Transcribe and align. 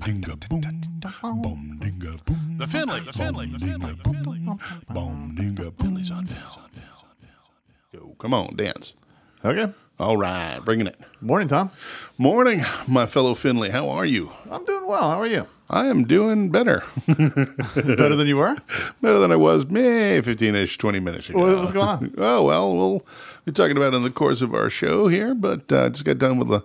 dinga 0.00 0.48
boom, 0.48 0.60
boom 1.42 1.78
dinga 1.80 2.24
boom. 2.24 2.56
The 2.58 2.66
Finley, 2.66 3.00
the 3.00 3.12
Finley, 3.12 3.46
the 3.46 3.58
Finley, 3.58 3.92
the 3.92 4.04
Finley. 4.10 4.38
Boom 4.88 5.34
dinga 5.38 5.72
Finley's 5.78 6.10
on 6.10 6.26
film. 6.26 6.44
Go, 7.94 8.14
come 8.18 8.32
on, 8.34 8.54
dance. 8.56 8.92
Okay. 9.44 9.72
All 9.98 10.16
right, 10.16 10.58
bringing 10.64 10.86
it. 10.86 10.98
Morning, 11.20 11.48
Tom. 11.48 11.70
Morning, 12.16 12.62
my 12.88 13.04
fellow 13.06 13.34
Finley. 13.34 13.70
How 13.70 13.90
are 13.90 14.06
you? 14.06 14.30
I'm 14.50 14.64
doing 14.64 14.86
well. 14.86 15.10
How 15.10 15.20
are 15.20 15.26
you? 15.26 15.46
I 15.68 15.86
am 15.86 16.04
doing 16.04 16.50
better. 16.50 16.82
Better 17.76 18.16
than 18.16 18.26
you 18.26 18.36
were? 18.38 18.56
better 19.00 19.20
than 19.20 19.30
I 19.30 19.36
was, 19.36 19.66
meh, 19.66 20.20
15 20.20 20.56
ish, 20.56 20.78
20 20.78 20.98
minutes 20.98 21.28
ago. 21.28 21.38
What- 21.38 21.58
what's 21.58 21.70
going 21.72 21.86
on? 21.88 22.14
Oh, 22.18 22.42
well, 22.44 22.76
we'll 22.76 23.06
be 23.44 23.52
talking 23.52 23.76
about 23.76 23.94
it 23.94 23.98
in 23.98 24.02
the 24.02 24.10
course 24.10 24.42
of 24.42 24.52
our 24.52 24.68
show 24.68 25.06
here, 25.06 25.32
but 25.34 25.70
uh, 25.72 25.88
just 25.90 26.04
got 26.04 26.18
done 26.18 26.38
with 26.38 26.50
a, 26.50 26.64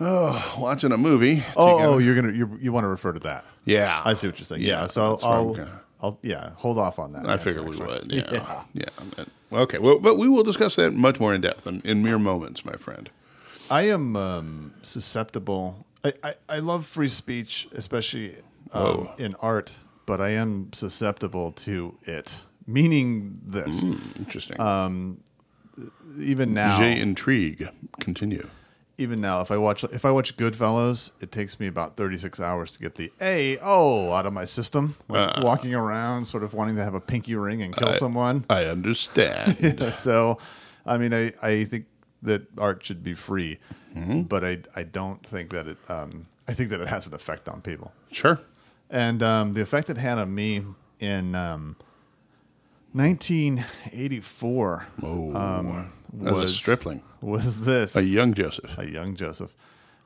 oh, 0.00 0.56
watching 0.58 0.92
a 0.92 0.96
movie. 0.96 1.42
Oh, 1.56 1.76
together. 1.78 1.92
oh, 1.94 1.98
you're 1.98 2.14
gonna 2.14 2.32
you 2.32 2.58
you 2.60 2.72
want 2.72 2.84
to 2.84 2.88
refer 2.88 3.12
to 3.12 3.20
that? 3.20 3.44
yeah. 3.64 4.02
I 4.04 4.14
see 4.14 4.26
what 4.28 4.38
you're 4.38 4.44
saying. 4.44 4.62
Yeah. 4.62 4.82
Yeah, 4.82 4.86
so 4.88 5.04
I'll, 5.04 5.20
I'll, 5.24 5.68
I'll 6.00 6.18
yeah 6.22 6.50
hold 6.56 6.78
off 6.78 6.98
on 6.98 7.12
that. 7.12 7.26
I 7.26 7.32
answer, 7.32 7.50
figured 7.50 7.64
we 7.68 7.76
actually. 7.80 7.86
would. 7.86 8.12
Yeah. 8.12 8.62
Yeah. 8.72 8.84
but- 9.16 9.28
Okay. 9.52 9.78
Well, 9.78 10.00
but 10.00 10.16
we 10.16 10.28
will 10.28 10.42
discuss 10.42 10.74
that 10.76 10.92
much 10.94 11.20
more 11.20 11.32
in 11.32 11.40
depth 11.40 11.66
in, 11.68 11.80
in 11.84 12.02
mere 12.02 12.18
moments, 12.18 12.64
my 12.64 12.72
friend. 12.74 13.08
I 13.70 13.82
am 13.82 14.16
um, 14.16 14.74
susceptible. 14.82 15.86
I, 16.02 16.12
I, 16.24 16.34
I 16.48 16.58
love 16.58 16.86
free 16.86 17.06
speech, 17.08 17.68
especially 17.72 18.34
um, 18.72 19.10
in 19.16 19.36
art, 19.40 19.76
but 20.06 20.20
I 20.20 20.30
am 20.30 20.72
susceptible 20.72 21.52
to 21.52 21.96
it. 22.02 22.40
Meaning 22.66 23.38
this, 23.46 23.84
Interesting. 24.18 24.56
even 26.18 26.52
now, 26.54 26.78
J'ai 26.78 26.98
intrigue. 26.98 27.68
Continue. 28.00 28.48
Even 28.98 29.20
now, 29.20 29.40
if 29.40 29.50
I 29.50 29.56
watch 29.56 29.82
if 29.84 30.04
I 30.04 30.10
watch 30.10 30.36
Goodfellas, 30.36 31.10
it 31.20 31.32
takes 31.32 31.58
me 31.58 31.66
about 31.66 31.96
thirty 31.96 32.16
six 32.18 32.38
hours 32.40 32.74
to 32.74 32.78
get 32.78 32.94
the 32.94 33.12
a 33.20 33.58
oh 33.62 34.12
out 34.12 34.26
of 34.26 34.32
my 34.32 34.44
system. 34.44 34.94
Like 35.08 35.38
Uh. 35.38 35.42
walking 35.44 35.74
around, 35.74 36.24
sort 36.26 36.42
of 36.44 36.54
wanting 36.54 36.76
to 36.76 36.84
have 36.84 36.94
a 36.94 37.00
pinky 37.00 37.34
ring 37.34 37.62
and 37.62 37.74
kill 37.76 37.92
someone. 37.94 38.44
I 38.48 38.64
understand. 38.66 39.92
so, 39.94 40.38
I 40.86 40.98
mean, 40.98 41.12
I, 41.12 41.32
I 41.42 41.64
think 41.64 41.86
that 42.22 42.42
art 42.58 42.84
should 42.84 43.02
be 43.02 43.14
free, 43.14 43.58
Mm-hmm. 43.96 44.22
but 44.22 44.44
I 44.44 44.58
I 44.76 44.82
don't 44.84 45.24
think 45.26 45.52
that 45.52 45.66
it. 45.68 45.78
Um, 45.88 46.26
I 46.48 46.54
think 46.54 46.70
that 46.70 46.80
it 46.80 46.88
has 46.88 47.06
an 47.06 47.14
effect 47.14 47.48
on 47.48 47.60
people, 47.62 47.92
sure. 48.12 48.38
and 48.90 49.22
um, 49.22 49.54
the 49.54 49.62
effect 49.62 49.88
it 49.88 49.96
had 49.96 50.18
on 50.18 50.34
me 50.34 50.62
in 51.00 51.34
um, 51.34 51.76
1984 52.94 54.86
Oh, 55.02 55.34
um, 55.34 55.92
as 56.22 56.28
a 56.28 56.34
was 56.34 56.56
stripling, 56.56 57.02
Was 57.20 57.60
this 57.60 57.96
a 57.96 58.04
young 58.04 58.34
Joseph. 58.34 58.78
a 58.78 58.88
young 58.88 59.16
Joseph? 59.16 59.54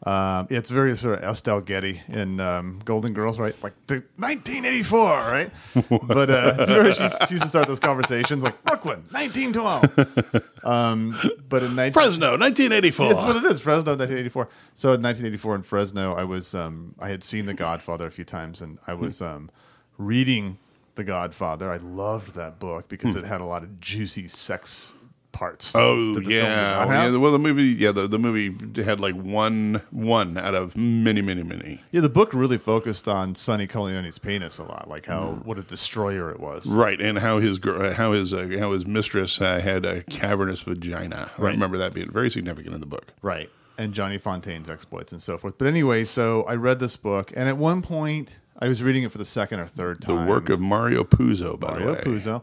Um, 0.05 0.47
it's 0.49 0.71
very 0.71 0.97
sort 0.97 1.19
of 1.19 1.25
Estelle 1.25 1.61
Getty 1.61 2.03
in 2.07 2.39
um, 2.39 2.81
Golden 2.85 3.13
Girls, 3.13 3.37
right? 3.41 3.53
Like 3.65 3.75
the 3.89 3.95
1984, 4.17 5.01
right? 5.09 5.51
but 6.07 6.31
uh, 6.31 6.93
she, 6.93 7.09
she 7.27 7.35
used 7.35 7.43
to 7.43 7.49
start 7.49 7.67
those 7.67 7.81
conversations 7.81 8.45
like 8.45 8.63
Brooklyn, 8.63 9.03
1912. 9.11 10.65
um, 10.65 11.19
but 11.49 11.65
in 11.65 11.75
19, 11.75 11.93
Fresno, 11.93 12.39
1984. 12.39 13.09
That's 13.13 13.25
what 13.25 13.37
it 13.37 13.45
is. 13.51 13.61
Fresno, 13.61 13.97
1984. 13.97 14.49
So 14.75 14.89
in 14.93 15.03
1984 15.03 15.55
in 15.57 15.63
Fresno, 15.63 16.15
I 16.15 16.23
was 16.23 16.55
um, 16.55 16.95
I 17.01 17.09
had 17.09 17.25
seen 17.25 17.47
The 17.47 17.55
Godfather 17.55 18.07
a 18.07 18.11
few 18.13 18.25
times, 18.25 18.61
and 18.61 18.79
I 18.87 18.95
was 18.95 19.21
um, 19.21 19.51
reading 19.99 20.59
The 20.99 21.05
Godfather. 21.05 21.71
I 21.71 21.77
loved 21.79 22.35
that 22.35 22.59
book 22.59 22.89
because 22.89 23.17
it 23.17 23.25
had 23.25 23.41
a 23.41 23.45
lot 23.45 23.63
of 23.63 23.81
juicy 23.81 24.29
sex 24.29 24.93
parts. 25.31 25.73
Hmm. 25.73 25.79
Oh 25.79 25.97
that 26.15 26.21
the 26.25 26.25
film 26.25 26.25
did 26.25 26.33
yeah, 26.33 26.85
not 26.85 26.89
yeah. 27.13 27.17
Well, 27.17 27.31
the 27.31 27.39
movie, 27.39 27.65
yeah, 27.67 27.93
the, 27.93 28.09
the 28.09 28.19
movie 28.19 28.83
had 28.83 28.99
like 28.99 29.15
one 29.15 29.81
one 29.91 30.37
out 30.37 30.55
of 30.57 30.77
many, 30.77 31.21
many, 31.23 31.45
many. 31.45 31.83
Yeah, 31.93 32.01
the 32.01 32.09
book 32.09 32.35
really 32.35 32.59
focused 32.59 33.07
on 33.07 33.37
Sonny 33.37 33.67
Corleone's 33.69 34.19
penis 34.19 34.59
a 34.59 34.65
lot, 34.65 34.89
like 34.89 35.07
how 35.07 35.35
Hmm. 35.35 35.47
what 35.49 35.57
a 35.57 35.63
destroyer 35.63 36.31
it 36.31 36.41
was. 36.41 36.67
Right, 36.67 37.01
and 37.01 37.19
how 37.19 37.39
his 37.39 37.59
gir- 37.59 37.93
how 37.93 38.13
his 38.13 38.35
uh, 38.35 38.49
how 38.59 38.73
his 38.73 38.85
mistress 38.87 39.41
uh, 39.41 39.61
had 39.61 39.85
a 39.85 40.03
cavernous 40.03 40.63
vagina. 40.63 41.29
I 41.39 41.43
remember 41.43 41.79
that 41.79 41.95
being 41.95 42.11
very 42.11 42.31
significant 42.31 42.75
in 42.75 42.81
the 42.81 42.87
book. 42.87 43.13
Right. 43.23 43.49
And 43.77 43.95
Johnny 43.95 44.19
Fontane's 44.19 44.69
exploits 44.69 45.13
and 45.13 45.23
so 45.23 45.39
forth. 45.39 45.57
But 45.57 45.69
anyway, 45.69 46.03
so 46.03 46.43
I 46.49 46.55
read 46.57 46.81
this 46.81 46.97
book, 46.97 47.33
and 47.37 47.49
at 47.49 47.57
one 47.57 47.81
point, 47.81 48.39
I 48.59 48.69
was 48.69 48.83
reading 48.83 49.05
it 49.05 49.13
for 49.13 49.19
the 49.19 49.25
second 49.25 49.61
or 49.61 49.67
third 49.67 50.01
time. 50.03 50.27
The 50.27 50.31
work 50.31 50.49
of 50.49 50.61
Mario 50.61 51.05
Puzo, 51.05 51.59
by 51.59 51.69
Mario 51.71 51.87
the 51.87 51.93
way. 51.93 52.01
Mario 52.05 52.43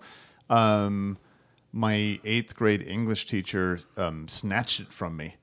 Puzo. 0.50 0.54
Um, 0.56 1.18
my 1.74 2.20
eighth 2.24 2.56
grade 2.56 2.82
English 2.88 3.26
teacher 3.26 3.80
um, 3.98 4.28
snatched 4.28 4.80
it 4.80 4.94
from 4.94 5.18
me 5.18 5.36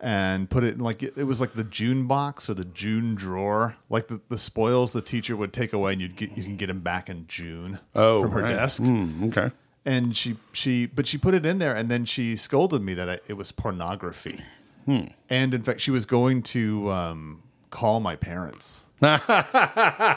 and 0.00 0.48
put 0.50 0.62
it 0.64 0.74
in 0.74 0.80
like 0.80 1.02
it 1.02 1.24
was 1.26 1.40
like 1.40 1.54
the 1.54 1.64
June 1.64 2.06
box 2.06 2.48
or 2.48 2.54
the 2.54 2.64
June 2.64 3.14
drawer, 3.14 3.76
like 3.90 4.08
the, 4.08 4.20
the 4.28 4.38
spoils 4.38 4.92
the 4.92 5.02
teacher 5.02 5.36
would 5.36 5.52
take 5.52 5.72
away, 5.72 5.92
and 5.92 6.00
you'd 6.00 6.16
get 6.16 6.36
you 6.36 6.42
can 6.44 6.56
get 6.56 6.66
them 6.68 6.80
back 6.80 7.08
in 7.10 7.26
June 7.28 7.78
Oh, 7.94 8.22
from 8.22 8.32
her 8.32 8.42
right. 8.42 8.54
desk. 8.56 8.80
Hmm, 8.82 9.24
okay. 9.24 9.50
And 9.84 10.16
she 10.16 10.36
she 10.52 10.86
but 10.86 11.06
she 11.06 11.18
put 11.18 11.34
it 11.34 11.44
in 11.44 11.58
there, 11.58 11.74
and 11.74 11.90
then 11.90 12.04
she 12.06 12.36
scolded 12.36 12.82
me 12.82 12.94
that 12.94 13.08
I, 13.08 13.20
it 13.28 13.34
was 13.34 13.52
pornography. 13.52 14.40
Hmm. 14.86 15.06
And 15.28 15.52
in 15.52 15.62
fact, 15.62 15.80
she 15.80 15.90
was 15.90 16.06
going 16.06 16.42
to 16.44 16.90
um, 16.90 17.42
call 17.70 18.00
my 18.00 18.16
parents 18.16 18.84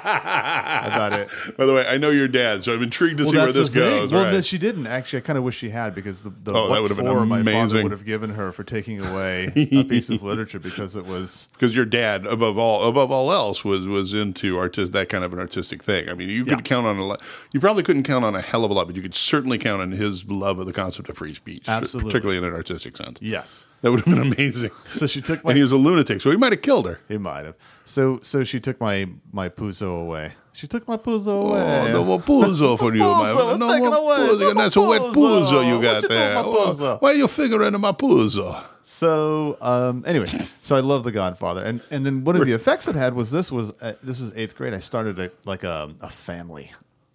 about 0.10 1.12
it. 1.14 1.30
By 1.58 1.66
the 1.66 1.74
way, 1.74 1.86
I 1.88 1.98
know 1.98 2.10
your 2.12 2.28
dad, 2.30 2.64
so 2.64 2.74
I'm 2.74 2.82
intrigued 2.84 3.18
to 3.18 3.26
see 3.26 3.36
where 3.36 3.52
this 3.52 3.68
goes. 3.70 4.12
Well, 4.14 4.24
right. 4.26 4.34
no, 4.34 4.42
she 4.42 4.58
didn't 4.58 4.88
actually. 4.88 5.18
I 5.20 5.22
kind 5.22 5.38
of 5.38 5.44
wish 5.44 5.58
she 5.58 5.70
had 5.70 5.94
because 5.94 6.24
the, 6.24 6.30
the 6.30 6.54
Oh, 6.54 6.70
that 6.74 6.82
would 6.82 6.90
have 6.90 6.98
been 6.98 7.06
for 7.08 7.26
my 7.26 7.40
father 7.40 7.52
amazing. 7.52 7.84
would 7.84 7.92
have 7.92 8.06
given 8.06 8.32
her 8.32 8.52
for 8.54 8.64
taking 8.64 9.02
away 9.06 9.52
a 9.56 9.84
piece 9.84 10.10
of 10.10 10.24
literature 10.24 10.60
because 10.60 10.96
it 10.96 11.06
was 11.06 11.50
because 11.54 11.76
your 11.76 11.86
dad, 11.86 12.26
above 12.26 12.58
all, 12.58 12.88
above 12.88 13.12
all 13.12 13.32
else, 13.34 13.66
was 13.66 13.88
was 13.88 14.14
into 14.14 14.58
artist 14.58 14.94
that 14.94 15.10
kind 15.10 15.24
of 15.24 15.34
an 15.34 15.40
artistic 15.40 15.84
thing. 15.84 16.08
I 16.10 16.14
mean, 16.14 16.30
you 16.30 16.46
could 16.46 16.60
Yeah. 16.60 16.62
count 16.62 16.88
on 16.88 16.98
a 16.98 17.06
lot. 17.06 17.22
You 17.52 17.60
probably 17.60 17.84
couldn't 17.84 18.04
count 18.04 18.24
on 18.24 18.36
a 18.36 18.42
hell 18.42 18.64
of 18.64 18.72
a 18.72 18.74
lot, 18.74 18.88
but 18.88 18.96
you 18.96 19.02
could 19.02 19.16
certainly 19.16 19.58
count 19.58 19.82
on 19.82 19.92
his 19.92 20.24
love 20.26 20.58
of 20.60 20.66
the 20.66 20.74
concept 20.74 21.10
of 21.10 21.18
free 21.18 21.34
speech, 21.34 21.68
Absolutely. 21.68 22.12
particularly 22.12 22.38
in 22.38 22.44
an 22.46 22.54
artistic 22.54 22.96
sense. 22.96 23.20
yes. 23.22 23.66
That 23.82 23.92
would 23.92 24.02
have 24.02 24.14
been 24.14 24.32
amazing. 24.34 24.72
So 24.86 25.08
she 25.08 25.22
took 25.22 25.44
my. 25.44 25.52
and 25.52 25.58
he 25.58 25.64
was 25.64 25.72
a 25.72 25.78
lunatic, 25.78 26.20
so 26.22 26.32
he 26.32 26.38
might 26.38 26.52
have 26.52 26.62
killed 26.62 26.86
her. 26.86 27.00
he 27.08 27.18
might 27.18 27.46
have. 27.46 27.56
So 27.86 28.20
so 28.22 28.44
she 28.44 28.60
took 28.60 28.80
my 28.82 29.08
my 29.32 29.50
puzo 29.50 30.02
away. 30.02 30.34
She 30.52 30.68
took 30.68 30.86
my 30.88 30.98
puzo 30.98 31.46
away. 31.48 31.62
Oh, 31.62 31.94
no 31.94 32.04
more 32.04 32.20
puzo 32.20 32.78
for 32.82 32.94
you, 32.94 33.02
Puzo, 33.02 33.52
man. 33.52 33.60
No 33.60 33.68
more 33.80 33.96
away. 33.96 34.18
puzo. 34.18 34.40
No 34.40 34.62
That's 34.62 34.76
a 34.76 34.82
wet 34.82 35.02
puzo. 35.14 35.66
you 35.66 35.82
got 35.82 36.02
you 36.02 36.10
there. 36.10 36.36
puzo? 36.44 37.02
Why 37.02 37.12
are 37.12 37.14
you 37.14 37.28
fingering 37.30 37.74
in 37.74 37.80
my 37.80 37.94
puzo? 37.94 38.62
So 38.82 39.58
um, 39.62 40.04
anyway, 40.06 40.28
so 40.64 40.76
I 40.76 40.82
love 40.82 41.04
The 41.04 41.12
Godfather, 41.14 41.64
and 41.64 41.82
and 41.92 42.06
then 42.06 42.26
one 42.26 42.36
of 42.36 42.46
the 42.46 42.54
effects 42.54 42.88
it 42.90 42.96
had 42.96 43.14
was 43.14 43.32
this 43.32 43.52
was 43.52 43.72
uh, 43.82 43.94
this 44.04 44.20
is 44.20 44.34
eighth 44.36 44.56
grade. 44.58 44.74
I 44.74 44.80
started 44.80 45.18
a, 45.20 45.32
like 45.46 45.64
a, 45.64 45.94
a 46.02 46.10
family. 46.10 46.72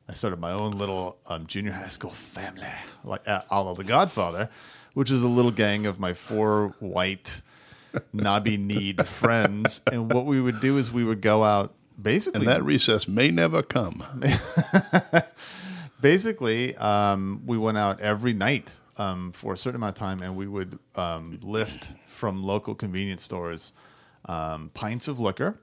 I 0.09 0.13
started 0.15 0.39
my 0.39 0.53
own 0.53 0.73
little 0.79 1.19
um, 1.27 1.47
junior 1.47 1.73
high 1.73 1.89
school 1.89 2.11
family, 2.11 2.67
like 3.05 3.27
uh, 3.29 3.43
a 3.51 3.63
la 3.63 3.73
The 3.75 3.85
Godfather, 3.85 4.49
which 4.95 5.11
is 5.11 5.23
a 5.23 5.29
little 5.29 5.51
gang 5.51 5.87
of 5.87 6.01
my 6.01 6.15
four 6.15 6.75
white 6.81 7.43
knobby 8.13 8.57
kneed 8.57 9.07
friends. 9.07 9.81
And 9.91 10.13
what 10.13 10.27
we 10.27 10.41
would 10.41 10.61
do 10.61 10.79
is 10.79 10.93
we 10.93 11.05
would 11.05 11.21
go 11.21 11.45
out 11.45 11.75
basically 12.01 12.41
And 12.41 12.49
that 12.49 12.65
recess 12.65 13.07
may 13.07 13.31
never 13.31 13.63
come. 13.63 14.05
basically, 16.01 16.77
um, 16.77 17.43
we 17.47 17.59
went 17.59 17.79
out 17.79 18.01
every 18.01 18.33
night 18.33 18.79
um, 18.97 19.33
for 19.33 19.53
a 19.53 19.57
certain 19.57 19.77
amount 19.77 19.97
of 19.97 20.01
time, 20.01 20.23
and 20.23 20.37
we 20.37 20.47
would 20.47 20.79
um, 20.95 21.39
lift 21.43 21.93
from 22.09 22.43
local 22.43 22.75
convenience 22.75 23.23
stores 23.23 23.73
um, 24.27 24.71
pints 24.75 25.09
of 25.09 25.21
liquor 25.21 25.59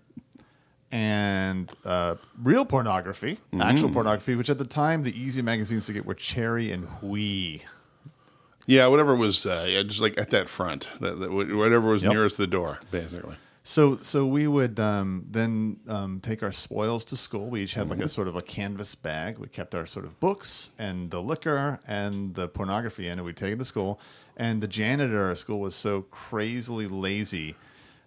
and 0.91 1.73
uh, 1.85 2.15
real 2.41 2.65
pornography, 2.65 3.39
actual 3.59 3.89
pornography, 3.89 4.35
which 4.35 4.49
at 4.49 4.57
the 4.57 4.65
time 4.65 5.03
the 5.03 5.19
easy 5.19 5.41
magazines 5.41 5.85
to 5.85 5.93
get 5.93 6.05
were 6.05 6.13
Cheri 6.13 6.71
and 6.71 6.87
Oui. 7.01 7.61
Yeah, 8.71 8.87
whatever 8.87 9.13
was, 9.17 9.45
uh, 9.45 9.65
yeah, 9.67 9.83
just 9.83 9.99
like 9.99 10.17
at 10.17 10.29
that 10.29 10.47
front, 10.47 10.87
that, 11.01 11.19
that, 11.19 11.29
whatever 11.29 11.89
was 11.91 12.03
Yep. 12.03 12.13
nearest 12.13 12.37
the 12.37 12.47
door, 12.47 12.79
basically. 12.89 13.35
So, 13.63 13.99
so 14.01 14.25
we 14.25 14.47
would 14.47 14.79
um, 14.79 15.25
then 15.29 15.81
um, 15.89 16.21
take 16.21 16.41
our 16.41 16.53
spoils 16.53 17.03
to 17.05 17.17
school. 17.17 17.49
We 17.49 17.63
each 17.63 17.73
had 17.73 17.89
like 17.89 17.99
a 17.99 18.07
sort 18.07 18.29
of 18.29 18.37
a 18.37 18.41
canvas 18.41 18.95
bag. 18.95 19.39
We 19.39 19.47
kept 19.47 19.75
our 19.75 19.85
sort 19.85 20.05
of 20.05 20.21
books 20.21 20.71
and 20.79 21.11
the 21.11 21.21
liquor 21.21 21.79
and 21.85 22.33
the 22.33 22.47
pornography 22.47 23.07
in, 23.07 23.19
and 23.19 23.25
we'd 23.25 23.35
take 23.35 23.53
it 23.53 23.59
to 23.59 23.65
school. 23.65 23.99
And 24.37 24.63
the 24.63 24.69
janitor 24.69 25.25
at 25.25 25.29
our 25.29 25.35
school 25.35 25.59
was 25.59 25.75
so 25.75 26.03
crazily 26.03 26.87
lazy 26.87 27.55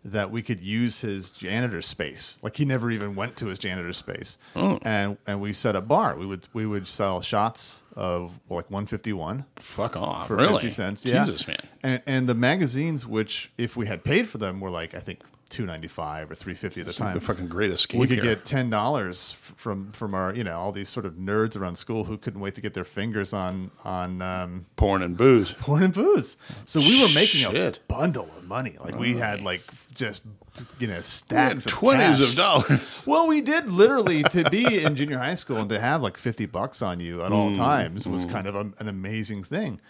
that 0.04 0.30
we 0.30 0.42
could 0.42 0.60
use 0.60 1.00
his 1.00 1.30
janitor 1.30 1.80
space. 1.80 2.38
Like 2.42 2.56
he 2.56 2.64
never 2.64 2.90
even 2.90 3.14
went 3.14 3.36
to 3.36 3.46
his 3.46 3.58
janitor 3.58 3.92
space. 3.92 4.36
Hmm. 4.54 4.76
And 4.82 5.16
and 5.26 5.40
we 5.40 5.52
set 5.52 5.74
a 5.74 5.80
bar. 5.80 6.16
We 6.16 6.26
would 6.26 6.46
we 6.52 6.66
would 6.66 6.86
sell 6.86 7.22
shots 7.22 7.82
of 7.96 8.32
like 8.50 8.70
151 8.70 9.44
Fuck 9.56 9.96
off. 9.96 10.26
for 10.26 10.36
really? 10.36 10.54
50 10.54 10.70
cents. 10.70 11.06
Yeah. 11.06 11.24
Jesus, 11.24 11.46
man. 11.48 11.58
And, 11.82 12.02
and 12.06 12.28
the 12.28 12.34
magazines, 12.34 13.06
which 13.06 13.50
if 13.56 13.76
we 13.76 13.86
had 13.86 14.04
paid 14.04 14.28
for 14.28 14.38
them, 14.38 14.60
were 14.60 14.70
like, 14.70 14.94
I 14.94 15.00
think 15.00 15.20
two 15.54 15.64
ninety 15.64 15.86
five 15.86 16.30
or 16.30 16.34
three 16.34 16.52
fifty 16.52 16.80
at 16.80 16.86
the 16.86 16.92
time. 16.92 17.14
The 17.14 17.20
fucking 17.20 17.46
greatest 17.46 17.84
escape. 17.84 18.00
we 18.00 18.08
could 18.08 18.16
here. 18.24 18.34
get 18.34 18.44
ten 18.44 18.70
dollars 18.70 19.32
from 19.56 19.92
from 19.92 20.12
our 20.14 20.34
you 20.34 20.42
know 20.42 20.58
all 20.58 20.72
these 20.72 20.88
sort 20.88 21.06
of 21.06 21.14
nerds 21.14 21.56
around 21.56 21.76
school 21.76 22.04
who 22.04 22.18
couldn't 22.18 22.40
wait 22.40 22.56
to 22.56 22.60
get 22.60 22.74
their 22.74 22.84
fingers 22.84 23.32
on 23.32 23.70
on 23.84 24.20
um, 24.20 24.66
porn 24.74 25.02
and 25.02 25.16
booze. 25.16 25.54
porn 25.54 25.84
and 25.84 25.94
booze. 25.94 26.36
So 26.64 26.80
we 26.80 27.00
were 27.00 27.08
making 27.14 27.48
Shit. 27.48 27.78
a 27.78 27.92
bundle 27.92 28.28
of 28.36 28.44
money. 28.44 28.76
Like 28.80 28.98
we 28.98 29.16
had 29.16 29.42
like 29.42 29.62
just 29.94 30.24
you 30.80 30.88
know 30.88 31.00
stacks 31.00 31.66
of 31.66 31.72
twenties 31.72 32.18
cash. 32.18 32.28
of 32.30 32.34
dollars. 32.34 33.02
Well, 33.06 33.28
we 33.28 33.40
did 33.40 33.70
literally 33.70 34.22
to 34.24 34.48
be 34.50 34.82
in 34.82 34.96
junior 34.96 35.18
high 35.18 35.34
school 35.36 35.58
and 35.58 35.68
to 35.68 35.78
have 35.78 36.02
like 36.02 36.16
fifty 36.16 36.46
bucks 36.46 36.82
on 36.82 36.98
you 36.98 37.22
at 37.22 37.32
all 37.32 37.54
times 37.54 38.08
was 38.08 38.24
kind 38.24 38.46
of 38.46 38.56
a, 38.56 38.72
an 38.78 38.88
amazing 38.88 39.44
thing. 39.44 39.80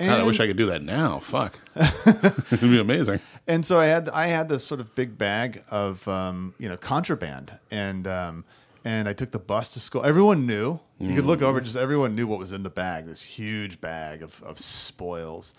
And, 0.00 0.08
God, 0.08 0.20
I 0.20 0.22
wish 0.24 0.40
I 0.40 0.46
could 0.46 0.56
do 0.56 0.66
that 0.66 0.82
now. 0.82 1.18
Fuck, 1.18 1.60
it'd 1.76 2.60
be 2.60 2.80
amazing. 2.80 3.20
and 3.46 3.64
so 3.66 3.78
I 3.78 3.84
had 3.86 4.08
I 4.08 4.28
had 4.28 4.48
this 4.48 4.64
sort 4.64 4.80
of 4.80 4.94
big 4.94 5.16
bag 5.18 5.62
of 5.70 6.08
um, 6.08 6.54
you 6.58 6.68
know 6.68 6.76
contraband 6.78 7.58
and 7.70 8.06
um, 8.08 8.44
and 8.84 9.06
I 9.08 9.12
took 9.12 9.30
the 9.30 9.38
bus 9.38 9.68
to 9.70 9.80
school. 9.80 10.02
Everyone 10.04 10.46
knew. 10.46 10.80
You 10.98 11.14
could 11.14 11.24
look 11.26 11.40
over, 11.42 11.60
just 11.62 11.76
everyone 11.76 12.14
knew 12.14 12.26
what 12.26 12.38
was 12.38 12.52
in 12.52 12.62
the 12.62 12.70
bag. 12.70 13.06
This 13.06 13.22
huge 13.22 13.80
bag 13.80 14.22
of 14.22 14.42
of 14.42 14.58
spoils, 14.58 15.54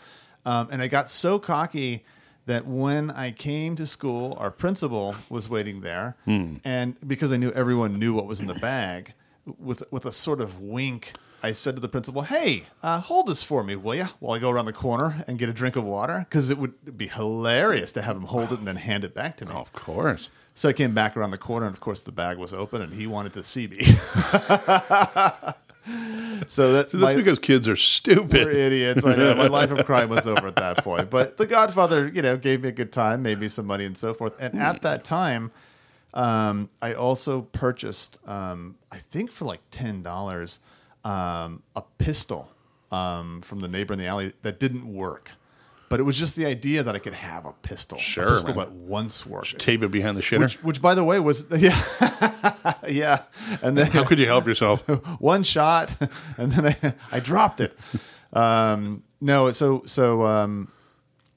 um, 0.46 0.68
and 0.72 0.82
I 0.82 0.88
got 0.88 1.10
so 1.10 1.40
cocky 1.40 2.04
that 2.48 2.66
when 2.66 3.12
I 3.12 3.32
came 3.32 3.76
to 3.76 3.86
school, 3.86 4.36
our 4.40 4.50
principal 4.52 5.16
was 5.30 5.50
waiting 5.50 5.82
there, 5.82 6.16
and 6.28 6.96
because 7.08 7.32
I 7.32 7.38
knew 7.38 7.52
everyone 7.52 8.00
knew 8.00 8.14
what 8.14 8.26
was 8.28 8.40
in 8.42 8.48
the 8.48 8.56
bag, 8.56 9.14
with 9.60 9.84
with 9.92 10.06
a 10.06 10.12
sort 10.12 10.42
of 10.42 10.60
wink. 10.60 11.14
I 11.44 11.54
said 11.54 11.76
to 11.76 11.82
the 11.82 11.88
principal, 11.90 12.22
"Hey, 12.24 12.66
uh, 12.84 13.00
hold 13.00 13.28
this 13.28 13.42
for 13.42 13.64
me, 13.64 13.76
will 13.76 13.96
you? 13.96 14.06
While 14.20 14.36
I 14.36 14.40
go 14.40 14.50
around 14.52 14.66
the 14.66 14.74
corner 14.74 15.24
and 15.28 15.40
get 15.40 15.50
a 15.50 15.54
drink 15.54 15.76
of 15.76 15.84
water, 15.84 16.26
because 16.30 16.50
it 16.52 16.58
would 16.58 16.98
be 16.98 17.08
hilarious 17.08 17.92
to 17.94 18.02
have 18.04 18.16
him 18.16 18.24
hold 18.24 18.52
it 18.52 18.60
and 18.60 18.68
then 18.68 18.76
hand 18.76 19.04
it 19.04 19.14
back 19.16 19.38
to 19.38 19.46
me." 19.46 19.52
Of 19.54 19.74
course. 19.74 20.30
So 20.54 20.70
I 20.70 20.74
came 20.74 20.94
back 20.94 21.16
around 21.18 21.32
the 21.32 21.38
corner, 21.38 21.66
and 21.66 21.74
of 21.74 21.80
course 21.80 22.02
the 22.04 22.12
bag 22.12 22.38
was 22.38 22.54
open, 22.54 22.82
and 22.82 22.94
he 22.94 23.08
wanted 23.08 23.34
to 23.34 23.42
see 23.44 23.68
me. 23.68 23.84
so 26.48 26.74
that 26.74 26.90
So 26.92 26.98
my- 26.98 27.08
that's 27.08 27.16
because 27.16 27.40
kids 27.40 27.68
are 27.68 27.72
we're 27.72 27.76
stupid. 27.78 28.56
idiots. 28.56 29.06
I 29.06 29.16
know 29.16 29.34
my 29.36 29.48
life 29.48 29.72
of 29.72 29.86
crime 29.86 30.10
was 30.10 30.28
over 30.28 30.48
at 30.48 30.56
that 30.58 30.84
point. 30.84 31.10
But 31.10 31.38
The 31.38 31.48
Godfather, 31.48 32.08
you 32.14 32.22
know, 32.22 32.38
gave 32.38 32.62
me 32.62 32.70
a 32.70 32.74
good 32.74 32.92
time, 32.92 33.22
made 33.24 33.40
me 33.40 33.48
some 33.48 33.66
money, 33.66 33.86
and 33.86 33.98
so 33.98 34.14
forth. 34.14 34.34
And 34.40 34.62
at 34.62 34.82
that 34.84 35.04
time, 35.04 35.52
um, 36.14 36.70
I 36.82 36.94
also 36.94 37.42
purchased, 37.44 38.20
um, 38.28 38.76
I 38.92 38.98
think 38.98 39.32
for 39.32 39.46
like 39.46 39.62
ten 39.72 40.02
dollars, 40.04 40.60
um, 41.04 41.64
a 41.76 41.82
pistol 41.98 42.50
um, 42.92 43.42
from 43.42 43.60
the 43.62 43.68
neighbor 43.68 43.94
in 43.94 44.00
the 44.00 44.06
alley 44.08 44.34
that 44.42 44.60
didn't 44.60 44.92
work. 44.94 45.32
But 45.90 46.00
it 46.00 46.04
was 46.04 46.18
just 46.18 46.38
the 46.38 46.46
idea 46.46 46.84
that 46.84 46.96
I 46.96 47.00
could 47.00 47.14
have 47.14 47.46
a 47.46 47.52
pistol, 47.52 47.98
Sure, 47.98 48.26
a 48.26 48.32
pistol 48.32 48.56
man. 48.56 48.66
that 48.66 48.72
once 48.72 49.26
worked. 49.26 49.60
Tape 49.60 49.84
it 49.84 49.92
behind 49.92 50.16
the 50.16 50.22
shitter. 50.22 50.40
Which, 50.40 50.64
which, 50.64 50.82
by 50.82 50.96
the 50.96 51.04
way, 51.04 51.20
was 51.20 51.48
yeah, 51.58 51.78
yeah. 52.88 53.24
And 53.62 53.78
then 53.78 53.88
How 53.92 54.06
could 54.06 54.18
you 54.18 54.26
help 54.26 54.48
yourself? 54.48 54.88
one 55.20 55.44
shot, 55.44 55.92
and 56.38 56.54
then 56.54 56.76
I, 56.82 56.94
I 57.12 57.20
dropped 57.20 57.60
it. 57.60 57.78
Um, 58.32 59.04
no, 59.20 59.52
so 59.52 59.84
so 59.86 60.24
um, 60.26 60.72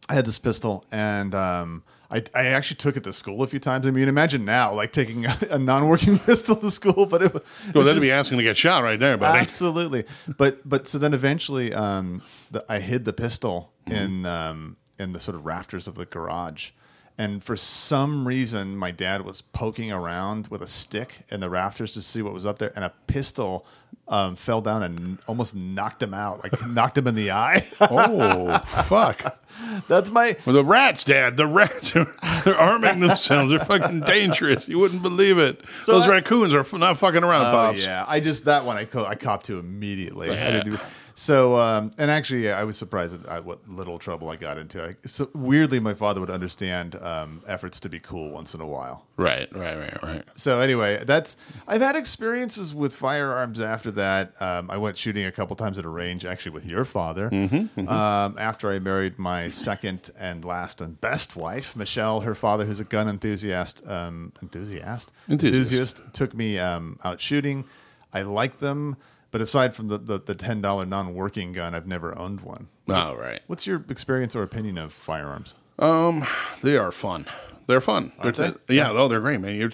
I 0.08 0.14
had 0.14 0.24
this 0.24 0.38
pistol, 0.38 0.84
and 0.92 1.34
um, 1.34 1.82
I, 2.14 2.22
I 2.34 2.44
actually 2.46 2.76
took 2.76 2.96
it 2.96 3.02
to 3.04 3.12
school 3.12 3.42
a 3.42 3.46
few 3.46 3.58
times. 3.58 3.86
I 3.86 3.90
mean, 3.90 4.08
imagine 4.08 4.44
now, 4.44 4.72
like 4.72 4.92
taking 4.92 5.26
a, 5.26 5.36
a 5.50 5.58
non-working 5.58 6.18
pistol 6.30 6.56
to 6.56 6.70
school, 6.70 7.06
but 7.06 7.22
it, 7.22 7.34
was- 7.34 7.42
it 7.68 7.74
Well, 7.74 7.82
was 7.82 7.86
that'd 7.88 8.00
be 8.02 8.12
asking 8.12 8.38
to 8.38 8.44
get 8.44 8.56
shot 8.56 8.82
right 8.84 8.98
there, 9.00 9.16
buddy. 9.18 9.38
Absolutely, 9.40 10.04
but 10.38 10.66
but 10.68 10.86
so 10.88 10.98
then 10.98 11.12
eventually, 11.12 11.74
um, 11.74 12.22
the, 12.50 12.64
I 12.68 12.78
hid 12.78 13.04
the 13.04 13.12
pistol 13.12 13.72
Mm-hmm. 13.88 13.92
in 13.98 14.26
um, 14.26 14.76
in 14.98 15.12
the 15.12 15.20
sort 15.20 15.34
of 15.34 15.44
rafters 15.44 15.86
of 15.86 15.94
the 15.96 16.06
garage, 16.06 16.70
and 17.16 17.42
for 17.42 17.56
some 17.56 18.26
reason, 18.26 18.76
my 18.76 18.90
dad 18.90 19.24
was 19.24 19.40
poking 19.42 19.92
around 19.92 20.48
with 20.48 20.62
a 20.62 20.66
stick 20.66 21.20
in 21.30 21.40
the 21.40 21.48
rafters 21.50 21.94
to 21.94 22.02
see 22.02 22.22
what 22.22 22.32
was 22.32 22.44
up 22.46 22.58
there, 22.58 22.72
and 22.74 22.84
a 22.84 22.92
pistol 23.06 23.64
um, 24.08 24.36
fell 24.36 24.60
down 24.60 24.82
and 24.82 25.18
almost 25.26 25.54
knocked 25.54 26.02
him 26.02 26.12
out, 26.12 26.42
like 26.42 26.66
knocked 26.68 26.98
him 26.98 27.06
in 27.06 27.14
the 27.14 27.30
eye. 27.30 27.66
Oh, 27.80 28.58
fuck. 28.58 29.38
That's 29.88 30.10
my 30.10 30.36
Well, 30.44 30.54
the 30.54 30.64
rats, 30.64 31.04
Dad. 31.04 31.36
The 31.36 31.46
rats. 31.46 31.92
They're 31.92 32.58
arming 32.58 32.98
themselves. 33.00 33.50
They're 33.50 33.60
fucking 33.60 34.00
dangerous. 34.00 34.68
You 34.68 34.78
wouldn't 34.80 35.00
believe 35.02 35.38
it. 35.38 35.62
Those 35.86 36.06
I- 36.08 36.10
raccoons 36.16 36.52
are 36.52 36.66
not 36.76 36.98
fucking 36.98 37.22
around, 37.22 37.46
Oh 37.46 37.52
pops. 37.52 37.84
yeah, 37.86 38.04
I 38.06 38.18
just 38.20 38.44
that 38.46 38.64
one 38.64 38.76
I 38.76 38.84
co- 38.84 39.04
I 39.06 39.14
copped 39.14 39.46
to 39.46 39.58
immediately. 39.58 40.30
I 40.30 40.34
Yeah. 40.34 40.78
So 41.14 41.56
um, 41.56 41.90
and 41.96 42.10
actually, 42.10 42.44
yeah, 42.44 42.58
I 42.58 42.64
was 42.64 42.76
surprised 42.76 43.14
at, 43.14 43.26
at 43.26 43.44
what 43.44 43.68
little 43.68 43.98
trouble 43.98 44.28
I 44.30 44.36
got 44.36 44.58
into. 44.58 44.84
I, 44.84 44.94
so 45.06 45.30
weirdly, 45.34 45.78
my 45.80 45.94
father 45.94 46.20
would 46.20 46.30
understand 46.30 46.96
um, 46.96 47.42
efforts 47.46 47.78
to 47.80 47.88
be 47.88 48.00
cool 48.00 48.30
once 48.32 48.54
in 48.54 48.60
a 48.60 48.66
while. 48.66 49.06
Right, 49.16 49.48
right, 49.56 49.78
right, 49.78 50.02
right. 50.02 50.24
So 50.34 50.60
anyway, 50.60 51.04
that's 51.04 51.36
I've 51.68 51.80
had 51.82 51.94
experiences 51.94 52.74
with 52.74 52.96
firearms 52.96 53.60
after 53.60 53.90
that. 53.92 54.32
Um, 54.42 54.70
I 54.70 54.76
went 54.76 54.98
shooting 54.98 55.24
a 55.24 55.30
couple 55.32 55.54
times 55.54 55.78
at 55.78 55.84
a 55.84 55.88
range, 55.88 56.24
actually 56.24 56.50
with 56.52 56.66
your 56.66 56.84
father. 56.84 57.30
Mm-hmm, 57.30 57.88
Um, 57.88 58.36
after 58.38 58.70
I 58.72 58.80
married 58.80 59.18
my 59.18 59.48
second 59.50 60.10
and 60.18 60.44
last 60.44 60.80
and 60.80 61.00
best 61.00 61.36
wife, 61.36 61.76
Michelle, 61.76 62.20
her 62.22 62.34
father, 62.34 62.64
who's 62.64 62.80
a 62.80 62.84
gun 62.84 63.08
enthusiast, 63.08 63.86
um, 63.86 64.32
enthusiast, 64.42 65.12
Enthusiast. 65.28 66.02
took 66.12 66.34
me 66.34 66.58
um, 66.58 66.98
out 67.04 67.20
shooting. 67.20 67.64
I 68.12 68.22
like 68.22 68.58
them, 68.58 68.96
but 69.34 69.40
aside 69.40 69.74
from 69.74 69.88
the 69.88 69.98
the, 69.98 70.20
the 70.20 70.34
ten 70.36 70.60
dollar 70.60 70.86
non 70.86 71.12
working 71.12 71.52
gun, 71.52 71.74
I've 71.74 71.88
never 71.88 72.16
owned 72.16 72.42
one. 72.42 72.68
All 72.88 73.16
right. 73.16 73.40
What's 73.48 73.66
your 73.66 73.84
experience 73.88 74.36
or 74.36 74.44
opinion 74.44 74.78
of 74.78 74.92
firearms? 74.92 75.54
Um, 75.80 76.24
They 76.62 76.76
are 76.76 76.92
fun. 76.92 77.26
They're 77.66 77.80
fun. 77.80 78.12
Aren't 78.20 78.36
They're- 78.36 78.54
they? 78.68 78.76
Yeah, 78.76 78.92
oh, 78.92 79.08
they're 79.08 79.18
great, 79.18 79.40
man. 79.40 79.56
You're, 79.56 79.70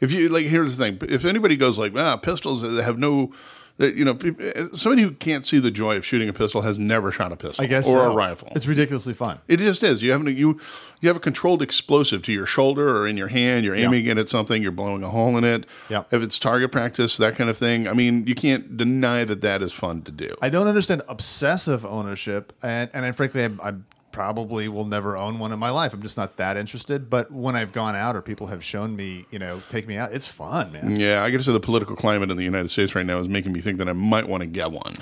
if 0.00 0.10
you 0.10 0.28
like, 0.28 0.46
here's 0.46 0.76
the 0.76 0.84
thing: 0.84 0.98
if 1.08 1.24
anybody 1.24 1.56
goes 1.56 1.78
like, 1.78 1.92
ah, 1.96 2.16
pistols 2.16 2.62
have 2.62 2.98
no, 2.98 3.30
you 3.78 4.04
know, 4.04 4.18
eh, 4.40 4.66
somebody 4.72 5.02
who 5.02 5.10
can't 5.12 5.46
see 5.46 5.58
the 5.58 5.70
joy 5.70 5.96
of 5.96 6.06
shooting 6.06 6.28
a 6.28 6.32
pistol 6.32 6.62
has 6.62 6.78
never 6.78 7.12
shot 7.12 7.32
a 7.32 7.36
pistol 7.36 7.64
I 7.64 7.68
guess 7.68 7.86
or 7.88 7.92
so. 7.92 8.00
a 8.00 8.12
uh, 8.12 8.14
rifle. 8.14 8.48
It's 8.56 8.66
ridiculously 8.66 9.14
fun. 9.14 9.38
It 9.48 9.58
just 9.58 9.82
is. 9.82 10.02
You 10.02 10.12
have 10.12 10.26
a, 10.26 10.32
you 10.32 10.58
you 11.00 11.08
have 11.08 11.16
a 11.16 11.20
controlled 11.20 11.62
explosive 11.62 12.22
to 12.22 12.32
your 12.32 12.46
shoulder 12.46 12.96
or 12.96 13.06
in 13.06 13.16
your 13.16 13.28
hand. 13.28 13.64
You're 13.64 13.74
aiming 13.74 14.06
it 14.06 14.16
at 14.16 14.28
something. 14.28 14.62
You're 14.62 14.72
blowing 14.72 15.02
a 15.02 15.10
hole 15.10 15.36
in 15.36 15.44
it. 15.44 15.66
Yeah. 15.90 16.04
If 16.10 16.22
it's 16.22 16.38
target 16.38 16.72
practice, 16.72 17.18
that 17.18 17.36
kind 17.36 17.50
of 17.50 17.56
thing. 17.58 17.86
I 17.86 17.92
mean, 17.92 18.26
you 18.26 18.34
can't 18.34 18.76
deny 18.76 19.24
that 19.24 19.42
that 19.42 19.62
is 19.62 19.72
fun 19.72 20.02
to 20.02 20.10
do. 20.10 20.34
I 20.40 20.48
don't 20.48 20.66
understand 20.66 21.02
obsessive 21.08 21.84
ownership, 21.84 22.54
and 22.62 22.90
and 22.94 23.04
I, 23.04 23.12
frankly, 23.12 23.44
I, 23.44 23.50
I 23.62 23.74
probably 24.16 24.66
will 24.66 24.86
never 24.86 25.14
own 25.14 25.38
one 25.38 25.52
in 25.52 25.58
my 25.58 25.68
life. 25.68 25.92
I'm 25.92 26.00
just 26.00 26.16
not 26.16 26.38
that 26.38 26.56
interested. 26.56 27.10
But 27.10 27.30
when 27.30 27.54
I've 27.54 27.70
gone 27.72 27.94
out 27.94 28.16
or 28.16 28.22
people 28.22 28.46
have 28.46 28.64
shown 28.64 28.96
me, 28.96 29.26
you 29.30 29.38
know, 29.38 29.60
take 29.68 29.86
me 29.86 29.98
out, 29.98 30.10
it's 30.12 30.26
fun, 30.26 30.72
man. 30.72 30.96
yeah, 30.98 31.22
I 31.22 31.36
say 31.36 31.52
the 31.52 31.60
political 31.60 31.94
climate 31.96 32.30
in 32.30 32.38
the 32.38 32.42
United 32.42 32.70
States 32.70 32.94
right 32.94 33.04
now 33.04 33.18
is 33.18 33.28
making 33.28 33.52
me 33.52 33.60
think 33.60 33.76
that 33.76 33.88
I 33.90 33.92
might 33.92 34.26
want 34.26 34.40
to 34.40 34.46
get 34.46 34.72
one, 34.72 34.94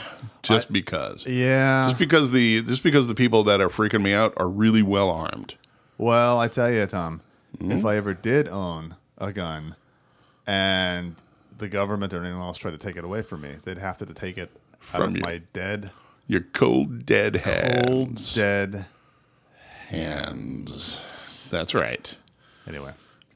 just 0.42 0.72
because. 0.72 1.24
Yeah. 1.28 1.86
Just 1.86 1.98
because 2.00 2.32
the 2.32 2.62
just 2.64 2.82
because 2.82 3.06
the 3.06 3.14
people 3.14 3.44
that 3.44 3.60
are 3.60 3.68
freaking 3.68 4.02
me 4.02 4.12
out 4.12 4.34
are 4.36 4.48
really 4.48 4.82
well 4.82 5.10
armed. 5.10 5.54
Well, 5.96 6.40
I 6.40 6.48
tell 6.48 6.70
you, 6.72 6.84
Tom, 6.86 7.20
Hmm? 7.60 7.70
if 7.70 7.84
I 7.84 7.96
ever 7.96 8.14
did 8.14 8.48
own 8.48 8.96
a 9.16 9.32
gun, 9.32 9.76
and 10.44 11.14
the 11.56 11.68
government 11.68 12.12
or 12.12 12.24
anyone 12.24 12.42
else 12.42 12.58
tried 12.58 12.72
to 12.72 12.78
take 12.78 12.96
it 12.96 13.04
away 13.04 13.22
from 13.22 13.42
me, 13.42 13.54
they'd 13.64 13.78
have 13.78 13.96
to 13.98 14.06
take 14.06 14.38
it 14.38 14.50
out 14.72 14.80
From 14.80 15.02
of 15.10 15.16
you. 15.18 15.22
my 15.22 15.42
dead, 15.52 15.92
Your 16.26 16.40
cold 16.40 17.06
dead 17.06 17.36
hands. 17.36 17.86
cold, 17.86 18.34
dead. 18.34 18.86
Hands. 19.94 21.48
That's 21.50 21.74
right. 21.74 22.16
Anyway, 22.66 22.92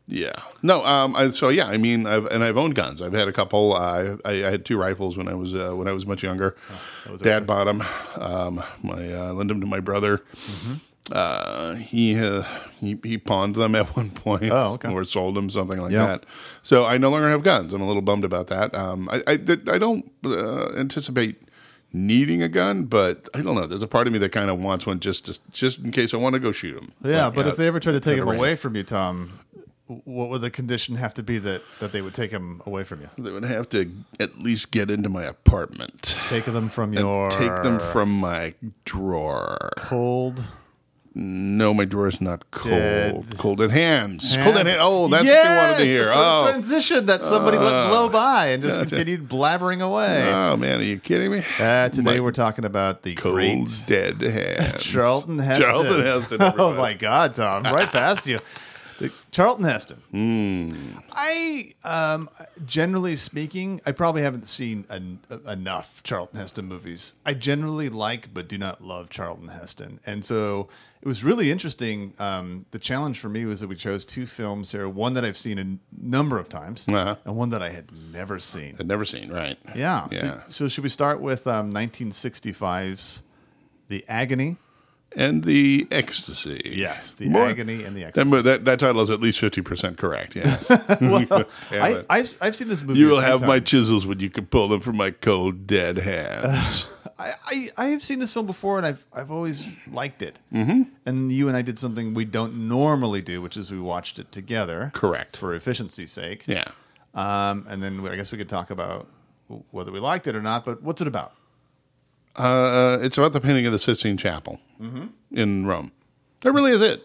Yeah. 0.07 0.33
No. 0.63 0.85
Um. 0.85 1.15
I, 1.17 1.31
so 1.31 1.49
yeah. 1.51 1.67
I 1.67 1.77
mean, 1.77 2.07
I've 2.07 2.27
and 2.27 2.43
I've 2.43 2.57
owned 2.57 2.75
guns. 2.75 3.03
I've 3.03 3.13
had 3.13 3.29
a 3.29 3.33
couple. 3.33 3.75
Uh, 3.77 4.17
I, 4.25 4.31
I 4.47 4.51
had 4.51 4.65
two 4.65 4.79
rifles 4.79 5.17
when 5.17 5.29
I 5.29 5.35
was 5.35 5.55
uh, 5.55 5.73
when 5.73 5.87
I 5.89 5.93
was 5.93 6.07
much 6.07 6.23
younger. 6.23 6.57
that 7.05 7.13
was 7.13 7.21
Dad 7.21 7.47
bought 7.47 7.65
them. 7.65 7.83
Um. 8.17 8.63
My 8.83 9.13
uh, 9.13 9.33
lent 9.33 9.49
them 9.49 9.61
to 9.61 9.67
my 9.67 9.81
brother. 9.81 10.19
Mm-hmm. 10.19 10.75
Uh. 11.13 11.75
He 11.75 12.19
uh, 12.19 12.43
he 12.81 12.99
he 13.03 13.19
pawned 13.19 13.55
them 13.57 13.75
at 13.75 13.87
one 13.97 14.11
point. 14.11 14.51
Oh, 14.51 14.75
okay. 14.75 14.91
Or 14.91 15.05
sold 15.05 15.35
them, 15.35 15.51
something 15.51 15.79
like 15.79 15.93
Yeah. 15.93 16.07
that. 16.07 16.25
So 16.63 16.87
I 16.87 16.97
no 16.99 17.11
longer 17.11 17.29
have 17.29 17.43
guns. 17.43 17.75
I'm 17.75 17.83
a 17.83 17.87
little 17.87 18.03
bummed 18.03 18.25
about 18.25 18.47
that. 18.49 18.75
Um. 18.75 19.09
I 19.11 19.23
I, 19.27 19.33
I 19.33 19.79
don't 19.79 20.11
uh, 20.25 20.73
anticipate 20.75 21.43
needing 21.93 22.43
a 22.43 22.49
gun, 22.49 22.85
but 22.85 23.29
I 23.35 23.41
don't 23.43 23.55
know. 23.55 23.67
There's 23.67 23.83
a 23.83 23.87
part 23.89 24.07
of 24.07 24.13
me 24.13 24.19
that 24.21 24.33
kind 24.33 24.51
of 24.51 24.59
wants 24.61 24.87
one 24.87 25.01
just 25.01 25.25
just 25.27 25.43
just 25.53 25.79
in 25.81 25.91
case 25.91 26.13
I 26.15 26.17
want 26.19 26.35
to 26.35 26.41
go 26.41 26.53
shoot 26.53 26.75
them. 26.75 26.93
yeah, 27.03 27.31
but 27.31 27.47
if 27.47 27.57
they 27.57 27.67
ever 27.67 27.81
tried 27.81 27.95
to 27.95 28.01
take 28.01 28.19
him 28.19 28.29
away 28.29 28.55
from 28.57 28.77
you, 28.77 28.83
Tom, 28.85 29.39
what 29.87 30.29
would 30.29 30.43
the 30.43 30.51
condition 30.51 30.97
have 30.97 31.15
to 31.15 31.23
be 31.23 31.39
that 31.39 31.63
that 31.81 31.93
they 31.93 32.03
would 32.03 32.13
take 32.15 32.31
him 32.31 32.61
away 32.67 32.85
from 32.85 33.01
you? 33.01 33.09
They 33.17 33.31
would 33.31 33.45
have 33.45 33.69
to 33.71 33.91
at 34.21 34.39
least 34.39 34.71
get 34.71 34.91
into 34.91 35.09
my 35.09 35.25
apartment. 35.25 36.21
Take 36.29 36.45
them 36.45 36.69
from 36.69 36.91
And 36.91 37.01
your 37.01 37.31
take 37.31 37.55
them 37.63 37.81
from 37.81 38.11
my 38.19 38.55
drawer. 38.85 39.71
cold. 39.77 40.47
No, 41.21 41.75
my 41.75 41.85
drawer 41.85 42.07
is 42.07 42.21
not 42.21 42.49
cold. 42.53 42.71
Dead. 42.71 43.39
Cold 43.39 43.61
at 43.61 43.71
hands. 43.73 44.37
Cold 44.37 44.57
at 44.57 44.67
hands. 44.67 44.69
hands. 44.69 44.79
Oh, 44.81 45.09
that's 45.09 45.25
yes, 45.25 45.45
what 45.45 45.51
you 45.51 45.59
wanted 45.59 45.79
to 45.79 45.87
hear. 45.87 46.05
a 46.05 46.15
Oh. 46.15 46.49
transition 46.49 47.07
that 47.07 47.25
somebody 47.25 47.59
let 47.59 47.89
blow 47.89 48.09
by 48.09 48.51
and 48.51 48.63
just 48.63 48.77
gotcha. 48.77 48.89
continued 48.95 49.29
blabbering 49.29 49.81
away. 49.81 50.33
oh, 50.33 50.57
man, 50.57 50.79
are 50.79 50.85
you 50.85 50.99
kidding 51.01 51.33
me? 51.33 51.43
Uh, 51.59 51.89
today 51.89 52.03
My 52.15 52.21
we're 52.21 52.31
talking 52.31 52.65
about 52.65 53.03
the 53.03 53.17
cold 53.17 53.35
great 53.35 53.83
dead 53.89 54.21
hands. 54.21 54.75
Charlton 54.85 55.41
Heston. 55.41 55.69
Charlton 55.69 56.01
Heston. 56.03 56.39
oh 56.59 56.75
my 56.75 56.95
God, 56.95 57.35
Tom! 57.35 57.65
Right 57.65 57.91
past 57.91 58.27
you. 58.29 58.39
Charlton 59.31 59.65
Heston. 59.65 60.03
I, 61.13 61.75
um, 61.85 62.29
generally 62.67 63.17
speaking, 63.17 63.81
I 63.87 63.93
probably 63.93 64.23
haven't 64.23 64.47
seen 64.47 64.85
en- 64.91 65.21
enough 65.47 66.03
Charlton 66.03 66.39
Heston 66.41 66.67
movies. 66.67 67.15
I 67.25 67.35
generally 67.35 67.89
like, 67.89 68.33
but 68.35 68.49
do 68.49 68.59
not 68.59 68.83
love 68.83 69.09
Charlton 69.11 69.49
Heston, 69.49 70.01
and 70.07 70.25
so 70.25 70.69
it 71.01 71.07
was 71.07 71.23
really 71.23 71.51
interesting. 71.53 72.13
Um, 72.19 72.67
the 72.73 72.79
challenge 72.79 73.21
for 73.21 73.29
me 73.29 73.45
was 73.45 73.61
that 73.61 73.69
we 73.69 73.77
chose 73.77 74.05
two 74.05 74.27
films 74.27 74.73
here: 74.73 74.89
one 74.89 75.15
that 75.15 75.25
I've 75.25 75.37
seen 75.37 75.59
a 75.59 75.79
number 76.05 76.39
of 76.39 76.49
times, 76.49 76.87
Uh-huh. 76.89 77.17
and 77.25 77.37
one 77.37 77.51
that 77.51 77.63
I 77.63 77.71
had 77.71 77.91
never 78.13 78.39
seen. 78.39 78.77
I'd 78.81 78.89
never 78.89 79.05
seen, 79.05 79.31
right? 79.31 79.59
Yeah. 79.77 80.09
Yeah. 80.11 80.19
So, 80.21 80.43
so 80.49 80.69
should 80.69 80.83
we 80.85 80.91
start 80.91 81.21
with 81.21 81.47
um, 81.47 81.73
1965's 81.73 83.23
The 83.89 84.05
Agony? 84.09 84.57
And 85.17 85.43
the 85.45 85.87
ecstasy. 85.91 86.61
Yes, 86.77 87.15
The 87.15 87.29
More- 87.29 87.47
Agony 87.49 87.83
and 87.83 87.97
the 87.97 88.05
Ecstasy. 88.05 88.29
mo- 88.29 88.43
that, 88.43 88.65
that 88.67 88.79
title 88.79 89.01
is 89.01 89.11
at 89.11 89.21
least 89.21 89.41
50% 89.41 89.97
correct, 89.97 90.37
yeah. 90.37 90.59
well, 91.01 91.45
I, 91.73 92.05
I've, 92.11 92.37
I've 92.41 92.55
seen 92.55 92.69
this 92.69 92.83
movie. 92.83 93.01
you 93.01 93.09
will 93.09 93.21
have 93.21 93.41
my 93.43 93.59
chisels 93.59 94.05
when 94.07 94.21
you 94.21 94.29
can 94.31 94.47
pull 94.47 94.69
them 94.69 94.81
from 94.81 94.97
my 94.99 95.11
cold, 95.11 95.67
dead 95.67 95.97
hands. 96.13 96.89
I, 97.19 97.33
I, 97.47 97.69
I 97.79 97.87
have 97.87 98.03
seen 98.03 98.19
this 98.21 98.33
film 98.35 98.47
before, 98.47 98.77
and 98.77 98.87
I've 98.87 99.05
I've 99.13 99.31
always 99.33 99.69
liked 99.91 100.23
it. 100.23 100.39
Mm-hmm. 100.53 100.83
And 101.07 101.33
you 101.33 101.49
and 101.49 101.57
I 101.57 101.63
did 101.63 101.77
something 101.79 102.15
we 102.15 102.25
don't 102.25 102.69
normally 102.69 103.23
do, 103.23 103.43
which 103.43 103.57
is 103.57 103.73
we 103.73 103.81
watched 103.81 104.19
it 104.21 104.31
together. 104.31 104.93
Correct. 104.95 105.37
For 105.39 105.53
efficiency's 105.55 106.13
sake. 106.13 106.47
yeah. 106.47 106.65
Um, 107.15 107.67
and 107.69 107.83
then 107.83 108.07
I 108.07 108.15
guess 108.15 108.31
we 108.31 108.39
could 108.39 108.49
talk 108.49 108.71
about 108.71 109.09
whether 109.73 109.91
we 109.91 109.99
liked 109.99 110.27
it 110.29 110.37
or 110.37 110.43
not. 110.43 110.65
But 110.65 110.83
what's 110.83 111.01
it 111.01 111.09
about? 111.09 111.33
Uh, 112.39 112.99
it's 113.03 113.19
about 113.19 113.33
the 113.33 113.41
painting 113.41 113.67
of 113.67 113.73
the 113.73 113.79
Sistine 113.79 114.17
Chapel 114.17 114.61
in 115.33 115.67
Rome. 115.67 115.93
That 116.43 116.53
really 116.53 116.73
is 116.73 116.81
it. 116.81 117.05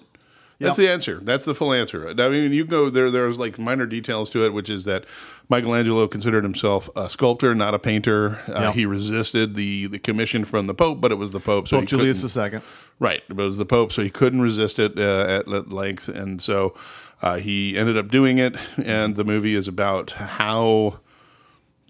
That's 0.59 0.77
the 0.77 0.87
answer. 0.89 1.19
That's 1.21 1.43
the 1.43 1.53
full 1.55 1.73
answer. 1.73 2.07
I 2.09 2.29
mean, 2.29 2.53
you 2.53 2.63
go 2.63 2.89
there. 2.89 3.11
There's 3.11 3.37
like 3.37 3.59
minor 3.59 3.85
details 3.85 4.29
to 4.29 4.45
it, 4.45 4.53
which 4.53 4.69
is 4.69 4.85
that 4.85 5.03
Michelangelo 5.49 6.07
considered 6.07 6.43
himself 6.43 6.89
a 6.95 7.09
sculptor, 7.09 7.53
not 7.53 7.73
a 7.73 7.79
painter. 7.79 8.39
Uh, 8.47 8.53
Yeah. 8.61 8.71
He 8.71 8.85
resisted 8.85 9.55
the 9.55 9.87
the 9.87 9.99
commission 9.99 10.45
from 10.45 10.67
the 10.67 10.73
Pope, 10.73 11.01
but 11.01 11.11
it 11.11 11.15
was 11.15 11.31
the 11.31 11.41
Pope. 11.41 11.67
So 11.67 11.79
Pope 11.79 11.89
Julius 11.89 12.37
II. 12.37 12.61
Right, 12.99 13.23
it 13.27 13.35
was 13.35 13.57
the 13.57 13.65
Pope, 13.65 13.91
so 13.91 14.03
he 14.03 14.09
couldn't 14.09 14.41
resist 14.41 14.79
it 14.79 14.97
uh, 14.97 15.25
at 15.27 15.51
at 15.51 15.69
length, 15.73 16.07
and 16.07 16.41
so 16.41 16.73
uh, 17.21 17.35
he 17.39 17.77
ended 17.77 17.97
up 17.97 18.07
doing 18.09 18.37
it. 18.37 18.55
And 18.85 19.17
the 19.17 19.25
movie 19.25 19.55
is 19.55 19.67
about 19.67 20.11
how 20.11 20.99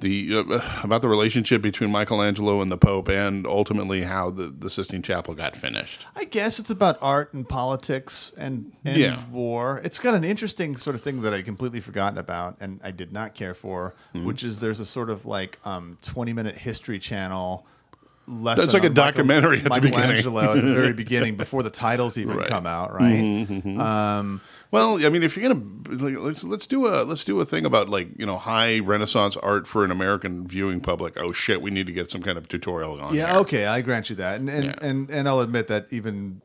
the 0.04 0.38
uh, 0.38 0.62
about 0.84 1.02
the 1.02 1.08
relationship 1.10 1.62
between 1.64 1.90
Michelangelo 1.92 2.62
and 2.62 2.72
the 2.72 2.78
Pope, 2.78 3.10
and 3.10 3.48
ultimately 3.48 4.04
how 4.04 4.30
the, 4.30 4.48
the 4.50 4.70
Sistine 4.70 5.02
Chapel 5.02 5.34
got 5.34 5.56
finished. 5.56 6.06
I 6.16 6.26
guess 6.26 6.60
it's 6.60 6.70
about 6.70 6.98
art 7.02 7.34
and 7.34 7.48
politics 7.50 8.32
and, 8.38 8.72
and 8.86 8.98
Yeah. 8.98 9.24
war. 9.32 9.82
It's 9.84 9.98
got 10.00 10.14
an 10.14 10.24
interesting 10.24 10.76
sort 10.78 10.96
of 10.96 11.02
thing 11.02 11.22
that 11.24 11.34
I 11.34 11.42
completely 11.42 11.80
forgotten 11.82 12.20
about 12.20 12.58
and 12.62 12.80
I 12.84 12.92
did 12.92 13.12
not 13.12 13.34
care 13.34 13.54
for, 13.56 13.96
Hmm. 14.12 14.26
which 14.28 14.44
is 14.44 14.60
there's 14.60 14.80
a 14.80 14.86
sort 14.86 15.10
of 15.10 15.26
like 15.26 15.58
um, 15.66 15.98
20 16.04 16.34
minute 16.34 16.58
history 16.58 17.00
channel 17.00 17.66
lesson. 18.28 18.62
That's 18.62 18.74
like 18.74 18.84
a 18.84 18.88
on 18.88 18.94
Michael- 18.94 19.12
documentary 19.12 19.58
at 19.60 19.64
the 19.66 19.70
beginning. 19.82 20.00
Michelangelo 20.16 20.56
at 20.58 20.64
the 20.64 20.74
very 20.74 20.94
beginning 21.04 21.36
before 21.38 21.64
the 21.64 21.70
titles 21.70 22.18
even 22.18 22.38
Right. 22.38 22.46
Mm-hmm, 22.48 22.54
come 22.54 22.68
out, 22.68 22.94
right? 22.94 23.80
Um, 24.20 24.42
Well, 24.72 25.06
I 25.06 25.10
mean, 25.10 25.22
if 25.24 25.38
you're 25.38 25.48
gonna 25.48 25.64
like, 26.04 26.18
let's 26.18 26.44
let's 26.44 26.66
do 26.66 26.88
a 26.88 27.04
let's 27.04 27.24
do 27.24 27.40
a 27.40 27.46
thing 27.46 27.64
about 27.66 27.90
like 27.90 28.08
you 28.18 28.26
know 28.26 28.38
high 28.38 28.80
Renaissance 28.80 29.38
art 29.38 29.68
for 29.68 29.84
an 29.84 29.92
American 29.92 30.48
viewing 30.48 30.80
public. 30.82 31.14
Oh 31.20 31.32
shit, 31.32 31.62
we 31.62 31.70
need 31.70 31.86
to 31.88 31.94
get 31.94 32.10
some 32.10 32.24
kind 32.24 32.38
of 32.38 32.48
tutorial 32.48 33.00
on. 33.00 33.14
yeah, 33.14 33.38
okay, 33.40 33.66
I 33.68 33.82
grant 33.82 34.10
you 34.10 34.16
that, 34.16 34.40
and 34.40 34.50
and, 34.50 34.66
Yeah. 34.66 34.74
and 34.82 35.10
and 35.12 35.28
I'll 35.28 35.42
admit 35.42 35.68
that 35.68 35.88
even 35.92 36.42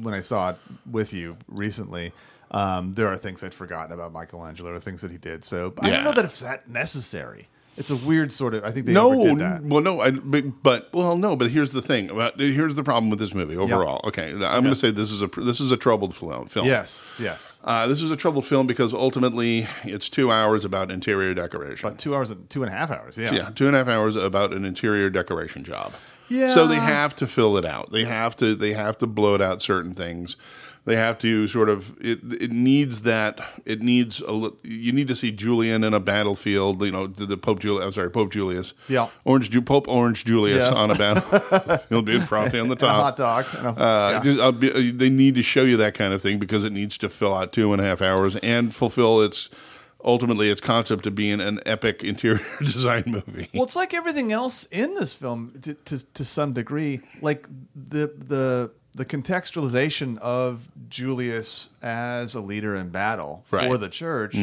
when 0.00 0.12
I 0.14 0.20
saw 0.20 0.50
it 0.50 0.56
with 0.90 1.12
you 1.12 1.36
recently. 1.46 2.12
Um, 2.50 2.94
there 2.94 3.06
are 3.08 3.18
things 3.18 3.44
I'd 3.44 3.52
forgotten 3.52 3.92
about 3.92 4.14
Michelangelo 4.14 4.72
or 4.72 4.80
things 4.80 5.02
that 5.02 5.10
he 5.10 5.18
did. 5.18 5.44
So 5.44 5.74
I 5.80 5.90
don't 5.90 6.02
know 6.02 6.12
that 6.14 6.24
it's 6.24 6.40
that 6.40 6.66
necessary. 6.66 7.46
It's 7.78 7.90
a 7.90 7.96
weird 7.96 8.32
sort 8.32 8.54
of. 8.54 8.64
I 8.64 8.72
think 8.72 8.86
they 8.86 8.92
no, 8.92 9.12
overdid 9.12 9.38
that. 9.38 9.62
well, 9.62 9.80
no, 9.80 10.00
I, 10.00 10.10
but, 10.10 10.62
but 10.64 10.92
well, 10.92 11.16
no, 11.16 11.36
but 11.36 11.50
here's 11.50 11.70
the 11.70 11.80
thing. 11.80 12.10
About, 12.10 12.38
here's 12.38 12.74
the 12.74 12.82
problem 12.82 13.08
with 13.08 13.20
this 13.20 13.32
movie 13.32 13.56
overall. 13.56 14.00
Okay, 14.04 14.32
I'm 14.32 14.40
going 14.40 14.64
to 14.64 14.74
say 14.74 14.90
this 14.90 15.12
is 15.12 15.22
a 15.22 15.28
this 15.28 15.60
is 15.60 15.70
a 15.70 15.76
troubled 15.76 16.14
film. 16.14 16.48
Yes, 16.66 17.08
yes. 17.20 17.60
Uh, 17.62 17.86
this 17.86 18.02
is 18.02 18.10
a 18.10 18.16
troubled 18.16 18.44
film 18.44 18.66
because 18.66 18.92
ultimately 18.92 19.68
it's 19.84 20.08
two 20.08 20.32
hours 20.32 20.64
about 20.64 20.90
interior 20.90 21.34
decoration. 21.34 21.86
About 21.86 22.00
two 22.00 22.16
hours, 22.16 22.34
two 22.48 22.64
and 22.64 22.72
a 22.72 22.76
half 22.76 22.90
hours. 22.90 23.16
Yeah. 23.16 23.32
yeah, 23.32 23.50
two 23.54 23.68
and 23.68 23.76
a 23.76 23.78
half 23.78 23.88
hours 23.88 24.16
about 24.16 24.52
an 24.52 24.64
interior 24.64 25.08
decoration 25.08 25.62
job. 25.62 25.92
Yeah. 26.28 26.50
So 26.50 26.66
they 26.66 26.76
have 26.76 27.14
to 27.16 27.26
fill 27.26 27.56
it 27.56 27.64
out. 27.64 27.92
They 27.92 28.04
have 28.04 28.34
to. 28.36 28.56
They 28.56 28.72
have 28.72 28.98
to 28.98 29.06
bloat 29.06 29.40
out 29.40 29.62
certain 29.62 29.94
things. 29.94 30.36
They 30.88 30.96
have 30.96 31.18
to 31.18 31.46
sort 31.46 31.68
of. 31.68 31.96
It. 32.00 32.20
It 32.40 32.50
needs 32.50 33.02
that. 33.02 33.40
It 33.64 33.82
needs 33.82 34.22
a. 34.26 34.50
You 34.62 34.92
need 34.92 35.08
to 35.08 35.14
see 35.14 35.30
Julian 35.30 35.84
in 35.84 35.92
a 35.94 36.00
battlefield. 36.00 36.82
You 36.82 36.90
know, 36.92 37.06
the, 37.06 37.26
the 37.26 37.36
Pope 37.36 37.60
Julius. 37.60 37.84
I'm 37.84 37.92
sorry, 37.92 38.10
Pope 38.10 38.32
Julius. 38.32 38.74
Yeah. 38.88 39.08
Orange 39.24 39.50
Ju- 39.50 39.62
Pope 39.62 39.86
Orange 39.88 40.24
Julius 40.24 40.64
Yes. 40.66 40.76
on 40.76 40.90
a 40.90 40.94
battlefield, 40.94 42.04
being 42.06 42.22
frothy 42.22 42.58
on 42.58 42.68
the 42.68 42.76
top. 42.76 43.16
hot 43.16 43.16
dog. 43.16 43.44
a- 43.54 43.68
Uh, 43.80 44.10
yeah. 44.12 44.20
just, 44.20 44.38
uh, 44.38 44.50
they 44.50 45.10
need 45.10 45.34
to 45.34 45.42
show 45.42 45.62
you 45.62 45.76
that 45.76 45.94
kind 45.94 46.12
of 46.12 46.22
thing 46.22 46.38
because 46.38 46.64
it 46.64 46.72
needs 46.72 46.96
to 46.98 47.08
fill 47.08 47.34
out 47.34 47.52
two 47.52 47.72
and 47.72 47.80
a 47.80 47.84
half 47.84 48.00
hours 48.02 48.36
and 48.36 48.74
fulfill 48.74 49.20
its 49.22 49.50
ultimately 50.04 50.48
its 50.48 50.60
concept 50.60 51.06
of 51.08 51.14
being 51.14 51.40
an 51.40 51.58
epic 51.66 52.04
interior 52.04 52.40
design 52.60 53.02
movie. 53.06 53.48
Well, 53.52 53.64
it's 53.64 53.76
like 53.76 53.92
everything 53.92 54.32
else 54.32 54.64
in 54.66 54.94
this 54.94 55.12
film 55.12 55.52
to, 55.62 55.74
to, 55.74 56.12
to 56.14 56.24
some 56.24 56.52
degree. 56.52 57.00
Like 57.20 57.46
the 57.74 58.12
the 58.16 58.70
the 58.98 59.04
contextualization 59.06 60.18
of 60.18 60.68
Julius 60.88 61.70
as 61.82 62.34
a 62.34 62.40
leader 62.40 62.76
in 62.76 62.90
battle 62.90 63.44
Right. 63.50 63.62
Mm-hmm. 63.64 63.72
for 63.72 63.78
the 63.78 63.88
church 63.88 64.36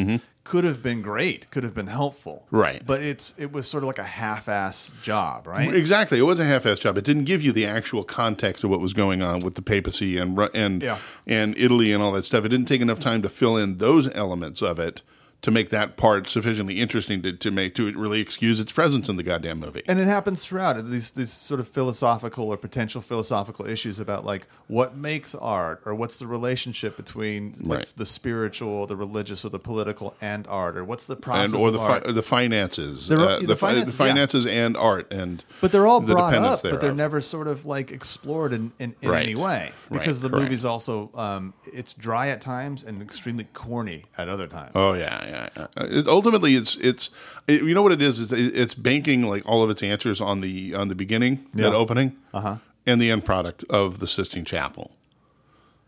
could 0.44 0.62
have 0.64 0.80
been 0.80 1.02
great, 1.02 1.50
could 1.50 1.64
have 1.64 1.74
been 1.74 1.88
helpful. 1.88 2.46
Right. 2.52 2.80
But 2.86 3.02
it's 3.02 3.34
it 3.36 3.50
was 3.52 3.66
sort 3.66 3.82
of 3.82 3.88
like 3.88 3.98
a 3.98 4.04
half-ass 4.04 4.92
job, 5.02 5.46
right? 5.46 5.74
Exactly, 5.74 6.18
it 6.18 6.22
was 6.22 6.38
a 6.38 6.44
half-ass 6.44 6.78
job. 6.78 6.96
It 6.96 7.04
didn't 7.04 7.24
give 7.24 7.42
you 7.42 7.50
the 7.52 7.66
actual 7.66 8.04
context 8.04 8.62
of 8.62 8.70
what 8.70 8.80
was 8.80 8.92
going 8.92 9.22
on 9.22 9.40
with 9.40 9.56
the 9.56 9.62
papacy 9.62 10.16
and 10.18 10.38
and 10.54 10.82
Yeah. 10.82 10.98
and 11.26 11.56
Italy 11.58 11.92
and 11.92 12.02
all 12.02 12.12
that 12.12 12.24
stuff. 12.24 12.44
It 12.44 12.48
didn't 12.50 12.68
take 12.68 12.80
enough 12.80 13.00
time 13.00 13.22
to 13.22 13.28
fill 13.28 13.56
in 13.56 13.78
those 13.78 14.08
elements 14.14 14.62
of 14.62 14.78
it 14.78 15.02
to 15.42 15.50
make 15.50 15.70
that 15.70 15.96
part 15.96 16.26
sufficiently 16.28 16.80
interesting 16.80 17.22
to, 17.22 17.32
to 17.32 17.50
make 17.50 17.74
to 17.76 17.92
really 17.92 18.20
excuse 18.20 18.58
its 18.58 18.72
presence 18.72 19.08
in 19.08 19.16
the 19.16 19.22
goddamn 19.22 19.60
movie. 19.60 19.82
and 19.86 19.98
it 20.00 20.06
happens 20.06 20.44
throughout 20.44 20.84
these 20.86 21.12
these 21.12 21.30
sort 21.32 21.60
of 21.60 21.68
philosophical 21.68 22.48
or 22.48 22.56
potential 22.56 23.00
philosophical 23.00 23.66
issues 23.66 24.00
about 24.00 24.24
like 24.24 24.46
what 24.66 24.96
makes 24.96 25.34
art 25.34 25.80
or 25.86 25.94
what's 25.94 26.18
the 26.18 26.26
relationship 26.26 26.96
between 26.96 27.54
like, 27.60 27.78
Right. 27.78 27.94
the 27.96 28.06
spiritual, 28.06 28.86
the 28.88 28.96
religious, 28.96 29.44
or 29.44 29.50
the 29.50 29.58
political 29.60 30.16
and 30.20 30.46
art, 30.48 30.76
or 30.76 30.84
what's 30.84 31.06
the 31.06 31.14
process 31.14 31.52
and 31.52 31.60
or 31.62 31.70
the 31.70 31.78
of 31.78 32.02
fi- 32.04 32.12
the 32.12 32.22
finances, 32.22 33.10
uh, 33.10 33.38
the 33.40 33.46
the, 33.46 33.56
fi- 33.56 33.84
finances, 33.84 34.44
the 34.44 34.50
yeah. 34.52 34.66
and 34.66 34.76
art, 34.76 35.12
and 35.12 35.44
But 35.60 35.70
they're 35.72 35.86
all 35.86 36.00
the 36.00 36.14
brought 36.14 36.34
up, 36.34 36.62
but 36.62 36.80
they're 36.80 36.94
never 36.94 37.20
sort 37.20 37.46
of 37.48 37.66
like 37.66 37.92
explored 37.92 38.52
in, 38.52 38.72
in, 38.78 38.94
in 39.02 39.10
Right. 39.10 39.22
any 39.24 39.34
way 39.34 39.72
Right, 39.90 40.00
because 40.00 40.20
the 40.20 40.28
correct. 40.30 40.42
movie's 40.44 40.64
also 40.64 41.10
um, 41.14 41.54
it's 41.72 41.94
dry 41.94 42.28
at 42.28 42.40
times 42.40 42.82
and 42.82 43.00
extremely 43.02 43.44
corny 43.52 44.04
at 44.18 44.28
other 44.28 44.46
times. 44.46 44.72
Oh 44.74 44.94
yeah, 44.94 45.25
yeah. 45.26 45.48
yeah. 45.56 45.66
Uh, 45.76 45.86
It, 45.90 46.06
ultimately, 46.08 46.54
it's 46.56 46.76
it's 46.76 47.10
it, 47.46 47.62
you 47.62 47.74
know 47.74 47.82
what 47.82 47.92
it 47.92 48.02
is 48.02 48.18
is 48.20 48.32
it, 48.32 48.56
it's 48.56 48.74
banking 48.74 49.22
like 49.28 49.44
all 49.46 49.62
of 49.62 49.70
its 49.70 49.82
answers 49.82 50.20
on 50.20 50.40
the 50.40 50.74
on 50.74 50.88
the 50.88 50.94
beginning 50.94 51.46
that 51.54 51.72
opening 51.74 52.16
Uh-huh. 52.32 52.56
and 52.86 53.00
the 53.00 53.10
end 53.10 53.24
product 53.24 53.64
of 53.70 53.98
the 53.98 54.06
Sistine 54.06 54.44
Chapel. 54.44 54.90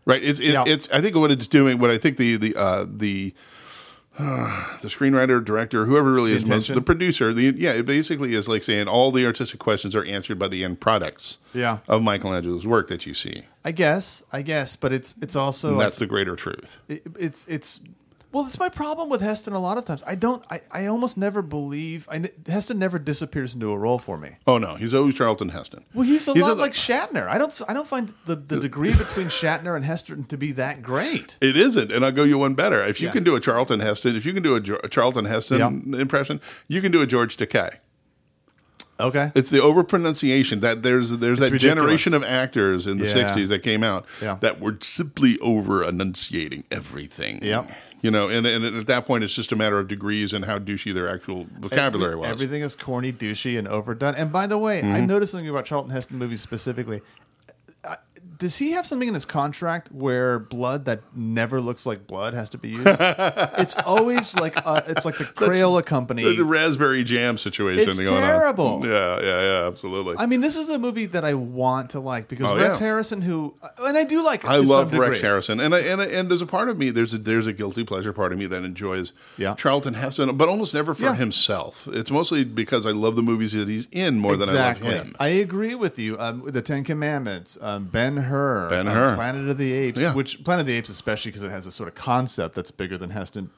Right. 0.05 0.23
It's 0.23 0.39
it, 0.39 0.53
Yeah. 0.53 0.63
it's 0.67 0.89
I 0.91 1.01
think 1.01 1.15
what 1.15 1.31
it's 1.31 1.47
doing. 1.47 1.77
What 1.79 1.89
I 1.91 1.97
think 1.97 2.17
the 2.17 2.37
the 2.37 2.55
uh, 2.55 2.85
the 2.89 3.33
the 4.19 4.87
screenwriter, 4.89 5.43
director, 5.43 5.85
whoever 5.85 6.11
really 6.11 6.33
is 6.33 6.45
most, 6.45 6.73
the 6.73 6.81
producer, 6.81 7.33
the 7.33 7.53
yeah, 7.55 7.71
it 7.71 7.85
basically 7.85 8.33
is 8.33 8.49
like 8.49 8.63
saying 8.63 8.87
all 8.87 9.11
the 9.11 9.25
artistic 9.25 9.59
questions 9.61 9.95
are 9.95 10.03
answered 10.03 10.37
by 10.37 10.47
the 10.49 10.63
end 10.63 10.81
products 10.81 11.37
Yeah. 11.53 11.77
of 11.87 12.01
Michelangelo's 12.03 12.67
work 12.67 12.87
that 12.89 13.05
you 13.05 13.13
see. 13.13 13.43
I 13.63 13.71
guess, 13.71 14.21
I 14.33 14.41
guess, 14.41 14.75
but 14.75 14.91
it's 14.91 15.15
it's 15.21 15.35
also 15.37 15.71
And 15.71 15.79
that's 15.81 15.99
the 15.99 16.05
greater 16.07 16.35
truth. 16.35 16.77
it, 16.89 17.03
it's 17.17 17.45
it's 17.47 17.79
well, 18.31 18.45
it's 18.45 18.59
my 18.59 18.69
problem 18.69 19.09
with 19.09 19.21
Heston. 19.21 19.53
A 19.53 19.59
lot 19.59 19.77
of 19.77 19.85
times, 19.85 20.03
I 20.05 20.15
don't, 20.15 20.43
I, 20.51 20.61
I 20.71 20.85
almost 20.85 21.17
never 21.17 21.41
believe. 21.41 22.07
I, 22.11 22.29
Heston 22.47 22.77
never 22.79 22.99
disappears 22.99 23.53
into 23.55 23.71
a 23.71 23.77
role 23.77 23.99
for 23.99 24.17
me. 24.17 24.37
Oh 24.45 24.57
no, 24.57 24.75
he's 24.75 24.93
always 24.93 25.15
Charlton 25.15 25.49
Heston. 25.49 25.85
Well, 25.93 26.05
he's 26.05 26.27
a 26.27 26.33
lot 26.33 26.51
a- 26.51 26.53
like 26.55 26.73
Shatner. 26.73 27.27
I 27.27 27.37
don't, 27.37 27.61
I 27.67 27.73
don't 27.73 27.87
find 27.87 28.13
the, 28.25 28.35
the 28.35 28.57
uh, 28.57 28.61
degree 28.61 28.93
between 28.93 29.27
Shatner 29.27 29.75
and 29.75 29.83
Heston 29.85 30.25
to 30.25 30.37
be 30.37 30.51
that 30.53 30.81
great. 30.81 31.37
It 31.41 31.57
isn't, 31.57 31.91
and 31.91 32.05
I'll 32.05 32.11
go 32.11 32.23
you 32.23 32.37
one 32.37 32.53
better. 32.53 32.83
If 32.85 33.01
you 33.01 33.07
Yeah. 33.07 33.13
can 33.13 33.23
do 33.23 33.35
a 33.35 33.39
Charlton 33.39 33.79
Heston, 33.79 34.15
if 34.15 34.25
you 34.25 34.33
can 34.33 34.43
do 34.43 34.55
a, 34.55 34.85
a 34.85 34.89
Charlton 34.89 35.25
Heston 35.25 35.93
impression, 35.95 36.39
you 36.67 36.81
can 36.81 36.91
do 36.91 37.01
a 37.01 37.07
George 37.07 37.35
Takei. 37.37 37.77
Okay, 38.99 39.31
It's 39.35 39.49
the 39.49 39.59
overpronunciation 39.59 40.61
that 40.61 40.83
there's 40.83 41.11
there's 41.11 41.39
that 41.39 41.51
ridiculous. 41.51 41.61
generation 41.63 42.13
of 42.13 42.23
actors 42.23 42.85
in 42.87 42.97
the 42.97 43.05
Yeah. 43.05 43.13
'60s 43.13 43.49
that 43.49 43.59
came 43.63 43.83
out 43.83 44.05
Yeah. 44.21 44.37
that 44.41 44.59
were 44.59 44.77
simply 44.81 45.37
over 45.39 45.83
enunciating 45.83 46.63
everything. 46.69 47.39
Yep. 47.43 47.71
You 48.01 48.11
know, 48.11 48.29
and, 48.29 48.45
and 48.47 48.63
at 48.63 48.87
that 48.87 49.05
point, 49.05 49.25
it's 49.25 49.35
just 49.35 49.51
a 49.51 49.57
matter 49.57 49.77
of 49.77 49.89
degrees 49.89 50.31
and 50.33 50.45
how 50.45 50.57
douchey 50.57 50.93
their 50.93 51.09
actual 51.09 51.47
vocabulary 51.59 52.15
was. 52.15 52.27
Everything 52.27 52.61
is 52.61 52.73
corny, 52.75 53.11
douchey, 53.11 53.57
and 53.59 53.67
overdone. 53.67 54.15
And 54.15 54.31
by 54.31 54.47
the 54.47 54.57
way, 54.57 54.79
Mm-hmm. 54.81 54.93
I 54.93 55.01
noticed 55.01 55.33
something 55.33 55.49
about 55.49 55.65
Charlton 55.65 55.91
Heston 55.91 56.17
movies 56.17 56.39
specifically. 56.41 57.01
Does 58.37 58.55
he 58.55 58.71
have 58.71 58.87
something 58.87 59.07
in 59.09 59.13
his 59.13 59.25
contract 59.25 59.91
where 59.91 60.39
blood 60.39 60.85
that 60.85 61.01
never 61.13 61.59
looks 61.59 61.85
like 61.85 62.07
blood 62.07 62.33
has 62.33 62.47
to 62.51 62.57
be 62.57 62.69
used? 62.69 62.87
it's 62.87 63.75
always 63.85 64.33
like 64.35 64.55
uh, 64.65 64.81
it's 64.87 65.03
like 65.03 65.17
the 65.17 65.25
Crayola 65.25 65.85
company. 65.85 66.23
The, 66.23 66.35
the 66.37 66.45
raspberry 66.45 67.03
jam 67.03 67.37
situation 67.37 67.89
It's 67.89 67.99
going 67.99 68.21
terrible. 68.21 68.65
on. 68.65 68.83
Yeah, 68.83 69.19
yeah, 69.21 69.41
yeah, 69.61 69.67
absolutely. 69.67 70.15
I 70.17 70.25
mean, 70.25 70.39
this 70.39 70.55
is 70.55 70.69
a 70.69 70.79
movie 70.79 71.05
that 71.07 71.25
I 71.25 71.33
want 71.33 71.89
to 71.91 71.99
like 71.99 72.29
because 72.29 72.45
Oh, 72.49 72.55
Rex 72.55 72.79
yeah. 72.79 72.87
Harrison, 72.87 73.21
who 73.21 73.55
and 73.79 73.97
I 73.97 74.05
do 74.05 74.23
like, 74.23 74.45
I 74.45 74.55
to 74.57 74.63
love 74.63 74.93
Rex. 74.93 75.19
Harrison, 75.19 75.59
and 75.59 75.75
I, 75.75 75.79
and 75.79 76.01
I, 76.01 76.05
and 76.05 76.29
there's 76.29 76.41
a 76.41 76.45
part 76.47 76.69
of 76.69 76.77
me 76.77 76.91
there's 76.91 77.13
a 77.13 77.17
there's 77.17 77.45
a 77.47 77.51
guilty 77.53 77.83
pleasure 77.83 78.13
part 78.13 78.31
of 78.31 78.39
me 78.39 78.45
that 78.45 78.63
enjoys 78.63 79.11
Yeah. 79.37 79.55
Charlton 79.55 79.95
Heston, 79.95 80.37
but 80.37 80.47
almost 80.47 80.73
never 80.73 80.93
for 80.93 81.03
Yeah. 81.03 81.15
himself. 81.15 81.89
It's 81.91 82.09
mostly 82.09 82.45
because 82.45 82.85
I 82.85 82.91
love 82.91 83.17
the 83.17 83.21
movies 83.21 83.51
that 83.51 83.67
he's 83.67 83.87
in 83.91 84.17
more 84.19 84.37
than 84.37 84.47
I 84.47 84.53
love 84.53 84.77
him. 84.77 85.13
I 85.19 85.27
agree 85.29 85.75
with 85.75 85.99
you. 85.99 86.17
Um, 86.17 86.43
the 86.45 86.61
Ten 86.61 86.85
Commandments, 86.85 87.57
um, 87.61 87.85
Ben 87.85 88.08
Hur, 88.17 88.69
Ben 88.69 88.87
Hur. 88.87 89.15
Planet 89.15 89.49
of 89.49 89.57
the 89.57 89.73
Apes, 89.73 89.99
Yeah. 90.01 90.13
which 90.13 90.43
Planet 90.43 90.61
of 90.61 90.67
the 90.67 90.73
Apes, 90.73 90.89
especially 90.89 91.31
because 91.31 91.43
it 91.43 91.49
has 91.51 91.65
a 91.65 91.71
sort 91.71 91.89
of 91.89 91.95
concept 91.95 92.55
that's 92.55 92.71
bigger 92.71 92.97
than 92.97 93.09
Heston. 93.11 93.49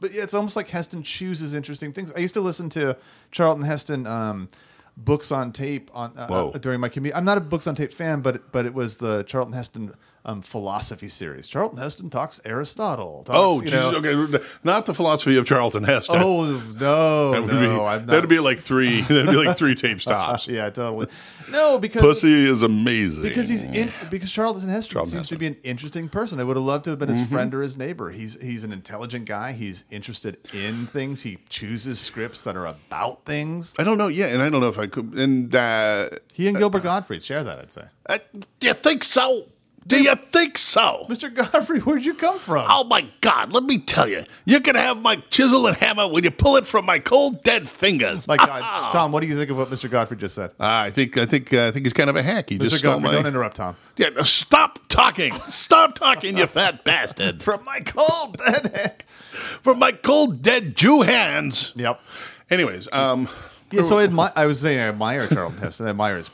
But 0.00 0.12
yeah, 0.12 0.22
it's 0.22 0.34
almost 0.34 0.56
like 0.56 0.68
Heston 0.68 1.02
chooses 1.02 1.54
interesting 1.54 1.92
things. 1.92 2.12
I 2.14 2.18
used 2.20 2.34
to 2.34 2.40
listen 2.40 2.68
to 2.70 2.96
Charlton 3.30 3.64
Heston 3.64 4.06
um, 4.06 4.48
books 4.96 5.32
on 5.32 5.52
tape 5.52 5.90
on 5.94 6.12
uh, 6.16 6.26
Whoa. 6.26 6.50
uh, 6.54 6.58
during 6.58 6.80
my 6.80 6.88
commute. 6.88 7.14
I'm 7.16 7.24
not 7.24 7.38
a 7.38 7.40
books 7.40 7.66
on 7.66 7.74
tape 7.74 7.92
fan, 7.92 8.20
but 8.20 8.52
but 8.52 8.66
it 8.66 8.74
was 8.74 8.98
the 8.98 9.22
Charlton 9.24 9.54
Heston 9.54 9.94
um, 10.26 10.42
philosophy 10.42 11.08
series. 11.08 11.48
Charlton 11.48 11.78
Heston 11.78 12.10
talks 12.10 12.40
Aristotle. 12.44 13.22
Talks, 13.24 13.38
Oh, 13.38 13.60
Jesus, 13.62 13.92
okay, 13.94 14.44
not 14.64 14.84
the 14.86 14.92
philosophy 14.92 15.36
of 15.36 15.46
Charlton 15.46 15.84
Heston. 15.84 16.16
Oh 16.20 16.44
no, 16.78 17.30
that 17.32 17.42
would 17.42 17.52
no, 17.54 17.60
be, 17.60 17.66
not. 17.68 18.06
that'd 18.06 18.28
be 18.28 18.40
like 18.40 18.58
three. 18.58 19.00
That'd 19.06 19.26
be 19.28 19.36
like 19.36 19.56
three 19.56 19.74
tape 19.74 20.00
stops. 20.02 20.48
yeah, 20.48 20.68
totally. 20.70 21.06
No, 21.48 21.78
because 21.78 22.02
Pussy 22.02 22.48
is 22.48 22.62
amazing 22.62 23.22
because 23.22 23.48
he's 23.48 23.62
in 23.62 23.92
because 24.10 24.32
Charlton 24.32 24.68
Heston 24.68 24.92
Charlton 24.94 25.12
seems 25.12 25.28
to 25.28 25.38
be 25.38 25.46
an 25.46 25.56
interesting 25.62 26.08
person. 26.08 26.40
I 26.40 26.44
would 26.44 26.56
have 26.56 26.66
loved 26.66 26.84
to 26.84 26.90
have 26.90 26.98
been 26.98 27.08
his 27.08 27.20
Mm-hmm. 27.20 27.32
friend 27.34 27.54
or 27.54 27.62
his 27.62 27.76
neighbor. 27.76 28.10
He's 28.10 28.36
he's 28.42 28.64
an 28.64 28.72
intelligent 28.72 29.26
guy. 29.26 29.52
He's 29.52 29.84
interested 29.90 30.38
in 30.52 30.86
things. 30.86 31.22
He 31.22 31.38
chooses 31.48 31.98
scripts 32.00 32.42
that 32.44 32.56
are 32.56 32.66
about 32.66 33.24
things. 33.24 33.74
I 33.78 33.84
don't 33.84 33.96
know. 33.96 34.08
Yeah, 34.08 34.26
and 34.26 34.42
I 34.42 34.50
don't 34.50 34.60
know 34.60 34.68
if 34.68 34.78
I 34.78 34.86
could. 34.88 35.12
And 35.14 35.54
uh, 35.54 36.08
He 36.32 36.48
and 36.48 36.56
Gilbert 36.58 36.82
Gottfried 36.82 37.22
share 37.22 37.44
that. 37.44 37.58
I'd 37.60 37.70
say, 37.72 37.84
uh, 38.08 38.18
do 38.60 38.66
you 38.66 38.74
think 38.74 39.04
so? 39.04 39.46
Do 39.86 40.02
you 40.02 40.14
think 40.16 40.58
so? 40.58 41.06
Mr. 41.08 41.32
Godfrey, 41.32 41.78
where'd 41.80 42.04
you 42.04 42.14
come 42.14 42.38
from? 42.38 42.66
Oh 42.68 42.82
my 42.84 43.06
God! 43.20 43.52
Let 43.52 43.62
me 43.62 43.78
tell 43.78 44.08
you, 44.08 44.24
you 44.44 44.60
can 44.60 44.74
have 44.74 45.00
my 45.00 45.16
chisel 45.30 45.66
and 45.66 45.76
hammer 45.76 46.08
when 46.08 46.24
you 46.24 46.30
pull 46.30 46.56
it 46.56 46.66
from 46.66 46.86
my 46.86 46.98
cold 46.98 47.42
dead 47.44 47.68
fingers. 47.68 48.26
My 48.26 48.36
God, 48.36 48.90
Tom, 48.92 49.12
what 49.12 49.22
do 49.22 49.28
you 49.28 49.36
think 49.36 49.50
of 49.50 49.56
what 49.56 49.70
Mr. 49.70 49.88
Godfrey 49.90 50.16
just 50.16 50.34
said? 50.34 50.50
Ah, 50.58 50.82
I 50.82 50.90
think 50.90 51.16
I 51.16 51.26
think 51.26 51.52
uh, 51.52 51.68
I 51.68 51.70
think 51.70 51.86
he's 51.86 51.92
kind 51.92 52.10
of 52.10 52.16
a 52.16 52.22
hack. 52.22 52.50
He 52.50 52.58
Mr. 52.58 52.62
just 52.62 52.78
stole 52.78 52.94
Godfrey, 52.94 53.08
my. 53.10 53.14
don't 53.14 53.26
interrupt, 53.26 53.56
Tom. 53.56 53.76
yeah, 53.96 54.08
no, 54.08 54.22
stop 54.22 54.80
talking! 54.88 55.32
Stop 55.48 55.94
talking, 55.94 56.36
you 56.36 56.46
fat 56.46 56.82
bastard! 56.84 57.42
From 57.42 57.64
my 57.64 57.80
cold 57.80 58.38
dead 58.38 58.72
hands. 58.74 59.06
From 59.62 59.78
my 59.78 59.92
cold 59.92 60.42
dead 60.42 60.74
Jew 60.76 61.02
hands. 61.02 61.72
Yep. 61.76 62.00
Anyways, 62.50 62.88
um, 62.92 63.28
Yeah, 63.70 63.82
so 63.82 63.98
I, 63.98 64.06
admi- 64.06 64.32
I 64.34 64.46
was 64.46 64.60
saying 64.60 64.78
I 64.78 64.88
admire 64.88 65.26
Charlton 65.28 65.58
Heston. 65.58 65.86
I 65.86 65.90
admire 65.90 66.16
his 66.16 66.28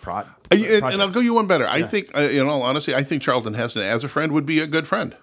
and, 0.52 0.84
and 0.84 1.02
I'll 1.02 1.10
go 1.10 1.20
you 1.20 1.34
one 1.34 1.46
better. 1.46 1.66
I 1.68 1.82
think, 1.82 2.10
uh, 2.16 2.20
in 2.20 2.46
all 2.46 2.62
honesty, 2.62 2.94
I 2.94 3.02
think 3.02 3.22
Charlton 3.22 3.54
Heston 3.54 3.82
as 3.82 4.04
a 4.04 4.08
friend 4.08 4.32
would 4.32 4.46
be 4.46 4.58
a 4.60 4.66
good 4.66 4.86
friend. 4.86 5.16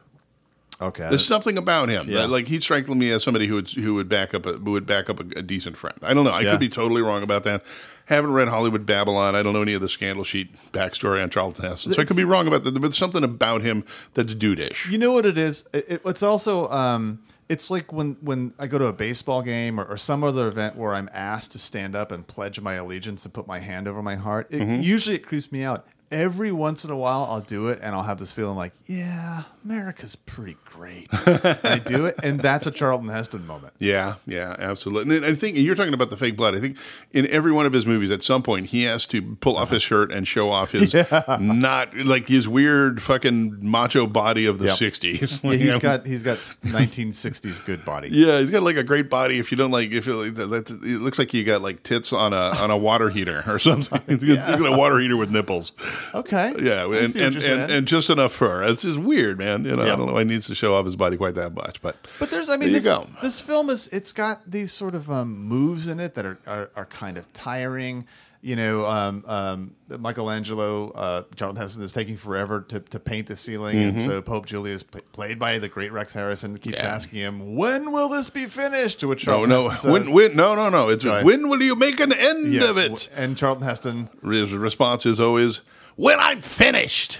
Okay. 0.81 1.09
There's 1.09 1.25
something 1.25 1.57
about 1.57 1.89
him. 1.89 2.07
Yeah. 2.07 2.21
that, 2.21 2.29
like 2.29 2.47
he 2.47 2.61
strikes 2.61 2.87
me 2.87 3.11
as 3.11 3.21
somebody 3.21 3.47
who 3.47 3.55
would 3.55 3.69
who 3.71 3.95
would 3.95 4.07
back 4.07 4.33
up 4.33 4.45
a 4.45 4.53
who 4.53 4.71
would 4.71 4.85
back 4.85 5.09
up 5.09 5.19
a, 5.19 5.23
a 5.39 5.41
decent 5.41 5.75
friend. 5.75 5.97
I 6.01 6.13
don't 6.13 6.23
know. 6.23 6.31
I 6.31 6.41
Yeah. 6.41 6.51
could 6.51 6.61
be 6.61 6.69
totally 6.69 7.01
wrong 7.01 7.21
about 7.21 7.43
that. 7.43 7.65
Haven't 8.05 8.31
read 8.31 8.47
Hollywood 8.47 8.85
Babylon. 8.85 9.35
I 9.35 9.43
don't 9.43 9.51
know 9.53 9.61
any 9.61 9.73
of 9.73 9.81
the 9.81 9.89
scandal 9.89 10.23
sheet 10.23 10.55
backstory 10.71 11.21
on 11.21 11.29
Charlton 11.29 11.65
Heston, 11.65 11.91
so 11.91 12.01
I 12.01 12.05
could 12.05 12.15
be 12.15 12.23
wrong 12.23 12.47
about 12.47 12.63
that. 12.63 12.71
But 12.71 12.81
there's 12.81 12.97
something 12.97 13.25
about 13.25 13.61
him 13.61 13.83
that's 14.13 14.33
dudeish. 14.33 14.89
You 14.89 14.97
know 14.97 15.11
what 15.11 15.25
it 15.25 15.37
is? 15.37 15.67
It, 15.73 15.85
it- 15.89 16.01
it's 16.05 16.23
also 16.23 16.69
um, 16.69 17.19
it's 17.49 17.69
like 17.71 17.91
when 17.91 18.15
when 18.21 18.53
I 18.59 18.67
go 18.67 18.77
to 18.77 18.85
a 18.85 18.93
baseball 18.93 19.41
game 19.41 19.79
or, 19.79 19.85
or 19.85 19.97
some 19.97 20.23
other 20.23 20.47
event 20.47 20.75
where 20.77 20.93
I'm 20.93 21.09
asked 21.11 21.51
to 21.53 21.59
stand 21.59 21.95
up 21.95 22.11
and 22.11 22.25
pledge 22.25 22.61
my 22.61 22.75
allegiance 22.75 23.25
and 23.25 23.33
put 23.33 23.47
my 23.47 23.59
hand 23.59 23.87
over 23.87 24.01
my 24.01 24.15
heart. 24.15 24.47
It, 24.51 24.61
Mm-hmm. 24.61 24.81
Usually 24.81 25.15
it 25.15 25.25
creeps 25.25 25.51
me 25.51 25.63
out. 25.63 25.85
Every 26.11 26.51
once 26.51 26.85
in 26.85 26.91
a 26.91 26.97
while 26.97 27.25
I'll 27.29 27.41
do 27.41 27.67
it 27.67 27.79
and 27.81 27.93
I'll 27.95 28.03
have 28.03 28.19
this 28.19 28.31
feeling 28.31 28.55
like, 28.55 28.73
yeah, 28.87 29.43
America's 29.65 30.15
pretty 30.15 30.57
great. 30.65 31.07
I 31.11 31.81
do 31.83 32.05
it, 32.05 32.19
and 32.23 32.39
that's 32.39 32.65
a 32.65 32.71
Charlton 32.71 33.09
Heston 33.09 33.45
moment. 33.45 33.73
Yeah, 33.79 34.15
yeah, 34.27 34.55
absolutely. 34.59 35.17
And 35.17 35.25
I 35.25 35.33
think 35.33 35.57
you're 35.57 35.73
talking 35.75 35.93
about 35.93 36.09
the 36.09 36.17
fake 36.17 36.35
blood. 36.35 36.55
I 36.55 36.59
think 36.59 36.77
in 37.13 37.25
every 37.31 37.51
one 37.51 37.65
of 37.65 37.71
his 37.73 37.87
movies, 37.87 38.11
at 38.11 38.21
some 38.23 38.43
point, 38.43 38.67
he 38.67 38.83
has 38.83 39.07
to 39.07 39.35
pull 39.37 39.57
off 39.57 39.69
his 39.71 39.81
shirt 39.81 40.11
and 40.11 40.27
show 40.27 40.49
off 40.51 40.71
his 40.71 40.93
not 41.39 41.95
like 41.95 42.27
his 42.27 42.47
weird 42.47 43.01
fucking 43.01 43.57
macho 43.61 44.05
body 44.05 44.45
of 44.45 44.59
the 44.59 44.65
Yep. 44.65 44.75
'60s. 44.77 45.43
Yeah, 45.43 45.49
Like, 45.49 45.59
he's 45.59 45.73
um, 45.75 45.79
got 45.79 46.05
he's 46.05 46.23
got 46.23 46.37
1960s 46.39 47.65
good 47.65 47.83
body. 47.85 48.09
Yeah, 48.11 48.39
he's 48.39 48.49
got 48.51 48.63
like 48.63 48.75
a 48.75 48.83
great 48.83 49.09
body. 49.09 49.39
If 49.39 49.51
you 49.51 49.57
don't 49.57 49.71
like, 49.71 49.91
if 49.91 50.05
you, 50.07 50.31
that, 50.31 50.69
it 50.83 51.01
looks 51.01 51.17
like 51.19 51.33
you 51.33 51.43
got 51.43 51.61
like 51.61 51.83
tits 51.83 52.11
on 52.13 52.33
a 52.33 52.55
on 52.61 52.71
a 52.71 52.77
water 52.77 53.09
heater 53.09 53.43
or 53.47 53.59
something. 53.59 54.01
He's 54.07 54.35
got, 54.35 54.61
a 54.61 54.71
water 54.77 54.99
heater 54.99 55.17
with 55.17 55.31
nipples. 55.31 55.71
Okay. 56.13 56.53
Yeah, 56.61 56.85
and 56.85 57.15
and, 57.15 57.35
and, 57.37 57.71
and 57.71 57.87
just 57.87 58.09
enough 58.09 58.33
fur. 58.33 58.63
It's 58.65 58.83
just 58.83 58.99
weird, 58.99 59.37
man. 59.37 59.48
You 59.57 59.75
know, 59.75 59.85
Yeah. 59.85 59.93
I 59.93 59.95
don't 59.95 60.07
know 60.07 60.13
why 60.13 60.19
he 60.21 60.25
needs 60.25 60.47
to 60.47 60.55
show 60.55 60.75
off 60.75 60.85
his 60.85 60.95
body 60.95 61.17
quite 61.17 61.35
that 61.35 61.53
much, 61.53 61.81
but 61.81 61.95
But 62.19 62.29
there's, 62.31 62.49
I 62.49 62.53
mean, 62.53 62.59
There 62.61 62.67
you 62.69 62.73
this, 62.75 62.85
go. 62.85 63.07
this 63.21 63.41
film 63.41 63.69
is, 63.69 63.87
it's 63.89 64.11
got 64.11 64.49
these 64.49 64.71
sort 64.71 64.95
of 64.95 65.09
um, 65.11 65.37
moves 65.37 65.87
in 65.87 65.99
it 65.99 66.15
that 66.15 66.25
are, 66.25 66.39
are, 66.47 66.69
are 66.75 66.85
kind 66.85 67.17
of 67.17 67.31
tiring. 67.33 68.05
You 68.41 68.55
know, 68.55 68.85
um, 68.85 69.25
um, 69.27 69.75
Michelangelo, 70.13 70.91
uh, 70.91 71.23
Charlton 71.35 71.61
Heston 71.61 71.83
is 71.83 71.91
taking 71.91 72.15
forever 72.17 72.61
to, 72.69 72.79
to 72.79 72.99
paint 72.99 73.27
the 73.27 73.35
ceiling. 73.35 73.77
And 73.77 73.99
so 74.01 74.21
Pope 74.21 74.45
Julius, 74.45 74.81
p- 74.81 75.01
played 75.11 75.37
by 75.39 75.59
the 75.59 75.67
great 75.67 75.91
Rex 75.91 76.13
Harrison, 76.13 76.57
keeps 76.57 76.77
Mm-hmm. 76.77 76.85
Yeah. 76.85 76.93
asking 76.95 77.19
him, 77.19 77.55
when 77.57 77.91
will 77.91 78.07
this 78.07 78.29
be 78.29 78.45
finished? 78.45 79.01
To 79.01 79.09
which 79.09 79.27
no, 79.27 79.33
Charlton 79.33 79.49
no, 79.49 79.69
Heston 79.69 79.91
says, 79.93 80.05
when, 80.05 80.13
when, 80.13 80.35
no, 80.37 80.55
no, 80.55 80.69
no. 80.69 80.87
It's 80.87 81.03
Right. 81.03 81.23
when 81.25 81.49
will 81.49 81.61
you 81.61 81.75
make 81.75 81.99
an 81.99 82.13
end 82.13 82.53
Yes, 82.53 82.69
of 82.71 82.77
it? 82.77 83.09
And 83.15 83.35
Charlton 83.37 83.65
Heston, 83.65 84.09
His 84.23 84.53
response 84.53 85.05
is 85.05 85.19
always, 85.19 85.61
"When 85.97 86.17
I'm 86.19 86.39
finished." 86.41 87.19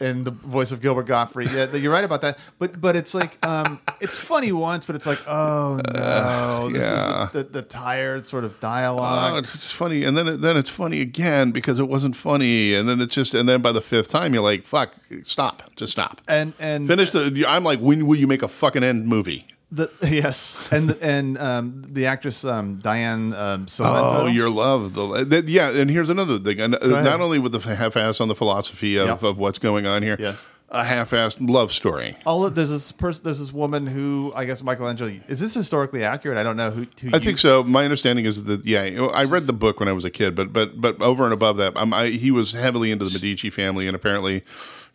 In 0.00 0.24
the 0.24 0.30
voice 0.30 0.72
of 0.72 0.80
Gilbert 0.82 1.04
Gottfried. 1.06 1.50
Yeah, 1.52 1.74
you're 1.74 1.92
right 1.92 2.04
about 2.04 2.20
that. 2.20 2.38
But 2.58 2.80
but 2.80 2.96
it's 2.96 3.14
like 3.14 3.44
um, 3.44 3.80
it's 4.00 4.16
funny 4.16 4.52
once, 4.52 4.84
but 4.86 4.94
it's 4.96 5.06
like 5.06 5.20
oh 5.26 5.80
no, 5.94 6.68
this 6.70 6.84
yeah. 6.84 7.24
is 7.26 7.30
the, 7.32 7.42
the, 7.42 7.48
the 7.50 7.62
tired 7.62 8.24
sort 8.26 8.44
of 8.44 8.52
Oh, 8.52 8.60
dialogue. 8.60 9.44
it's 9.44 9.72
funny, 9.72 10.04
and 10.04 10.16
then 10.16 10.28
it, 10.28 10.40
then 10.40 10.56
it's 10.56 10.70
funny 10.70 11.00
again 11.00 11.50
because 11.50 11.78
it 11.78 11.88
wasn't 11.88 12.16
funny, 12.16 12.74
and 12.74 12.88
then 12.88 13.00
it's 13.00 13.14
just, 13.14 13.34
and 13.34 13.48
then 13.48 13.62
by 13.62 13.72
the 13.72 13.80
fifth 13.80 14.10
time 14.10 14.34
you're 14.34 14.42
like, 14.42 14.64
"Fuck, 14.64 14.94
stop, 15.24 15.62
just 15.76 15.92
stop." 15.92 16.20
and 16.28 16.52
and 16.58 16.86
Finish 16.86 17.12
the. 17.12 17.44
I'm 17.46 17.64
like, 17.64 17.78
when 17.80 18.06
will 18.06 18.16
you 18.16 18.26
make 18.26 18.42
a 18.42 18.48
fucking 18.48 18.82
end 18.84 19.06
movie? 19.06 19.46
The, 19.72 19.90
yes, 20.02 20.68
and 20.70 20.90
and 21.02 21.38
um, 21.38 21.84
the 21.88 22.06
actress 22.06 22.44
um, 22.44 22.76
Diane 22.76 23.32
um, 23.34 23.66
Cilento. 23.66 24.12
Oh, 24.12 24.26
your 24.26 24.48
love. 24.50 24.94
The, 24.94 25.24
that, 25.24 25.48
yeah, 25.48 25.70
and 25.70 25.90
here's 25.90 26.10
another 26.10 26.38
thing. 26.38 26.60
And, 26.60 26.76
uh, 26.76 27.02
not 27.02 27.20
only 27.20 27.38
with 27.38 27.52
the 27.52 27.58
half-ass 27.58 28.20
on 28.20 28.28
the 28.28 28.34
philosophy 28.34 28.96
of, 28.96 29.24
of 29.24 29.38
what's 29.38 29.58
going 29.58 29.86
on 29.86 30.02
here, 30.02 30.16
Yes. 30.20 30.48
a 30.70 30.84
half-assed 30.84 31.38
love 31.50 31.72
story. 31.72 32.16
all 32.24 32.48
there's 32.48 32.70
this 32.70 32.92
person, 32.92 33.24
there's 33.24 33.40
this 33.40 33.52
woman 33.52 33.86
who 33.88 34.32
I 34.36 34.44
guess 34.44 34.62
Michelangelo. 34.62 35.10
Is 35.26 35.40
this 35.40 35.54
historically 35.54 36.04
accurate? 36.04 36.38
I 36.38 36.44
don't 36.44 36.56
know 36.56 36.70
who. 36.70 36.86
who 37.00 37.10
I 37.14 37.18
think 37.18 37.38
so. 37.38 37.64
My 37.64 37.84
understanding 37.84 38.24
is 38.24 38.44
that 38.44 38.64
yeah, 38.64 38.82
I 38.82 39.24
read 39.24 39.44
the 39.44 39.52
book 39.52 39.80
when 39.80 39.88
I 39.88 39.92
was 39.92 40.04
a 40.04 40.10
kid, 40.10 40.36
but 40.36 40.52
but 40.52 40.80
but 40.80 41.02
over 41.02 41.24
and 41.24 41.32
above 41.32 41.56
that, 41.56 41.76
um, 41.76 41.92
I, 41.92 42.10
he 42.10 42.30
was 42.30 42.52
heavily 42.52 42.92
into 42.92 43.04
the 43.04 43.10
Medici 43.12 43.50
family, 43.50 43.88
and 43.88 43.96
apparently 43.96 44.44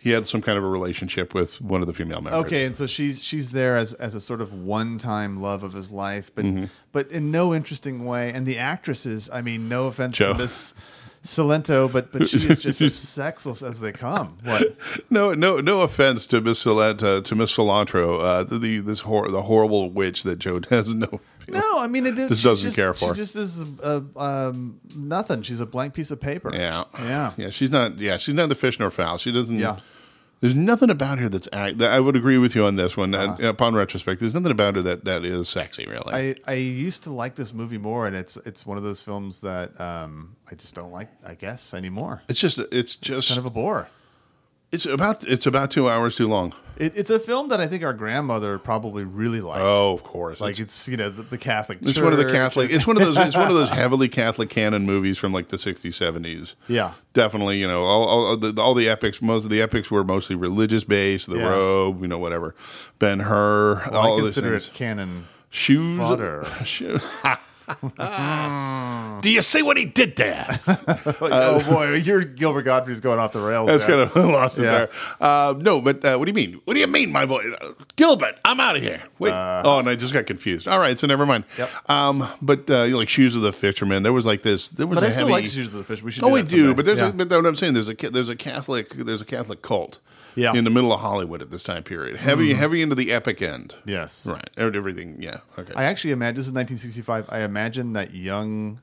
he 0.01 0.09
had 0.09 0.25
some 0.27 0.41
kind 0.41 0.57
of 0.57 0.63
a 0.63 0.67
relationship 0.67 1.33
with 1.33 1.61
one 1.61 1.81
of 1.81 1.87
the 1.87 1.93
female 1.93 2.21
members. 2.21 2.43
Okay, 2.45 2.65
and 2.65 2.75
so 2.75 2.87
she's 2.87 3.23
she's 3.23 3.51
there 3.51 3.77
as 3.77 3.93
as 3.93 4.15
a 4.15 4.19
sort 4.21 4.41
of 4.41 4.51
one 4.53 4.97
time 4.97 5.39
love 5.41 5.63
of 5.63 5.73
his 5.73 5.91
life, 5.91 6.31
but 6.33 6.43
Mm-hmm. 6.45 6.65
but 6.91 7.09
in 7.11 7.29
no 7.31 7.53
interesting 7.53 8.03
way. 8.05 8.31
And 8.33 8.45
the 8.45 8.57
actresses, 8.57 9.29
I 9.31 9.41
mean, 9.41 9.69
no 9.69 9.85
offense 9.87 10.17
Joe. 10.17 10.33
to 10.33 10.39
Miss 10.39 10.73
Cilento, 11.23 11.91
but 11.91 12.11
but 12.11 12.27
she 12.27 12.37
is 12.39 12.59
just 12.63 12.81
as 12.81 12.95
sexless 13.19 13.61
as 13.61 13.79
they 13.79 13.91
come. 13.91 14.39
What? 14.43 14.75
No, 15.11 15.33
no, 15.35 15.57
no 15.59 15.81
offense 15.81 16.25
to 16.27 16.41
Miss 16.41 16.63
Cilantro, 16.63 17.23
to 17.23 17.35
Miss 17.35 17.55
Cilantro, 17.55 18.19
uh, 18.19 18.43
the, 18.43 18.57
the 18.57 18.79
this 18.79 19.01
hor- 19.01 19.29
the 19.29 19.43
horrible 19.43 19.91
witch 19.91 20.23
that 20.23 20.39
Joe 20.39 20.61
has 20.71 20.93
no. 20.95 21.21
No, 21.47 21.79
I 21.79 21.87
mean, 21.87 22.05
it 22.05 22.15
Just 22.15 22.43
doesn't 22.43 22.73
care 22.75 22.93
for. 22.93 23.13
She 23.13 23.19
just 23.21 23.35
is 23.35 23.65
uh, 23.83 24.01
um, 24.15 24.79
nothing. 24.95 25.41
She's 25.41 25.59
a 25.59 25.65
blank 25.65 25.93
piece 25.93 26.09
of 26.09 26.19
paper. 26.21 26.49
Yeah, 26.53 26.85
Yeah. 26.99 27.33
yeah. 27.37 27.49
She's 27.49 27.69
not. 27.71 27.97
Yeah, 27.99 28.17
she's 28.17 28.33
not 28.35 28.49
the 28.49 28.55
fish 28.55 28.79
nor 28.79 28.89
fowl. 28.89 29.17
She 29.17 29.31
doesn't. 29.31 29.59
Yeah. 29.59 29.77
There's 30.41 30.55
nothing 30.55 30.89
about 30.89 31.19
her 31.19 31.29
that's. 31.29 31.47
Act, 31.53 31.77
that 31.77 31.91
I 31.91 31.99
would 31.99 32.15
agree 32.15 32.37
with 32.39 32.55
you 32.55 32.65
on 32.65 32.75
this 32.75 32.97
one. 32.97 33.13
Uh, 33.15 33.19
Uh-huh. 33.39 33.47
upon 33.49 33.75
retrospect, 33.75 34.19
there's 34.19 34.33
nothing 34.33 34.51
about 34.51 34.75
her 34.75 34.81
that 34.81 35.05
that 35.05 35.23
is 35.23 35.47
sexy. 35.47 35.85
Really. 35.85 36.11
I, 36.13 36.35
I 36.47 36.53
used 36.55 37.03
to 37.03 37.11
like 37.13 37.35
this 37.35 37.53
movie 37.53 37.77
more, 37.77 38.07
and 38.07 38.15
it's 38.15 38.37
it's 38.37 38.65
one 38.65 38.77
of 38.77 38.83
those 38.83 39.01
films 39.03 39.41
that 39.41 39.79
um, 39.79 40.35
I 40.51 40.55
just 40.55 40.73
don't 40.75 40.91
like. 40.91 41.09
I 41.25 41.35
guess 41.35 41.73
anymore. 41.73 42.23
it's 42.27 42.39
just. 42.39 42.57
It's 42.57 42.71
It's 42.71 42.95
just. 42.95 43.27
kind 43.29 43.37
of 43.39 43.45
a 43.45 43.49
bore. 43.51 43.87
It's 44.71 44.85
about 44.85 45.23
it's 45.25 45.45
about 45.45 45.69
two 45.71 45.89
hours 45.89 46.15
too 46.15 46.27
long. 46.27 46.53
It, 46.77 46.93
it's 46.97 47.09
a 47.11 47.19
film 47.19 47.49
that 47.49 47.59
I 47.59 47.67
think 47.67 47.83
our 47.83 47.93
grandmother 47.93 48.57
probably 48.57 49.03
really 49.03 49.41
liked. 49.41 49.61
Oh, 49.61 49.93
of 49.93 50.01
course. 50.03 50.39
like 50.41 50.51
it's, 50.51 50.59
it's 50.61 50.87
you 50.87 50.95
know 50.97 51.09
the, 51.09 51.23
the 51.23 51.37
Catholic. 51.37 51.79
it's 51.81 51.99
one 51.99 52.11
of 52.13 52.17
the 52.17 52.23
Church. 52.23 52.33
Catholic. 52.33 52.71
It's 52.71 52.87
one 52.87 52.95
of 52.97 53.03
those. 53.03 53.17
It's 53.17 53.35
one 53.35 53.49
of 53.49 53.53
those 53.55 53.69
heavily 53.69 54.07
Catholic 54.07 54.49
canon 54.49 54.85
movies 54.85 55.17
from 55.17 55.33
like 55.33 55.49
the 55.49 55.57
'60s, 55.57 55.87
'70s. 55.89 56.55
Yeah. 56.69 56.93
definitely. 57.13 57.59
You 57.59 57.67
know, 57.67 57.83
all, 57.83 58.07
all 58.07 58.37
the 58.37 58.59
all 58.61 58.73
the 58.73 58.87
epics. 58.87 59.21
Most 59.21 59.43
of 59.43 59.49
the 59.49 59.61
epics 59.61 59.91
were 59.91 60.03
mostly 60.05 60.35
religious 60.37 60.83
based. 60.85 61.27
The 61.29 61.37
Yeah. 61.37 61.49
Robe, 61.49 62.01
you 62.01 62.07
know, 62.07 62.17
whatever. 62.17 62.55
Ben 62.97 63.19
Hur. 63.19 63.83
Well, 63.91 63.95
all 63.97 64.17
I 64.17 64.21
consider 64.21 64.55
it 64.55 64.69
canon. 64.73 65.25
shoes. 65.49 65.97
fodder. 65.99 66.47
Shoe- 66.65 66.99
Do 69.21 69.29
you 69.29 69.41
see 69.41 69.61
what 69.61 69.77
he 69.77 69.85
did 69.85 70.15
there? 70.15 70.59
oh 70.67 71.63
boy, 71.69 71.93
your 71.95 72.23
Gilbert 72.23 72.63
Godfrey's 72.63 72.99
going 72.99 73.19
off 73.19 73.31
the 73.33 73.39
rails. 73.41 73.67
That's 73.67 73.83
there. 73.85 74.07
kind 74.07 74.25
of 74.25 74.31
lost 74.31 74.57
it 74.57 74.63
Yeah. 74.63 74.71
there. 74.71 74.89
Uh, 75.19 75.53
no, 75.57 75.79
but 75.81 76.03
uh, 76.03 76.17
what 76.17 76.25
do 76.25 76.29
you 76.29 76.33
mean? 76.35 76.59
What 76.65 76.73
do 76.73 76.79
you 76.79 76.87
mean, 76.87 77.11
my 77.11 77.25
boy? 77.25 77.51
Uh, 77.61 77.73
Gilbert, 77.95 78.35
I'm 78.45 78.59
out 78.59 78.75
of 78.75 78.81
here. 78.81 79.03
Wait. 79.19 79.31
oh, 79.31 79.79
and 79.79 79.87
I 79.89 79.95
just 79.95 80.13
got 80.13 80.25
confused. 80.25 80.67
All 80.67 80.79
right, 80.79 80.97
so 80.97 81.05
never 81.07 81.25
mind. 81.25 81.45
Yep. 81.57 81.69
Um, 81.89 82.27
but 82.41 82.69
uh, 82.69 82.83
you 82.83 82.91
know, 82.91 82.97
like 82.97 83.09
Shoes 83.09 83.35
of 83.35 83.41
the 83.43 83.53
Fisherman, 83.53 84.03
there 84.03 84.13
was 84.13 84.25
like 84.25 84.41
this. 84.43 84.69
There 84.69 84.87
was 84.87 84.95
But 84.99 85.03
a 85.03 85.07
I 85.07 85.09
still 85.11 85.27
heavy. 85.27 85.41
like 85.41 85.45
Shoes 85.47 85.67
of 85.67 85.73
the 85.73 85.83
Fish. 85.83 86.01
We 86.01 86.11
should. 86.11 86.23
Oh, 86.23 86.27
do 86.29 86.33
we 86.33 86.41
that 86.41 86.49
do, 86.49 86.57
someday. 86.57 86.73
but 86.75 86.85
there's 86.85 87.01
Yeah. 87.01 87.09
a, 87.09 87.13
but 87.13 87.29
what 87.29 87.45
I'm 87.45 87.55
saying 87.55 87.73
there's 87.73 87.89
a 87.89 87.95
ca- 87.95 88.09
there's 88.09 88.29
a 88.29 88.35
Catholic 88.35 88.89
there's 88.89 89.21
a 89.21 89.25
Catholic 89.25 89.61
cult. 89.61 89.99
Yeah. 90.35 90.53
In 90.53 90.63
the 90.63 90.69
middle 90.69 90.93
of 90.93 91.01
Hollywood 91.01 91.41
at 91.41 91.51
this 91.51 91.63
time 91.63 91.83
period, 91.83 92.17
heavy 92.17 92.49
mm-hmm. 92.49 92.59
heavy 92.59 92.81
into 92.81 92.95
the 92.95 93.11
epic 93.11 93.41
end. 93.41 93.75
yes. 93.85 94.25
Right. 94.25 94.49
Everything. 94.57 95.17
Yeah. 95.19 95.39
Okay. 95.57 95.73
I 95.75 95.83
actually 95.85 96.11
imagine 96.11 96.35
this 96.35 96.47
is 96.47 96.53
1965. 96.53 97.25
I 97.29 97.41
imagine 97.41 97.93
that 97.93 98.13
young 98.13 98.81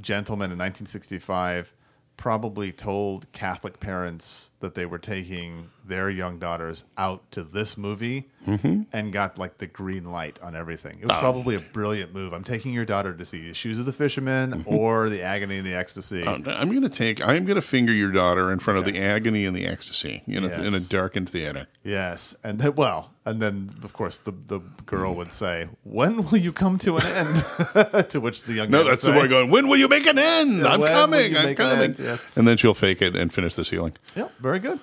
gentleman 0.00 0.46
in 0.46 0.58
1965 0.58 1.74
probably 2.16 2.72
told 2.72 3.30
Catholic 3.32 3.80
parents 3.80 4.49
that 4.60 4.74
they 4.74 4.86
were 4.86 4.98
taking 4.98 5.70
their 5.86 6.08
young 6.10 6.38
daughters 6.38 6.84
out 6.96 7.30
to 7.32 7.42
this 7.42 7.76
movie 7.76 8.28
Mm-hmm. 8.46 8.84
and 8.94 9.12
got 9.12 9.36
like 9.36 9.58
the 9.58 9.66
green 9.66 10.04
light 10.10 10.38
on 10.40 10.56
everything. 10.56 10.96
Oh. 11.00 11.02
It 11.02 11.06
was 11.08 11.16
probably 11.18 11.56
a 11.56 11.60
brilliant 11.60 12.14
move. 12.14 12.32
I'm 12.32 12.42
taking 12.42 12.72
your 12.72 12.86
daughter 12.86 13.12
to 13.12 13.24
see 13.26 13.46
the 13.48 13.52
Shoes 13.52 13.78
of 13.78 13.84
the 13.84 13.92
Fisherman 13.92 14.52
Mm-hmm. 14.64 14.74
or 14.74 15.10
the 15.10 15.20
Agony 15.20 15.58
and 15.58 15.66
the 15.66 15.74
Ecstasy. 15.74 16.26
I'm 16.26 16.42
going 16.42 16.80
to 16.80 16.88
take. 16.88 17.20
I'm 17.20 17.44
going 17.44 17.56
to 17.56 17.60
finger 17.60 17.92
your 17.92 18.10
daughter 18.12 18.50
in 18.50 18.58
front 18.58 18.78
of 18.78 18.86
the 18.86 18.98
agony 18.98 19.44
and 19.44 19.54
the 19.54 19.66
ecstasy 19.66 20.22
in 20.26 20.44
a, 20.46 20.48
in 20.62 20.72
a 20.72 20.80
darkened 20.80 21.28
theater. 21.28 21.66
Yes, 21.84 22.34
and 22.42 22.58
then 22.60 22.74
well, 22.76 23.10
and 23.26 23.42
then 23.42 23.70
of 23.82 23.92
course 23.92 24.16
the 24.16 24.32
the 24.32 24.60
girl 24.86 25.14
would 25.16 25.32
say, 25.34 25.68
"When 25.84 26.24
will 26.30 26.38
you 26.38 26.52
come 26.52 26.78
to 26.78 26.96
an 26.96 27.04
end?" 27.06 28.08
to 28.10 28.20
which 28.22 28.44
the 28.44 28.54
young 28.54 28.70
No, 28.70 28.84
that's 28.84 29.02
the 29.02 29.12
boy 29.12 29.28
going. 29.28 29.50
When 29.50 29.68
will 29.68 29.76
you 29.78 29.88
make 29.88 30.06
an 30.06 30.18
end? 30.18 30.60
Yeah, 30.62 30.68
I'm 30.68 30.80
coming. 30.82 31.36
I'm 31.36 31.44
make 31.44 31.58
an 31.60 31.66
coming. 31.68 31.94
Yes. 31.98 32.22
And 32.36 32.48
then 32.48 32.56
she'll 32.56 32.72
fake 32.72 33.02
it 33.02 33.14
and 33.14 33.30
finish 33.32 33.54
the 33.54 33.64
ceiling. 33.66 33.92
Yeah, 34.16 34.28
very 34.50 34.60
good. 34.68 34.78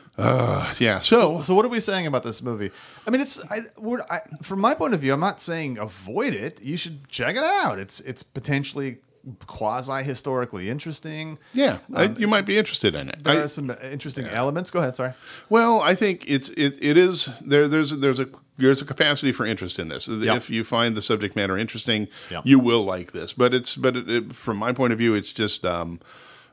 Yeah. 0.79 0.99
So, 1.01 1.41
So 1.41 1.53
what 1.55 1.65
are 1.65 1.69
we 1.77 1.79
saying 1.79 2.07
about 2.07 2.23
this 2.23 2.41
movie? 2.41 2.71
I 3.05 3.09
mean, 3.11 3.21
it's 3.21 3.35
I, 3.51 3.61
we're, 3.77 4.01
I, 4.09 4.19
from 4.43 4.59
my 4.59 4.73
point 4.75 4.93
of 4.93 4.99
view. 5.01 5.13
I'm 5.13 5.19
not 5.29 5.39
saying 5.41 5.77
avoid 5.77 6.33
it. 6.33 6.61
You 6.61 6.77
should 6.77 6.97
check 7.09 7.35
it 7.35 7.43
out. 7.43 7.77
It's 7.79 7.99
it's 8.01 8.23
potentially 8.23 8.97
quasi 9.45 10.03
historically 10.03 10.69
interesting. 10.69 11.37
yeah, 11.53 11.79
I, 11.93 12.03
you 12.17 12.27
might 12.27 12.45
be 12.45 12.57
interested 12.57 12.95
in 12.95 13.09
it. 13.09 13.23
There 13.23 13.33
I- 13.39 13.43
are 13.43 13.47
some 13.49 13.69
interesting 13.91 14.25
elements. 14.25 14.71
Go 14.71 14.79
ahead. 14.79 14.95
Sorry. 14.95 15.13
well, 15.49 15.81
I 15.81 15.95
think 15.95 16.23
it's 16.27 16.49
it, 16.51 16.77
it 16.81 16.97
is 16.97 17.25
there. 17.45 17.67
There's 17.67 17.91
there's 17.91 18.19
a 18.21 18.27
there's 18.57 18.81
a 18.81 18.85
capacity 18.85 19.31
for 19.33 19.45
interest 19.45 19.79
in 19.79 19.89
this. 19.89 20.07
If 20.07 20.49
you 20.49 20.63
find 20.63 20.95
the 20.95 21.01
subject 21.01 21.35
matter 21.35 21.57
interesting, 21.57 22.07
Yep. 22.31 22.43
you 22.45 22.57
will 22.59 22.83
like 22.85 23.11
this. 23.11 23.33
But 23.33 23.53
it's 23.53 23.75
but 23.75 23.95
it, 23.97 24.09
it, 24.09 24.35
from 24.35 24.57
my 24.57 24.71
point 24.73 24.93
of 24.93 24.99
view, 24.99 25.13
it's 25.15 25.33
just. 25.33 25.65
Um, 25.65 25.99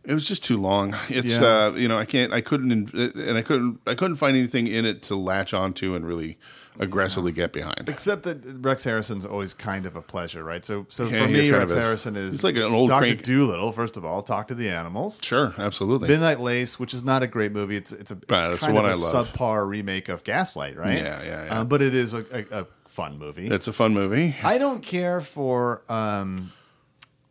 it 0.05 0.15
was 0.15 0.27
just 0.29 0.45
too 0.45 0.57
long. 0.57 0.97
It's 1.09 1.39
Yeah. 1.41 1.67
uh, 1.67 1.71
you 1.73 1.89
know 1.89 1.99
I 1.99 2.05
can't 2.05 2.33
I 2.33 2.41
couldn't 2.41 2.95
and 2.95 3.37
I 3.39 3.43
couldn't 3.43 3.81
I 3.87 3.95
couldn't 3.95 4.17
find 4.17 4.37
anything 4.37 4.67
in 4.67 4.85
it 4.85 5.03
to 5.05 5.17
latch 5.17 5.55
onto 5.55 5.95
and 5.95 6.07
really 6.07 6.39
aggressively 6.81 7.31
get 7.31 7.53
behind. 7.53 7.89
Except 7.89 8.25
that 8.25 8.39
Rex 8.61 8.83
Harrison's 8.83 9.25
always 9.25 9.55
kind 9.55 9.87
of 9.87 9.95
a 9.95 10.03
pleasure, 10.03 10.43
right? 10.43 10.65
So, 10.65 10.87
so 10.89 11.07
Yeah, 11.07 11.25
for 11.25 11.33
me, 11.33 11.49
Rex. 11.53 11.73
Harrison 11.73 12.17
is 12.17 12.33
He's 12.33 12.43
like 12.45 12.57
an 12.57 12.63
old 12.63 12.89
Doctor. 12.91 13.15
Doolittle. 13.15 13.71
First 13.71 13.97
of 13.97 14.05
all, 14.05 14.23
talk 14.23 14.49
to 14.49 14.57
the 14.57 14.69
animals. 14.69 15.21
Sure, 15.23 15.55
absolutely. 15.57 16.09
Midnight 16.09 16.41
Lace, 16.41 16.81
which 16.81 16.93
is 16.93 17.05
not 17.05 17.23
a 17.23 17.29
great 17.29 17.53
movie. 17.53 17.77
It's 17.77 17.93
it's 17.93 18.11
a 18.11 18.15
it's 18.15 18.29
Right, 18.31 18.59
kind 18.59 18.77
of 18.77 18.85
I 18.85 18.91
a 18.93 18.97
love. 18.97 19.33
subpar 19.33 19.69
remake 19.69 20.09
of 20.09 20.25
Gaslight, 20.25 20.77
right? 20.77 20.99
Yeah, 20.99 21.23
yeah, 21.23 21.45
yeah. 21.45 21.61
Uh, 21.61 21.65
but 21.65 21.81
it 21.81 21.95
is 21.95 22.13
a, 22.13 22.25
a, 22.33 22.63
a 22.63 22.67
fun 22.89 23.19
movie. 23.19 23.47
it's 23.47 23.69
a 23.69 23.73
fun 23.73 23.95
movie. 23.95 24.35
I 24.43 24.59
don't 24.59 24.83
care 24.83 25.21
for 25.21 25.83
um, 25.89 26.51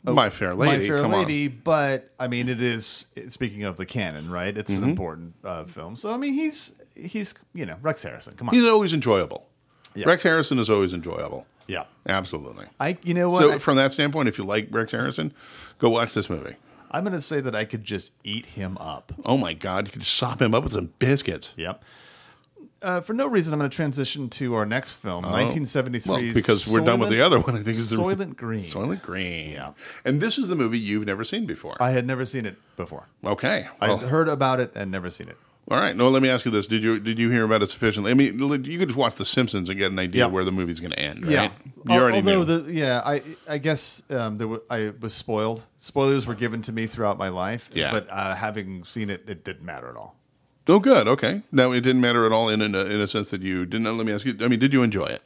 My 0.06 0.30
Fair 0.30 0.54
Lady. 0.56 0.80
My 0.80 0.86
Fair 0.88 1.00
come 1.02 1.12
Lady, 1.14 1.48
but 1.48 2.10
I 2.20 2.28
mean, 2.28 2.50
it 2.50 2.62
is. 2.62 3.08
Speaking 3.30 3.64
of 3.64 3.78
the 3.78 3.86
canon, 3.86 4.30
right? 4.30 4.56
It's 4.58 4.72
Mm-hmm. 4.74 4.84
an 4.84 4.90
important 4.90 5.34
uh, 5.44 5.64
film. 5.66 5.96
So 5.96 6.14
I 6.14 6.18
mean, 6.18 6.34
he's 6.34 6.74
he's 6.96 7.34
you 7.54 7.66
know 7.66 7.78
Rex 7.82 8.04
Harrison. 8.04 8.36
Come 8.36 8.50
on, 8.50 8.56
on. 8.56 8.60
He's 8.62 8.70
always 8.70 8.94
enjoyable. 8.94 9.48
Yeah. 9.96 10.08
Rex 10.08 10.24
Harrison 10.24 10.60
is 10.60 10.70
always 10.70 10.94
enjoyable. 10.94 11.46
yeah. 11.68 11.84
Absolutely. 12.08 12.66
I 12.80 12.98
you 13.04 13.14
know 13.14 13.30
what? 13.30 13.42
So 13.44 13.52
I, 13.54 13.58
from 13.60 13.78
that 13.78 13.92
standpoint, 13.94 14.28
if 14.28 14.38
you 14.38 14.44
like 14.44 14.68
Rex 14.72 14.92
Harrison, 14.92 15.34
go 15.80 15.90
watch 15.90 16.14
this 16.14 16.30
movie. 16.30 16.56
I'm 16.92 17.04
going 17.04 17.14
to 17.14 17.22
say 17.22 17.40
that 17.42 17.56
I 17.56 17.66
could 17.66 17.84
just 17.84 18.12
eat 18.24 18.46
him 18.46 18.78
up. 18.80 19.14
Oh 19.26 19.38
my 19.38 19.54
God, 19.54 19.88
you 19.88 19.92
could 19.92 20.02
just 20.02 20.16
sop 20.16 20.40
him 20.42 20.54
up 20.54 20.64
with 20.64 20.74
some 20.74 20.92
biscuits. 21.00 21.54
Yep. 21.58 21.84
Uh, 22.84 23.02
for 23.02 23.14
no 23.14 23.28
reason, 23.28 23.54
I'm 23.54 23.60
going 23.60 23.70
to 23.70 23.76
transition 23.76 24.30
to 24.32 24.56
our 24.56 24.66
next 24.66 24.94
film, 24.96 25.24
1973. 25.24 26.14
Oh. 26.14 26.18
Well, 26.20 26.34
because 26.34 26.72
we're 26.72 26.82
done 26.82 27.00
with 27.00 27.10
the 27.10 27.22
other 27.22 27.40
one, 27.40 27.56
I 27.56 27.60
think 27.64 27.78
is 27.78 27.90
the 27.90 27.96
Soylent 27.96 28.36
Green. 28.36 28.62
Soylent 28.62 29.02
Green. 29.02 29.52
Yeah. 29.52 29.72
And 30.06 30.20
this 30.22 30.38
is 30.38 30.48
the 30.48 30.56
movie 30.56 30.80
you've 30.80 31.06
never 31.06 31.24
seen 31.24 31.46
before. 31.46 31.78
I 31.82 31.92
had 31.92 32.06
never 32.06 32.26
seen 32.26 32.46
it 32.46 32.58
before. 32.76 33.08
okay. 33.24 33.68
I'd 33.80 34.00
heard 34.02 34.28
about 34.28 34.60
it 34.60 34.76
and 34.76 34.92
never 34.92 35.10
seen 35.10 35.30
it. 35.30 35.38
all 35.72 35.80
right. 35.80 35.96
No, 35.96 36.10
let 36.10 36.22
me 36.22 36.28
ask 36.30 36.44
you 36.46 36.52
this: 36.52 36.68
Did 36.68 36.84
you 36.84 37.00
did 37.00 37.18
you 37.18 37.30
hear 37.30 37.46
about 37.46 37.62
it 37.62 37.70
sufficiently? 37.70 38.12
I 38.12 38.16
mean, 38.16 38.38
you 38.38 38.78
could 38.80 38.90
just 38.90 38.98
watch 38.98 39.16
The 39.16 39.24
Simpsons 39.26 39.70
and 39.70 39.80
get 39.80 39.92
an 39.92 40.00
idea 40.00 40.24
Yeah. 40.26 40.28
where 40.28 40.44
the 40.44 40.52
movie's 40.52 40.82
going 40.82 40.92
to 40.92 41.00
end. 41.00 41.24
Right? 41.24 41.32
Yeah. 41.32 41.52
You 41.88 42.02
already 42.02 42.18
Although 42.18 42.44
knew. 42.58 42.64
the 42.64 42.74
yeah, 42.74 43.02
I 43.06 43.22
I 43.48 43.58
guess 43.60 44.04
um, 44.10 44.38
there 44.38 44.48
were, 44.50 44.64
I 44.70 44.92
was 45.00 45.14
spoiled. 45.14 45.64
Spoilers 45.78 46.28
were 46.28 46.36
given 46.36 46.62
to 46.64 46.74
me 46.74 46.86
throughout 46.88 47.18
my 47.18 47.30
life. 47.30 47.70
Yeah. 47.74 47.92
But 47.92 48.08
uh, 48.10 48.36
having 48.36 48.84
seen 48.84 49.10
it, 49.10 49.30
it 49.30 49.46
didn't 49.46 49.64
matter 49.66 49.88
at 49.88 49.96
all. 49.96 50.18
Oh, 50.68 50.80
good. 50.80 51.08
Okay. 51.08 51.42
Now 51.52 51.72
it 51.72 51.82
didn't 51.82 52.02
matter 52.02 52.26
at 52.26 52.32
all 52.32 52.50
in 52.50 52.62
in 52.62 52.76
a, 52.76 52.86
in 52.86 53.02
a 53.02 53.08
sense 53.08 53.32
that 53.32 53.42
you 53.42 53.66
didn't. 53.66 53.98
Let 53.98 54.06
me 54.06 54.14
ask 54.14 54.26
you. 54.26 54.36
I 54.42 54.48
mean, 54.48 54.60
did 54.60 54.74
you 54.74 54.84
enjoy 54.84 55.08
it? 55.08 55.22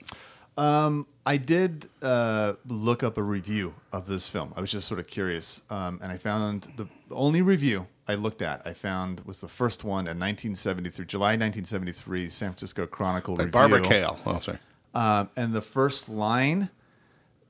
I 1.27 1.35
did 1.35 1.89
uh, 2.01 2.53
look 2.65 3.03
up 3.03 3.17
a 3.17 3.21
review 3.21 3.73
of 3.91 4.07
this 4.07 4.29
film. 4.29 4.53
I 4.55 4.61
was 4.61 4.71
just 4.71 4.87
sort 4.87 5.01
of 5.01 5.07
curious, 5.07 5.61
um, 5.69 5.99
and 6.01 6.09
I 6.09 6.17
found 6.17 6.69
the 6.77 6.87
only 7.11 7.41
review 7.41 7.87
I 8.07 8.15
looked 8.15 8.41
at. 8.41 8.65
I 8.65 8.71
found 8.71 9.19
was 9.25 9.41
the 9.41 9.49
first 9.49 9.83
one 9.83 10.07
in 10.07 10.17
1973, 10.17 11.05
July 11.05 11.31
1973, 11.31 12.29
San 12.29 12.51
Francisco 12.51 12.87
Chronicle 12.87 13.35
By 13.35 13.43
review. 13.43 13.51
Barbara 13.51 13.81
Kale. 13.81 14.17
Oh, 14.25 14.39
sorry. 14.39 14.59
Um, 14.95 15.29
and 15.35 15.51
the 15.51 15.61
first 15.61 16.07
line 16.07 16.69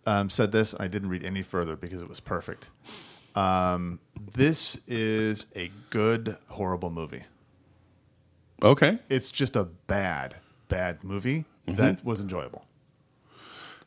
um, 0.08 0.32
said 0.32 0.52
this. 0.52 0.74
I 0.80 0.88
didn't 0.88 1.10
read 1.10 1.24
any 1.24 1.44
further 1.44 1.76
because 1.76 2.02
it 2.02 2.10
was 2.10 2.20
perfect. 2.20 2.72
Um, 3.36 4.00
this 4.34 4.82
is 4.88 5.46
a 5.56 5.70
good, 5.92 6.36
horrible 6.48 6.90
movie. 6.90 7.26
Okay. 8.64 8.98
It's 9.10 9.32
just 9.32 9.56
a 9.56 9.64
bad, 9.64 10.36
bad 10.70 11.04
movie 11.04 11.46
Mm-hmm. 11.68 11.82
that 11.82 12.06
was 12.06 12.22
enjoyable. 12.22 12.64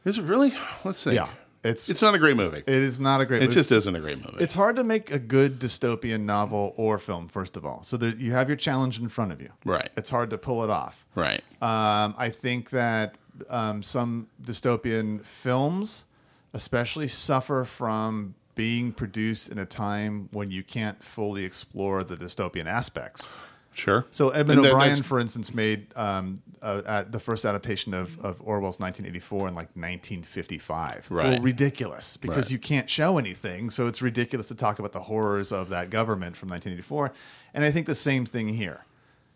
Is 0.05 0.19
it 0.19 0.23
really? 0.25 0.53
Let's 0.85 0.99
see. 0.99 1.15
Yeah, 1.15 1.29
it's 1.65 1.89
It's 1.89 2.03
not 2.03 2.15
a 2.15 2.19
great 2.19 2.37
movie. 2.37 2.59
it 2.59 2.69
is 2.69 3.01
not 3.01 3.23
a 3.23 3.25
great. 3.25 3.39
It 3.43 3.47
movie. 3.47 3.55
just 3.55 3.73
isn't 3.73 3.97
a 3.97 4.01
great 4.01 4.19
movie. 4.19 4.37
It's 4.39 4.53
hard 4.53 4.77
to 4.77 4.85
make 4.85 5.11
a 5.11 5.19
good 5.19 5.59
dystopian 5.59 6.21
novel 6.27 6.75
or 6.77 6.99
film, 6.99 7.27
first 7.29 7.57
of 7.57 7.65
all. 7.65 7.83
So 7.83 7.97
there, 7.97 8.11
you 8.11 8.33
have 8.33 8.49
your 8.51 8.57
challenge 8.57 8.99
in 8.99 9.09
front 9.09 9.33
of 9.33 9.41
you. 9.41 9.49
Right. 9.65 9.89
It's 9.97 10.11
hard 10.11 10.29
to 10.29 10.37
pull 10.37 10.63
it 10.63 10.69
off. 10.69 11.07
right. 11.15 11.41
Um, 11.63 12.15
I 12.19 12.29
think 12.29 12.69
that 12.69 13.17
um, 13.49 13.83
some 13.83 14.29
dystopian 14.43 15.25
films, 15.25 16.05
especially, 16.53 17.09
suffer 17.09 17.65
from 17.65 18.35
being 18.57 18.93
produced 18.93 19.49
in 19.49 19.59
a 19.59 19.65
time 19.65 20.29
when 20.33 20.51
you 20.51 20.63
can't 20.63 21.03
fully 21.03 21.45
explore 21.47 22.05
the 22.05 22.17
dystopian 22.17 22.67
aspects. 22.67 23.31
Sure. 23.73 24.05
So 24.11 24.31
Edmund 24.31 24.61
O'Brien, 24.67 25.03
for 25.03 25.21
instance, 25.21 25.55
made 25.55 25.87
um, 25.97 26.43
uh, 26.61 26.83
at 26.87 27.13
the 27.13 27.21
first 27.21 27.45
adaptation 27.45 27.95
of, 27.95 28.19
of 28.19 28.41
Orwell's 28.43 28.81
1984 28.81 29.49
in 29.49 29.55
like 29.55 29.69
1955. 29.75 31.07
Right. 31.11 31.31
Well, 31.31 31.41
ridiculous 31.41 32.17
because 32.17 32.37
Right. 32.47 32.51
you 32.51 32.59
can't 32.59 32.89
show 32.91 33.19
anything, 33.19 33.71
so 33.71 33.87
it's 33.87 34.03
ridiculous 34.03 34.49
to 34.49 34.55
talk 34.55 34.79
about 34.79 34.93
the 34.93 35.01
horrors 35.03 35.53
of 35.53 35.69
that 35.71 35.91
government 35.91 36.37
from 36.37 36.49
1984. 36.51 37.13
And 37.55 37.65
I 37.65 37.71
think 37.71 37.87
the 37.87 37.95
same 37.95 38.27
thing 38.27 38.49
here, 38.51 38.85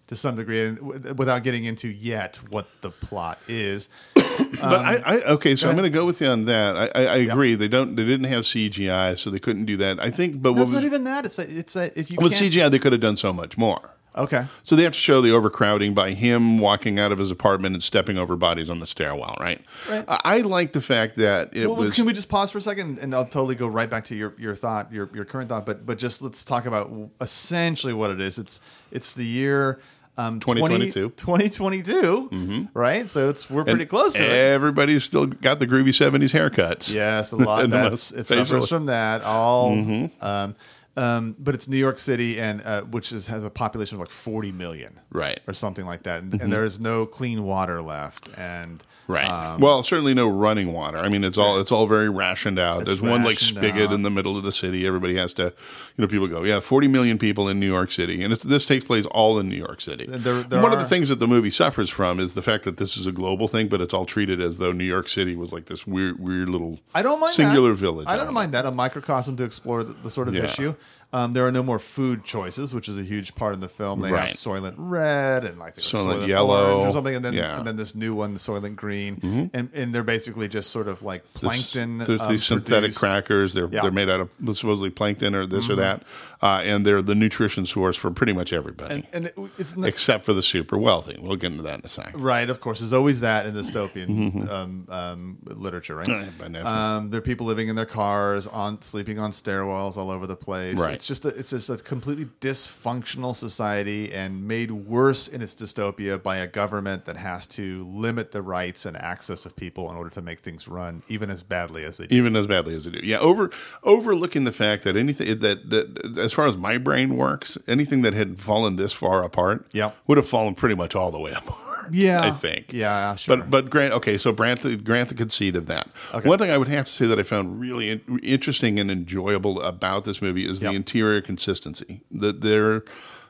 to 0.09 0.17
some 0.17 0.37
degree, 0.37 0.67
and 0.67 0.77
w- 0.79 1.15
without 1.15 1.43
getting 1.45 1.65
into 1.65 1.89
yet 1.89 2.37
what 2.51 2.67
the 2.83 2.91
plot 2.91 3.39
is. 3.49 3.89
but 4.15 4.63
I, 4.63 4.97
I 4.97 5.15
okay, 5.35 5.57
so 5.57 5.67
I'm 5.67 5.71
Um, 5.71 5.77
going 5.79 5.91
to 5.93 5.97
go 5.99 6.05
with 6.05 6.21
you 6.21 6.27
on 6.27 6.45
that. 6.47 6.77
I, 6.77 7.03
I, 7.03 7.07
I 7.07 7.17
agree. 7.17 7.55
They 7.55 7.69
don't. 7.69 7.97
They 7.97 8.05
didn't 8.05 8.27
have 8.27 8.45
CGI, 8.45 9.19
so 9.19 9.31
they 9.31 9.39
couldn't 9.39 9.65
do 9.65 9.77
that. 9.79 9.99
I 10.01 10.11
think, 10.11 10.43
but 10.43 10.53
what 10.53 10.59
That's 10.59 10.67
was, 10.73 10.75
not 10.75 10.85
even 10.85 11.05
that. 11.05 11.25
It's 11.25 11.39
a, 11.39 11.59
it's 11.59 11.77
a, 11.77 11.99
if 11.99 12.11
you 12.11 12.19
with 12.21 12.33
CGI, 12.35 12.71
they 12.71 12.79
could 12.79 12.93
have 12.93 13.01
done 13.01 13.17
so 13.17 13.33
much 13.33 13.57
more. 13.57 13.91
Okay. 14.17 14.47
So 14.63 14.77
they 14.77 14.83
have 14.85 14.93
to 14.93 14.99
show 14.99 15.21
the 15.21 15.31
overcrowding 15.33 15.95
by 15.95 16.13
him 16.13 16.59
walking 16.59 16.99
out 16.99 17.13
of 17.13 17.19
his 17.19 17.31
apartment 17.31 17.75
and 17.75 17.83
stepping 17.83 18.19
over 18.19 18.37
bodies 18.37 18.71
on 18.71 18.81
the 18.81 18.87
stairwell, 18.87 19.37
right? 19.41 19.61
Right. 19.89 20.05
I, 20.09 20.21
I 20.25 20.39
like 20.43 20.73
the 20.73 20.83
fact 20.83 21.17
that 21.17 21.51
it 21.57 21.67
Well, 21.67 21.77
was. 21.77 21.93
can 21.93 22.05
we 22.07 22.13
just 22.13 22.29
pause 22.29 22.51
for 22.51 22.59
a 22.59 22.61
second, 22.61 22.99
and 22.99 23.15
I'll 23.15 23.25
totally 23.25 23.55
go 23.55 23.67
right 23.67 23.89
back 23.91 24.05
to 24.05 24.15
your, 24.17 24.35
your 24.39 24.55
thought, 24.55 24.93
your, 24.93 25.11
your 25.15 25.25
current 25.25 25.49
thought, 25.49 25.67
but 25.67 25.85
but 25.87 25.99
just 25.99 26.23
let's 26.23 26.45
talk 26.45 26.67
about 26.67 26.93
essentially 27.21 27.93
what 27.93 28.11
it 28.11 28.21
is. 28.21 28.39
It's 28.39 28.61
it's 28.91 29.13
the 29.15 29.25
year 29.25 29.81
um, 30.17 30.39
2022. 30.39 31.11
2022, 31.17 32.69
right? 32.75 33.09
So 33.09 33.29
it's 33.29 33.51
we're 33.51 33.65
pretty 33.65 33.81
And 33.83 33.91
close 33.91 34.15
to 34.15 34.23
it. 34.25 34.31
Everybody's 34.31 35.05
still 35.05 35.27
got 35.27 35.59
the 35.59 35.67
groovy 35.67 35.89
'70s 35.89 36.31
haircuts. 36.33 36.93
Yes, 36.93 37.33
a 37.33 37.37
lot. 37.37 37.69
That's 37.71 38.13
it 38.13 38.27
suffers 38.27 38.69
from 38.69 38.87
that. 38.87 39.23
All, 39.23 39.73
um, 40.21 40.55
um, 40.97 41.35
but 41.39 41.55
it's 41.55 41.67
New 41.69 41.77
York 41.77 41.99
City, 41.99 42.39
and 42.41 42.63
uh, 42.65 42.83
which 42.83 43.13
is, 43.13 43.27
has 43.27 43.45
a 43.45 43.51
population 43.51 43.97
of 43.97 44.01
like 44.01 44.11
40 44.11 44.53
million, 44.53 45.01
Right. 45.11 45.41
or 45.49 45.55
something 45.55 45.87
like 45.87 46.05
that, 46.05 46.23
and, 46.23 46.41
and 46.41 46.53
there 46.53 46.65
is 46.65 46.81
no 46.81 47.05
clean 47.07 47.43
water 47.45 47.83
left, 47.83 48.29
and 48.37 48.83
Right. 49.07 49.29
um, 49.29 49.61
well, 49.61 49.83
certainly 49.83 50.15
no 50.15 50.27
running 50.29 50.73
water. 50.73 50.97
I 50.99 51.11
mean, 51.11 51.25
it's 51.25 51.37
all 51.37 51.61
it's 51.61 51.71
all 51.71 51.87
very 51.87 52.09
rationed 52.09 52.59
out. 52.59 52.87
There's 52.87 53.03
one 53.03 53.23
like 53.23 53.39
spigot 53.39 53.89
out. 53.89 53.93
in 53.93 54.03
the 54.03 54.09
middle 54.11 54.39
of 54.39 54.45
the 54.45 54.53
city. 54.53 54.87
Everybody 54.87 55.15
has 55.17 55.35
to, 55.35 55.43
you 55.43 55.53
know, 55.99 56.07
people 56.07 56.27
go, 56.27 56.43
yeah, 56.43 56.61
40 56.61 56.89
million 56.89 57.19
people 57.19 57.47
in 57.49 57.61
New 57.61 57.67
York 57.71 57.93
City, 57.93 58.23
and 58.23 58.33
it's, 58.33 58.45
this 58.45 58.65
takes 58.65 58.85
place 58.85 59.05
all 59.07 59.39
in 59.39 59.49
New 59.49 59.57
York 59.59 59.81
City. 59.83 60.07
There- 60.09 60.43
there 60.43 60.63
one 60.63 60.73
of 60.73 60.79
the 60.79 60.87
things 60.89 61.11
that 61.11 61.19
the 61.19 61.27
movie 61.27 61.51
suffers 61.51 61.91
from 61.91 62.19
is 62.19 62.33
the 62.35 62.41
fact 62.43 62.65
that 62.65 62.79
this 62.79 62.97
is 62.97 63.07
a 63.07 63.13
global 63.13 63.47
thing, 63.47 63.69
but 63.69 63.81
it's 63.83 63.93
all 63.93 64.07
treated 64.07 64.41
as 64.41 64.57
though 64.57 64.73
New 64.73 64.85
York 64.85 65.09
City 65.09 65.37
was 65.37 65.53
like 65.53 65.67
this 65.67 65.87
weird, 65.87 66.19
weird 66.19 66.49
little 66.49 66.79
I 66.95 67.03
don't 67.03 67.21
mind 67.21 67.35
singular 67.35 67.71
that. 67.71 67.75
village. 67.81 68.07
I 68.09 68.17
don't 68.17 68.27
know. 68.27 68.33
mind 68.33 68.53
that 68.53 68.65
a 68.65 68.71
microcosm 68.71 69.37
to 69.37 69.45
explore 69.45 69.85
the, 69.85 69.93
the 70.03 70.11
sort 70.11 70.29
of 70.29 70.35
Yeah. 70.35 70.45
issue. 70.45 70.75
Um, 71.15 71.33
there 71.33 71.47
are 71.47 71.53
no 71.53 71.63
more 71.63 71.79
food 71.79 72.25
choices, 72.25 72.75
which 72.75 72.89
is 72.89 72.99
a 72.99 73.03
huge 73.03 73.35
part 73.37 73.55
of 73.55 73.61
the 73.61 73.69
film. 73.69 74.01
They 74.01 74.11
Right. 74.11 74.23
have 74.31 74.33
Soylent 74.33 74.75
Red 74.77 75.45
and 75.45 75.59
like 75.59 75.77
Soylent 75.77 76.23
Soylent 76.23 76.29
Yellow. 76.29 76.75
Orange 76.79 76.89
or 76.89 76.93
something, 76.93 77.15
and 77.15 77.25
then 77.25 77.35
Yeah. 77.35 77.43
Mm-hmm. 77.51 77.59
and 77.59 77.67
then 77.69 77.77
this 77.77 77.95
new 77.95 78.15
one, 78.15 78.35
the 78.35 78.41
Soylent 78.41 78.75
Green, 78.77 79.51
and 79.55 79.71
and 79.73 79.95
they're 79.95 80.03
basically 80.03 80.49
just 80.49 80.71
sort 80.71 80.89
of 80.89 81.03
like 81.03 81.23
This- 81.23 81.41
plankton. 81.43 81.99
There's 81.99 82.21
um, 82.21 82.31
these 82.33 82.45
synthetic 82.45 82.81
produced- 82.95 82.99
crackers. 82.99 83.53
They're 83.55 83.65
Yeah. 83.65 83.69
Mm-hmm. 83.79 83.83
they're 83.83 83.91
made 84.07 84.11
out 84.11 84.21
of 84.21 84.29
supposedly 84.59 84.91
plankton 84.91 85.35
or 85.37 85.47
this 85.47 85.71
or 85.71 85.77
that, 85.77 86.03
uh, 86.43 86.63
and 86.65 86.85
they're 86.85 87.01
the 87.03 87.15
nutrition 87.15 87.65
source 87.65 87.97
for 87.97 88.11
pretty 88.11 88.33
much 88.33 88.53
everybody, 88.53 88.95
and, 88.97 89.07
and 89.13 89.27
it, 89.27 89.35
it's 89.57 89.77
not, 89.77 89.89
except 89.89 90.25
for 90.25 90.33
the 90.33 90.43
super 90.43 90.77
wealthy. 90.77 91.17
We'll 91.21 91.37
get 91.37 91.53
into 91.53 91.63
that 91.63 91.79
in 91.79 91.85
a 91.85 91.89
second. 91.89 92.21
Right, 92.21 92.51
of 92.51 92.61
course. 92.61 92.81
There's 92.81 92.93
always 92.93 93.21
that 93.21 93.47
in 93.47 93.55
dystopian 93.55 94.51
um, 94.51 94.87
um, 94.89 95.39
literature, 95.45 95.95
right? 95.95 96.09
By. 96.39 96.47
Um, 96.61 97.11
there 97.11 97.19
are 97.19 97.23
people 97.23 97.47
living 97.47 97.69
in 97.69 97.77
their 97.77 97.87
cars, 97.87 98.47
on 98.49 98.83
sleeping 98.83 99.19
on 99.21 99.31
stairwells 99.31 99.97
all 99.97 100.11
over 100.11 100.27
the 100.27 100.35
place. 100.37 100.77
Right. 100.77 100.95
It's 100.95 101.04
just 101.07 101.25
a, 101.25 101.29
it's 101.29 101.51
just 101.51 101.71
a 101.71 101.77
completely 101.77 102.27
dysfunctional 102.41 103.35
society, 103.35 104.13
and 104.13 104.47
made 104.47 104.71
worse 104.71 105.29
in 105.29 105.43
its 105.43 105.55
dystopia 105.55 106.23
by 106.23 106.37
a 106.37 106.47
government 106.47 107.05
that 107.05 107.17
has 107.17 107.47
to 107.49 107.85
limit 107.85 108.33
the 108.33 108.43
rights 108.43 108.87
and 108.87 108.97
access 108.97 109.47
of 109.47 109.55
people 109.57 109.91
in 109.91 109.97
order 109.97 110.11
to 110.11 110.23
make 110.23 110.41
things 110.41 110.67
run 110.69 111.03
even 111.09 111.31
as 111.31 111.43
badly 111.43 111.85
as 111.85 111.99
they 111.99 112.07
do. 112.07 112.17
even 112.17 112.37
as 112.37 112.47
badly 112.47 112.75
as 112.75 112.85
they 112.85 112.91
do. 112.93 113.01
Yeah, 113.07 113.19
over 113.19 113.51
overlooking 113.83 114.45
the 114.45 114.53
fact 114.53 114.85
that 114.85 114.97
anything 114.97 115.39
that, 115.41 115.71
that 115.71 116.19
as 116.19 116.33
far 116.33 116.47
as 116.47 116.57
my 116.57 116.79
brain 116.79 117.17
works, 117.17 117.59
anything 117.67 118.03
that 118.03 118.15
had 118.15 118.39
fallen 118.39 118.77
this 118.77 118.93
far 118.93 119.23
apart, 119.23 119.67
Yeah. 119.73 119.93
would 120.07 120.19
have 120.19 120.29
fallen 120.29 120.55
pretty 120.55 120.75
much 120.75 120.95
all 120.95 121.11
the 121.11 121.21
way 121.21 121.33
apart. 121.37 121.59
Yeah, 121.91 122.23
I 122.23 122.31
think. 122.31 122.73
Yeah, 122.73 123.15
sure. 123.15 123.37
But 123.37 123.51
but 123.51 123.69
grant 123.71 123.93
okay, 123.93 124.17
so 124.17 124.33
grant 124.33 124.61
the 124.63 124.75
grant 124.77 125.11
the 125.11 125.15
conceit 125.15 125.55
of 125.55 125.67
that. 125.67 125.89
One 126.23 126.39
thing 126.39 126.51
I 126.51 126.57
would 126.57 126.69
have 126.69 126.87
to 126.87 126.93
say 126.93 127.05
that 127.07 127.19
I 127.19 127.23
found 127.25 127.61
really 127.61 127.91
in, 127.91 128.19
interesting 128.23 128.81
and 128.81 128.91
enjoyable 128.91 129.61
about 129.61 130.05
this 130.05 130.23
movie 130.23 130.49
is 130.49 130.63
Yep. 130.63 130.71
the 130.71 130.77
interior 130.77 130.94
consistency. 131.23 132.03
That 132.11 132.41
they're 132.41 132.83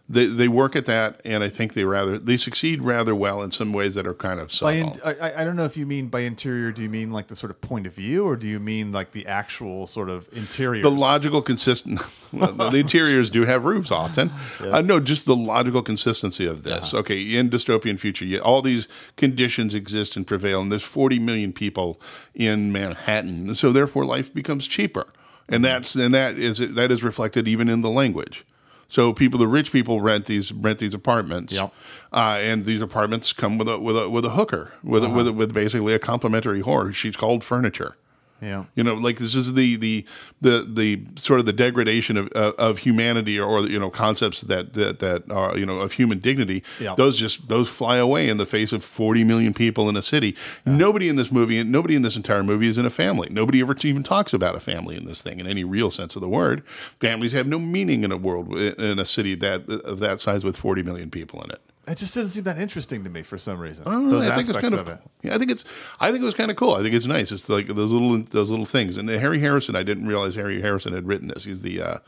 they 0.06 0.26
they 0.26 0.48
work 0.48 0.76
at 0.76 0.84
that, 0.84 1.20
and 1.24 1.42
I 1.42 1.48
think 1.48 1.72
they 1.72 1.84
rather 1.84 2.18
they 2.18 2.36
succeed 2.36 2.82
rather 2.82 3.14
well 3.14 3.42
in 3.42 3.52
some 3.52 3.72
ways 3.72 3.94
that 3.94 4.06
are 4.06 4.12
kind 4.12 4.38
of 4.38 4.48
by 4.48 4.82
subtle. 4.82 4.92
in, 4.92 5.00
I, 5.02 5.40
I 5.40 5.44
don't 5.44 5.56
know 5.56 5.64
if 5.64 5.78
you 5.78 5.86
mean 5.86 6.08
by 6.08 6.20
interior. 6.20 6.72
Do 6.72 6.82
you 6.82 6.90
mean 6.90 7.10
like 7.10 7.28
the 7.28 7.36
sort 7.36 7.50
of 7.50 7.62
point 7.62 7.86
of 7.86 7.94
view, 7.94 8.26
or 8.26 8.36
do 8.36 8.46
you 8.46 8.60
mean 8.60 8.92
like 8.92 9.12
the 9.12 9.26
actual 9.26 9.86
sort 9.86 10.10
of 10.10 10.28
interior? 10.32 10.82
the 10.82 10.90
logical 10.90 11.40
consistent 11.40 12.02
well, 12.34 12.52
the 12.52 12.76
interiors 12.76 13.30
do 13.30 13.44
have 13.44 13.64
roofs 13.64 13.90
often 13.90 14.30
uh, 14.60 14.80
no 14.82 15.00
just 15.00 15.24
the 15.24 15.36
logical 15.36 15.82
consistency 15.82 16.46
of 16.46 16.64
this 16.64 16.92
okay 16.92 17.20
in 17.36 17.48
dystopian 17.48 17.98
future 17.98 18.24
you, 18.24 18.38
all 18.40 18.60
these 18.60 18.88
conditions 19.16 19.74
exist 19.74 20.16
and 20.16 20.26
prevail 20.26 20.60
and 20.60 20.70
there's 20.70 20.82
40 20.82 21.18
million 21.18 21.52
people 21.52 22.00
in 22.34 22.72
manhattan 22.72 23.54
so 23.54 23.72
therefore 23.72 24.04
life 24.04 24.34
becomes 24.34 24.66
cheaper 24.66 25.06
and 25.48 25.64
that's 25.64 25.94
and 25.94 26.14
that 26.14 26.38
is 26.38 26.58
that 26.58 26.90
is 26.90 27.02
reflected 27.02 27.48
even 27.48 27.68
in 27.68 27.82
the 27.82 27.90
language. 27.90 28.44
So 28.88 29.12
people 29.12 29.38
the 29.38 29.48
rich 29.48 29.72
people 29.72 30.00
rent 30.00 30.26
these 30.26 30.52
rent 30.52 30.78
these 30.78 30.94
apartments. 30.94 31.54
Yep. 31.54 31.72
uh, 32.12 32.38
and 32.40 32.64
these 32.64 32.82
apartments 32.82 33.32
come 33.32 33.58
with 33.58 33.68
a 33.68 33.78
with 33.78 33.96
a 33.96 34.08
with 34.08 34.24
a 34.24 34.30
hooker 34.30 34.72
with 34.82 35.04
a, 35.04 35.08
with 35.08 35.26
a, 35.26 35.32
with 35.32 35.52
basically 35.52 35.94
a 35.94 35.98
complimentary 35.98 36.62
whore. 36.62 36.94
She's 36.94 37.16
called 37.16 37.42
furniture 37.42 37.96
Yeah. 38.42 38.64
you 38.74 38.84
know, 38.84 38.94
like 38.94 39.18
this 39.18 39.34
is 39.34 39.54
the 39.54 39.76
the 39.76 40.04
the 40.40 40.68
the 40.70 41.02
sort 41.18 41.40
of 41.40 41.46
the 41.46 41.52
degradation 41.52 42.16
of 42.16 42.28
of, 42.28 42.54
of 42.54 42.78
humanity, 42.78 43.38
or 43.38 43.60
you 43.66 43.78
know, 43.78 43.90
concepts 43.90 44.42
that 44.42 44.74
that 44.74 44.98
that 44.98 45.30
are 45.30 45.56
you 45.56 45.64
know 45.64 45.80
of 45.80 45.92
human 45.92 46.18
dignity. 46.18 46.62
Yeah. 46.80 46.94
Those 46.94 47.18
just 47.18 47.48
those 47.48 47.68
fly 47.68 47.96
away 47.96 48.28
in 48.28 48.36
the 48.36 48.46
face 48.46 48.72
of 48.72 48.84
forty 48.84 49.24
million 49.24 49.54
people 49.54 49.88
in 49.88 49.96
a 49.96 50.02
city. 50.02 50.36
Nobody 50.66 51.08
in 51.08 51.16
this 51.16 51.32
movie, 51.32 51.58
and 51.58 51.72
nobody 51.72 51.94
in 51.94 52.02
this 52.02 52.16
entire 52.16 52.42
movie 52.42 52.68
is 52.68 52.76
in 52.76 52.84
a 52.84 52.90
family. 52.90 53.28
Nobody 53.30 53.60
ever 53.60 53.74
even 53.84 54.02
talks 54.02 54.32
about 54.32 54.54
a 54.54 54.60
family 54.60 54.96
in 54.96 55.06
this 55.06 55.22
thing 55.22 55.40
in 55.40 55.46
any 55.46 55.64
real 55.64 55.90
sense 55.90 56.14
of 56.16 56.20
the 56.20 56.28
word. 56.28 56.66
Families 57.00 57.32
have 57.32 57.46
no 57.46 57.58
meaning 57.58 58.04
in 58.04 58.12
a 58.12 58.16
world 58.16 58.52
in 58.54 58.98
a 58.98 59.06
city 59.06 59.34
that 59.36 59.68
of 59.68 60.00
that 60.00 60.20
size 60.20 60.44
with 60.44 60.56
forty 60.56 60.82
million 60.82 61.10
people 61.10 61.42
in 61.42 61.50
it. 61.50 61.60
It 61.86 61.98
just 61.98 62.14
doesn't 62.14 62.30
seem 62.30 62.44
that 62.44 62.58
interesting 62.58 63.04
to 63.04 63.10
me 63.10 63.22
for 63.22 63.36
some 63.38 63.58
reason. 63.58 63.86
Uh, 63.86 63.90
Those 64.10 64.22
I 64.26 64.34
think 64.34 64.48
it's 64.48 64.56
aspects 64.56 64.60
kind 64.60 64.74
of, 64.74 64.88
of, 64.88 64.94
it. 64.94 65.00
Yeah, 65.22 65.34
I 65.34 65.38
think 65.38 65.50
it's. 65.50 65.64
I 66.00 66.10
think 66.10 66.22
it 66.22 66.24
was 66.24 66.34
kind 66.34 66.50
of 66.50 66.56
cool. 66.56 66.74
I 66.74 66.82
think 66.82 66.94
it's 66.94 67.06
nice. 67.06 67.30
It's 67.32 67.48
like 67.48 67.66
those 67.68 67.92
little 67.92 68.18
those 68.30 68.50
little 68.50 68.64
things. 68.66 68.96
And 68.96 69.08
Harry 69.08 69.38
Harrison, 69.40 69.76
I 69.76 69.82
didn't 69.82 70.06
realize 70.06 70.34
Harry 70.34 70.60
Harrison 70.62 70.92
had 70.94 71.06
written 71.06 71.28
this. 71.28 71.44
He's 71.44 71.62
the 71.62 71.82
uh, 71.82 71.98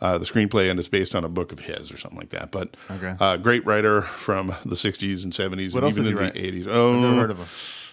uh, 0.00 0.16
the 0.18 0.24
screenplay, 0.24 0.70
and 0.70 0.78
it's 0.78 0.88
based 0.88 1.14
on 1.14 1.24
a 1.24 1.28
book 1.28 1.52
of 1.52 1.60
his 1.60 1.92
or 1.92 1.96
something 1.98 2.18
like 2.18 2.30
that. 2.30 2.50
But 2.50 2.76
Okay. 2.90 3.14
uh, 3.20 3.36
great 3.36 3.66
writer 3.66 4.00
from 4.02 4.48
the 4.64 4.76
'60s 4.76 5.24
and 5.24 5.32
'70s, 5.32 5.74
What 5.74 5.82
and 5.82 5.84
else 5.84 5.98
even 5.98 6.04
did 6.04 6.06
in 6.06 6.06
he 6.06 6.12
the 6.12 6.14
write? 6.20 6.34
'80s. 6.34 6.66
Oh, 6.68 6.94
I've 6.94 7.00
never 7.00 7.16
heard 7.16 7.30
of 7.30 7.38
him. 7.38 7.46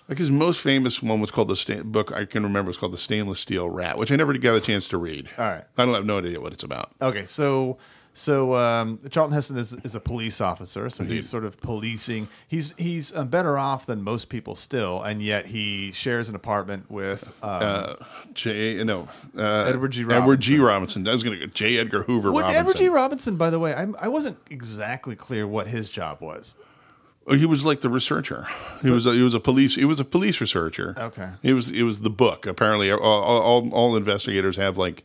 Like 0.08 0.20
his 0.20 0.30
most 0.30 0.62
famous 0.62 1.02
one 1.02 1.20
was 1.20 1.32
called 1.32 1.48
the 1.48 1.56
sta- 1.56 1.82
book 1.84 2.12
I 2.12 2.26
can 2.26 2.44
remember 2.44 2.68
was 2.68 2.78
called 2.78 2.94
the 2.94 2.98
Stainless 2.98 3.40
Steel 3.40 3.68
Rat, 3.72 3.98
which 3.98 4.12
I 4.12 4.16
never 4.16 4.38
got 4.38 4.54
a 4.56 4.62
chance 4.62 4.88
to 4.90 5.00
read. 5.00 5.30
All 5.38 5.46
right. 5.46 5.64
I 5.80 5.84
don't 5.86 5.96
have 5.96 6.06
no 6.06 6.20
idea 6.20 6.40
what 6.40 6.54
it's 6.54 6.64
about. 6.64 6.92
Okay, 7.02 7.26
so 7.26 7.80
so 8.18 8.56
um, 8.56 9.02
Charlton 9.12 9.34
Heston 9.34 9.58
is, 9.58 9.74
is 9.84 9.94
a 9.94 10.00
police 10.00 10.40
officer, 10.40 10.90
so 10.90 11.04
Indeed. 11.04 11.16
he's 11.16 11.28
sort 11.30 11.44
of 11.44 11.60
policing. 11.60 12.30
He's 12.48 12.74
he's 12.78 13.14
uh, 13.14 13.26
better 13.26 13.58
off 13.58 13.86
than 13.86 14.02
most 14.02 14.30
people 14.30 14.56
still, 14.56 15.04
and 15.04 15.22
yet 15.22 15.48
he 15.48 15.92
shares 15.92 16.30
an 16.30 16.36
apartment 16.36 16.90
with. 16.90 17.28
Um, 17.44 17.62
Uh, 17.62 17.96
J. 18.34 18.82
No, 18.86 19.10
uh, 19.38 19.66
Edward 19.66 19.92
G. 19.92 20.06
Edward 20.10 20.40
G. 20.40 20.60
Robinson. 20.60 21.06
I 21.06 21.12
was 21.12 21.24
going 21.24 21.38
to 21.38 21.46
go 21.46 21.52
J. 21.54 21.78
Edgar 21.78 22.04
Hoover. 22.04 22.32
Would 22.32 22.44
Robinson. 22.44 22.60
Edward 22.62 22.78
G. 22.78 22.88
Robinson, 22.88 23.36
by 23.36 23.50
the 23.50 23.60
way, 23.60 23.74
I'm, 23.74 23.98
I 24.00 24.08
wasn't 24.08 24.38
exactly 24.50 25.18
clear 25.18 25.46
what 25.46 25.68
his 25.68 25.90
job 25.90 26.22
was. 26.22 26.58
Oh, 27.28 27.36
He 27.36 27.46
was 27.46 27.66
like 27.66 27.82
the 27.82 27.90
researcher. 27.90 28.48
He 28.82 28.90
was 28.92 29.06
a, 29.06 29.14
he 29.14 29.24
was 29.24 29.34
a 29.34 29.40
police 29.40 29.76
he 29.76 29.84
was 29.84 30.00
a 30.00 30.06
police 30.06 30.40
researcher. 30.40 30.94
Okay. 30.98 31.30
It 31.44 31.54
was 31.54 31.70
it 31.70 31.84
was 31.84 32.02
the 32.02 32.10
book. 32.10 32.46
Apparently, 32.46 32.92
all 32.92 33.02
all, 33.02 33.70
all 33.74 33.96
investigators 33.98 34.56
have 34.56 34.78
like 34.78 35.04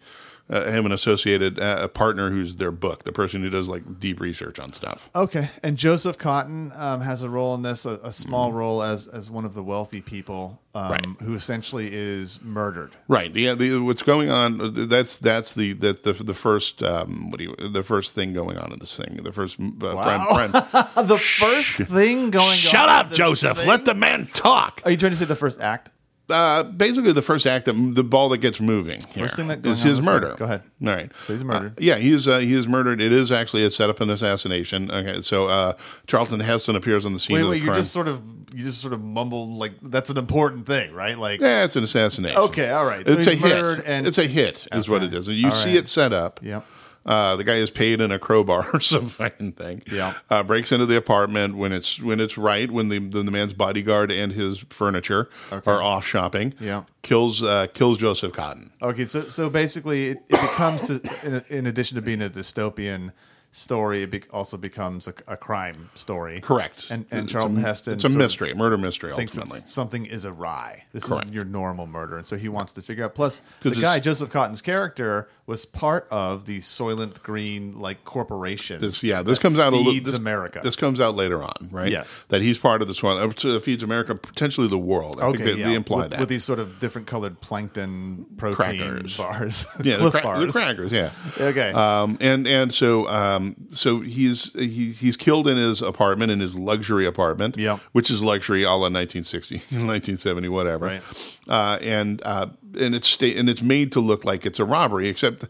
uh, 0.50 0.70
have 0.70 0.84
an 0.84 0.92
associated 0.92 1.60
uh, 1.60 1.78
a 1.80 1.88
partner 1.88 2.30
who's 2.30 2.56
their 2.56 2.72
book, 2.72 3.04
the 3.04 3.12
person 3.12 3.40
who 3.42 3.48
does 3.50 3.68
like 3.68 4.00
deep 4.00 4.20
research 4.20 4.58
on 4.58 4.72
stuff. 4.72 5.08
Okay, 5.14 5.50
and 5.62 5.76
Joseph 5.76 6.18
Cotten 6.18 6.76
um, 6.78 7.00
has 7.02 7.22
a 7.22 7.30
role 7.30 7.54
in 7.54 7.62
this, 7.62 7.86
a, 7.86 8.00
a 8.02 8.12
small 8.12 8.48
Mm-hmm. 8.50 8.58
role 8.58 8.82
as 8.82 9.06
as 9.06 9.30
one 9.30 9.44
of 9.44 9.54
the 9.54 9.62
wealthy 9.62 10.00
people 10.00 10.60
um, 10.74 10.90
Right. 10.92 11.06
who 11.22 11.34
essentially 11.34 11.90
is 11.92 12.40
murdered. 12.42 12.92
Right. 13.08 13.32
The, 13.32 13.54
the 13.54 13.78
what's 13.78 14.02
going 14.02 14.30
on? 14.30 14.88
That's 14.88 15.18
that's 15.18 15.54
the 15.54 15.72
the 15.74 15.92
the, 15.92 16.12
the 16.12 16.34
first 16.34 16.82
um, 16.82 17.30
what 17.30 17.38
do 17.38 17.44
you 17.44 17.68
the 17.70 17.82
first 17.82 18.14
thing 18.14 18.32
going 18.32 18.58
on 18.58 18.72
in 18.72 18.78
this 18.78 18.96
thing. 18.96 19.20
The 19.22 19.32
first 19.32 19.58
uh, 19.60 19.64
prime, 19.78 20.50
prime. 20.50 20.52
the 21.06 21.18
first 21.18 21.76
thing 21.76 22.30
going. 22.30 22.56
Shut 22.56 22.84
in 22.84 22.90
up, 22.90 23.10
Joseph. 23.12 23.58
thing- 23.58 23.68
Let 23.68 23.84
the 23.84 23.94
man 23.94 24.28
talk. 24.32 24.80
Are 24.84 24.90
you 24.90 24.96
trying 24.96 25.12
to 25.12 25.16
say 25.16 25.24
the 25.26 25.36
first 25.36 25.60
act? 25.60 25.90
Uh, 26.30 26.62
basically, 26.64 27.12
the 27.12 27.22
first 27.22 27.46
act, 27.46 27.66
the, 27.66 27.72
the 27.72 28.04
ball 28.04 28.28
that 28.30 28.38
gets 28.38 28.60
moving. 28.60 29.00
Here 29.10 29.24
First 29.24 29.36
thing 29.36 29.48
that 29.48 29.64
on 29.64 29.72
Is 29.72 29.82
his 29.82 30.02
murder. 30.02 30.34
Go 30.36 30.44
ahead. 30.44 30.62
All 30.82 30.88
right. 30.88 31.10
So 31.26 31.32
he's 31.32 31.44
murdered. 31.44 31.72
Uh, 31.72 31.80
yeah, 31.80 31.96
he 31.96 32.12
is. 32.12 32.26
Uh, 32.28 32.38
he 32.38 32.54
is 32.54 32.66
murdered. 32.68 33.00
It 33.00 33.12
is 33.12 33.30
actually 33.32 33.64
a 33.64 33.70
set 33.70 33.90
up 33.90 34.00
an 34.00 34.10
assassination. 34.10 34.90
Okay, 34.90 35.22
so 35.22 35.48
uh, 35.48 35.74
Charlton 36.06 36.40
Heston 36.40 36.76
appears 36.76 37.04
on 37.04 37.12
the 37.12 37.18
scene 37.18 37.36
Wait, 37.36 37.44
wait, 37.44 37.62
you 37.62 37.72
just 37.74 37.92
sort 37.92 38.08
of 38.08 38.22
you 38.54 38.64
just 38.64 38.80
sort 38.80 38.92
of 38.94 39.02
mumbled 39.02 39.50
like 39.50 39.72
that's 39.82 40.10
an 40.10 40.18
important 40.18 40.66
thing, 40.66 40.92
right? 40.92 41.18
Like 41.18 41.40
yeah, 41.40 41.64
it's 41.64 41.76
an 41.76 41.84
assassination. 41.84 42.38
Okay, 42.38 42.70
all 42.70 42.84
right. 42.86 43.06
So 43.06 43.14
it's 43.14 43.26
a 43.26 43.34
hit. 43.34 43.82
and- 43.86 44.06
it's 44.06 44.18
a 44.18 44.26
hit, 44.26 44.66
is 44.72 44.88
what 44.88 45.02
it 45.02 45.14
is. 45.14 45.28
You 45.28 45.46
All 45.46 45.50
see 45.50 45.70
right. 45.70 45.76
it 45.78 45.88
set 45.88 46.12
up. 46.12 46.40
Yep. 46.42 46.64
Uh, 47.06 47.34
the 47.36 47.44
guy 47.44 47.54
is 47.54 47.70
paid 47.70 48.00
in 48.00 48.12
a 48.12 48.18
crowbar 48.18 48.68
or 48.74 48.80
some 48.80 49.08
fucking 49.08 49.52
thing. 49.52 49.82
Yeah. 49.90 50.14
Uh, 50.28 50.42
breaks 50.42 50.70
into 50.70 50.86
the 50.86 50.96
apartment 50.96 51.56
when 51.56 51.72
it's 51.72 52.00
when 52.00 52.20
it's 52.20 52.36
right 52.36 52.70
when 52.70 52.88
the 52.88 52.98
when 52.98 53.24
the 53.24 53.32
man's 53.32 53.54
bodyguard 53.54 54.10
and 54.10 54.32
his 54.32 54.58
furniture 54.70 55.28
are 55.50 55.82
off 55.82 56.06
shopping. 56.06 56.54
Yeah. 56.60 56.84
Kills 57.02 57.42
uh, 57.42 57.68
kills 57.72 57.98
Joseph 57.98 58.32
Cotten. 58.32 58.70
Okay, 58.82 59.06
so 59.06 59.22
so 59.24 59.48
basically, 59.48 60.08
it, 60.08 60.18
it 60.28 60.40
becomes 60.40 60.82
to 60.82 61.00
in, 61.24 61.58
in 61.58 61.66
addition 61.66 61.96
to 61.96 62.02
being 62.02 62.20
a 62.20 62.28
dystopian 62.28 63.12
story, 63.52 64.06
be- 64.06 64.22
also 64.30 64.56
becomes 64.56 65.08
a, 65.08 65.14
a 65.26 65.36
crime 65.36 65.90
story. 65.94 66.40
Correct. 66.40 66.90
And 66.90 67.06
and 67.10 67.24
It's 67.24 67.32
Charlton 67.32 67.58
a, 67.58 67.60
Heston 67.60 67.94
It's 67.94 68.04
a 68.04 68.08
mystery, 68.08 68.52
a 68.52 68.54
murder 68.54 68.78
mystery. 68.78 69.12
Thinks 69.14 69.36
Ultimately, 69.36 69.60
something 69.68 70.06
is 70.06 70.24
awry. 70.24 70.84
This 70.92 71.04
Correct. 71.04 71.24
isn't 71.24 71.34
your 71.34 71.44
normal 71.44 71.86
murder, 71.86 72.18
and 72.18 72.26
so 72.26 72.36
he 72.36 72.48
wants 72.48 72.72
to 72.74 72.82
figure 72.82 73.04
out. 73.04 73.14
Plus, 73.14 73.42
the 73.62 73.70
guy 73.70 73.98
Joseph 74.00 74.30
Cotten's 74.30 74.60
character 74.62 75.28
was 75.46 75.64
part 75.64 76.06
of 76.10 76.46
the 76.46 76.58
Soylent 76.60 77.22
Green 77.22 77.78
like 77.80 78.04
corporation. 78.04 78.80
This 78.80 79.02
yeah, 79.02 79.22
this 79.22 79.38
comes 79.38 79.58
out 79.58 79.72
a 79.72 79.76
little. 79.76 79.92
feeds 79.92 80.12
This, 80.12 80.20
America. 80.20 80.60
This 80.62 80.76
comes 80.76 81.00
out 81.00 81.16
later 81.16 81.42
on, 81.42 81.68
right? 81.72 81.90
Yes. 81.90 82.24
that 82.28 82.42
he's 82.42 82.56
part 82.58 82.82
of 82.82 82.88
the 82.88 82.94
one. 83.00 83.18
Uh, 83.20 83.58
feeds 83.58 83.82
America, 83.82 84.14
potentially 84.14 84.68
the 84.68 84.78
world. 84.78 85.18
I 85.20 85.32
think 85.32 85.44
they, 85.44 85.54
yeah, 85.54 85.68
they 85.68 85.74
imply 85.74 86.02
with, 86.02 86.10
that. 86.12 86.20
with 86.20 86.28
these 86.28 86.44
sort 86.44 86.60
of 86.60 86.78
different 86.78 87.08
colored 87.08 87.40
plankton 87.40 88.26
protein 88.36 88.78
Crackers. 88.78 89.16
bars, 89.16 89.66
yeah, 89.82 89.96
the, 89.96 90.10
cra- 90.10 90.46
the 90.46 90.52
crackers. 90.52 90.92
Yeah. 90.92 91.10
Okay. 91.38 91.72
Um, 91.72 92.18
and 92.20 92.46
and 92.46 92.72
so 92.72 93.08
um, 93.08 93.39
so 93.68 94.00
he's 94.00 94.52
he, 94.54 94.92
he's 94.92 95.16
killed 95.16 95.46
in 95.48 95.56
his 95.56 95.82
apartment 95.82 96.30
in 96.32 96.40
his 96.40 96.54
luxury 96.54 97.06
apartment, 97.06 97.56
Yep. 97.56 97.80
which 97.92 98.10
is 98.10 98.22
luxury 98.22 98.64
all 98.64 98.84
in 98.86 98.92
1960, 98.92 99.56
1970, 99.56 100.48
whatever. 100.58 100.86
Right. 100.86 101.38
Uh, 101.48 101.78
and 101.82 102.22
uh, 102.24 102.46
and 102.78 102.94
it's 102.94 103.08
sta- 103.08 103.36
and 103.36 103.48
it's 103.50 103.62
made 103.62 103.92
to 103.92 104.00
look 104.00 104.24
like 104.24 104.46
it's 104.46 104.58
a 104.58 104.64
robbery, 104.64 105.08
except 105.08 105.44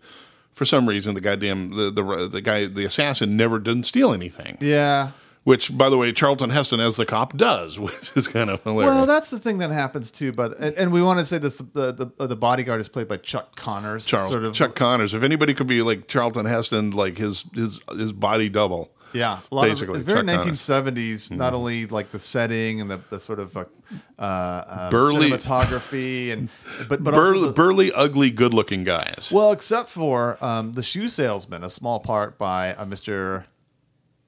for 0.52 0.64
some 0.64 0.88
reason 0.88 1.14
the 1.14 1.20
goddamn 1.20 1.70
the 1.76 1.90
the, 1.90 2.28
the 2.30 2.40
guy 2.40 2.66
the 2.66 2.84
assassin 2.84 3.36
never 3.36 3.58
didn't 3.58 3.84
steal 3.84 4.12
anything. 4.12 4.58
Yeah. 4.60 5.12
Which, 5.44 5.76
by 5.76 5.88
the 5.88 5.96
way, 5.96 6.12
Charlton 6.12 6.50
Heston 6.50 6.80
as 6.80 6.96
the 6.96 7.06
cop 7.06 7.34
does, 7.36 7.78
which 7.78 8.14
is 8.14 8.28
kind 8.28 8.50
of 8.50 8.62
hilarious. 8.62 8.94
Well, 8.94 9.06
that's 9.06 9.30
the 9.30 9.38
thing 9.38 9.58
that 9.58 9.70
happens 9.70 10.10
too. 10.10 10.32
But 10.32 10.58
and, 10.58 10.76
and 10.76 10.92
we 10.92 11.00
want 11.02 11.18
to 11.18 11.24
say 11.24 11.38
this: 11.38 11.56
the, 11.58 11.92
the 11.92 12.26
the 12.26 12.36
bodyguard 12.36 12.80
is 12.80 12.88
played 12.88 13.08
by 13.08 13.16
Chuck 13.16 13.56
Connors. 13.56 14.04
Charles 14.04 14.30
sort 14.30 14.44
of, 14.44 14.54
Chuck 14.54 14.74
Connors. 14.74 15.14
If 15.14 15.22
anybody 15.22 15.54
could 15.54 15.66
be 15.66 15.80
like 15.82 16.08
Charlton 16.08 16.44
Heston, 16.44 16.90
like 16.90 17.16
his 17.16 17.44
his 17.54 17.80
his 17.96 18.12
body 18.12 18.48
double. 18.48 18.90
Yeah, 19.12 19.40
a 19.50 19.54
lot 19.54 19.64
Basically, 19.64 19.94
of 19.94 20.00
it's 20.02 20.06
very 20.06 20.24
Chuck 20.24 20.42
Connors. 20.44 20.60
1970s. 20.60 21.30
Not 21.32 21.52
only 21.52 21.86
like 21.86 22.12
the 22.12 22.20
setting 22.20 22.80
and 22.80 22.88
the, 22.88 23.00
the 23.10 23.18
sort 23.18 23.40
of 23.40 23.56
uh, 23.56 23.64
uh, 24.18 24.64
um, 24.68 24.90
Burly- 24.90 25.30
cinematography, 25.30 26.32
and 26.32 26.48
but 26.88 27.02
but 27.02 27.14
Burly, 27.14 27.38
also 27.38 27.46
the, 27.48 27.52
burly, 27.52 27.92
ugly, 27.92 28.30
good-looking 28.30 28.84
guys. 28.84 29.30
well, 29.32 29.50
except 29.50 29.88
for 29.88 30.38
um, 30.44 30.74
the 30.74 30.82
shoe 30.84 31.08
salesman, 31.08 31.64
a 31.64 31.70
small 31.70 31.98
part 31.98 32.38
by 32.38 32.72
uh, 32.74 32.84
Mr. 32.84 33.46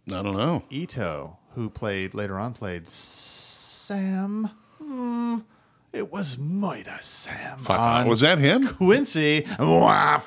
I 0.09 0.23
don't 0.23 0.37
know. 0.37 0.65
Ito, 0.71 1.39
who 1.55 1.71
played 1.71 2.13
later 2.15 2.39
on 2.39 2.53
played 2.55 2.89
Sam. 2.89 4.51
Hmm, 4.83 5.39
it 5.93 6.11
was 6.13 6.37
Mighty 6.39 6.91
Sam. 7.01 7.59
Fuck, 7.61 7.79
on 7.79 8.09
was 8.09 8.21
that 8.21 8.39
him? 8.39 8.67
Quincy? 8.67 9.47
Wah. 9.59 10.23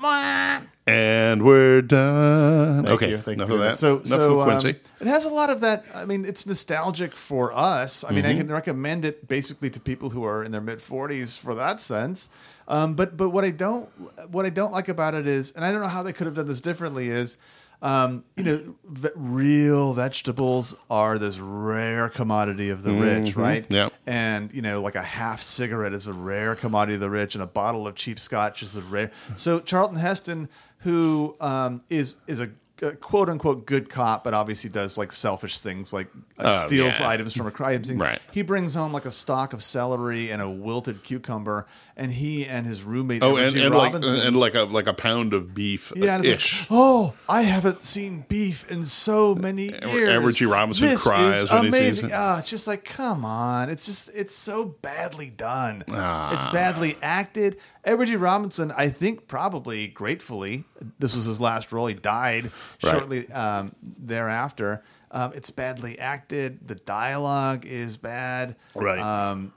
Wah. 0.00 0.60
And 0.84 1.42
we're 1.44 1.80
done. 1.82 2.84
Thank 2.84 2.94
okay, 2.94 3.10
you, 3.10 3.18
thank 3.18 3.36
enough 3.36 3.48
you 3.48 3.54
of 3.54 3.60
that. 3.60 3.78
So, 3.78 3.96
enough 3.98 4.08
so 4.08 4.40
of 4.40 4.46
Quincy. 4.46 4.70
um, 4.70 4.76
it 5.00 5.06
has 5.06 5.24
a 5.24 5.28
lot 5.28 5.48
of 5.50 5.60
that. 5.60 5.84
I 5.94 6.04
mean, 6.04 6.24
it's 6.24 6.44
nostalgic 6.44 7.14
for 7.14 7.52
us. 7.52 8.02
I 8.04 8.10
mean, 8.10 8.24
Mm-hmm. 8.24 8.30
I 8.32 8.36
can 8.36 8.48
recommend 8.52 9.04
it 9.04 9.26
basically 9.28 9.70
to 9.70 9.80
people 9.80 10.10
who 10.10 10.24
are 10.24 10.42
in 10.44 10.50
their 10.52 10.60
mid 10.60 10.82
forties 10.82 11.36
for 11.36 11.54
that 11.54 11.80
sense. 11.80 12.28
Um, 12.72 12.94
but 12.94 13.16
but 13.18 13.28
what 13.28 13.44
I 13.44 13.50
don't 13.50 13.86
what 14.32 14.46
I 14.46 14.50
don't 14.50 14.72
like 14.72 14.88
about 14.88 15.14
it 15.14 15.26
is, 15.26 15.52
and 15.52 15.64
I 15.64 15.70
don't 15.70 15.82
know 15.82 15.88
how 15.88 16.02
they 16.02 16.12
could 16.12 16.26
have 16.26 16.34
done 16.34 16.46
this 16.46 16.60
differently, 16.60 17.08
is. 17.08 17.38
Um, 17.82 18.22
you 18.36 18.44
know, 18.44 18.76
v- 18.84 19.08
real 19.16 19.92
vegetables 19.92 20.76
are 20.88 21.18
this 21.18 21.40
rare 21.40 22.08
commodity 22.08 22.70
of 22.70 22.84
the 22.84 22.92
rich, 22.92 23.34
right? 23.34 23.64
Mm-hmm. 23.64 23.74
Yep. 23.74 23.92
And 24.06 24.54
you 24.54 24.62
know, 24.62 24.80
like 24.80 24.94
a 24.94 25.02
half 25.02 25.42
cigarette 25.42 25.92
is 25.92 26.06
a 26.06 26.12
rare 26.12 26.54
commodity 26.54 26.94
of 26.94 27.00
the 27.00 27.10
rich, 27.10 27.34
and 27.34 27.42
a 27.42 27.46
bottle 27.48 27.88
of 27.88 27.96
cheap 27.96 28.20
scotch 28.20 28.62
is 28.62 28.76
a 28.76 28.82
rare. 28.82 29.10
So 29.34 29.58
Charlton 29.58 29.98
Heston, 29.98 30.48
who 30.78 31.34
um, 31.40 31.82
is 31.90 32.18
is 32.28 32.40
a, 32.40 32.50
a 32.82 32.96
quote 32.96 33.28
unquote 33.28 33.64
good 33.66 33.88
cop, 33.88 34.24
but 34.24 34.34
obviously 34.34 34.68
does 34.68 34.98
like 34.98 35.12
selfish 35.12 35.60
things, 35.60 35.92
like 35.92 36.08
uh, 36.38 36.62
Oh, 36.64 36.66
steals 36.66 36.98
yeah. 37.00 37.08
items 37.08 37.34
from 37.36 37.46
a 37.46 37.50
crime 37.50 37.84
scene. 37.84 37.98
Right. 37.98 38.20
He 38.32 38.42
brings 38.42 38.74
home 38.74 38.92
like 38.92 39.04
a 39.06 39.12
stalk 39.12 39.52
of 39.52 39.62
celery 39.62 40.30
and 40.30 40.42
a 40.42 40.50
wilted 40.50 41.02
cucumber, 41.02 41.66
and 41.96 42.10
he 42.12 42.44
and 42.46 42.66
his 42.66 42.82
roommate 42.82 43.22
Oh, 43.22 43.36
and, 43.36 43.54
and 43.56 43.74
like 43.74 43.92
Robinson. 43.92 44.20
and 44.20 44.36
like 44.36 44.54
a 44.54 44.62
like 44.62 44.86
a 44.88 44.94
pound 44.94 45.32
of 45.32 45.54
beef 45.54 45.92
yeah, 45.94 46.16
and 46.16 46.24
it's 46.24 46.44
ish. 46.44 46.60
like, 46.62 46.68
oh, 46.72 47.14
I 47.28 47.42
haven't 47.42 47.82
seen 47.82 48.24
beef 48.28 48.68
in 48.70 48.82
so 48.84 49.34
many 49.34 49.66
years. 49.68 50.08
Edward 50.08 50.34
G. 50.34 50.44
Robinson 50.46 50.88
this 50.88 51.02
cries 51.04 51.50
when 51.50 51.64
he 51.66 51.70
sees 51.70 51.78
amazing. 51.80 52.08
it. 52.10 52.12
Ah, 52.14 52.38
it's 52.38 52.50
just 52.50 52.66
like, 52.66 52.84
come 52.84 53.24
on. 53.24 53.70
It's 53.70 53.86
just, 53.86 54.10
it's 54.14 54.34
so 54.34 54.64
badly 54.64 55.30
done. 55.30 55.84
Ah. 55.88 56.34
It's 56.34 56.44
badly 56.46 56.96
acted. 57.02 57.58
Edward 57.84 58.06
G. 58.06 58.16
Robinson, 58.16 58.72
I 58.76 58.88
think, 58.90 59.26
probably 59.26 59.88
gratefully, 59.88 60.64
this 60.98 61.14
was 61.16 61.24
his 61.24 61.40
last 61.40 61.72
role. 61.72 61.86
He 61.88 61.94
died 61.94 62.50
Right. 62.82 62.90
shortly 62.90 63.30
um, 63.32 63.74
thereafter. 63.82 64.84
Um, 65.10 65.32
it's 65.34 65.50
badly 65.50 65.98
acted. 65.98 66.66
The 66.66 66.76
dialogue 66.76 67.66
is 67.66 67.96
bad. 67.96 68.56
Right. 68.74 69.00
Um, 69.00 69.52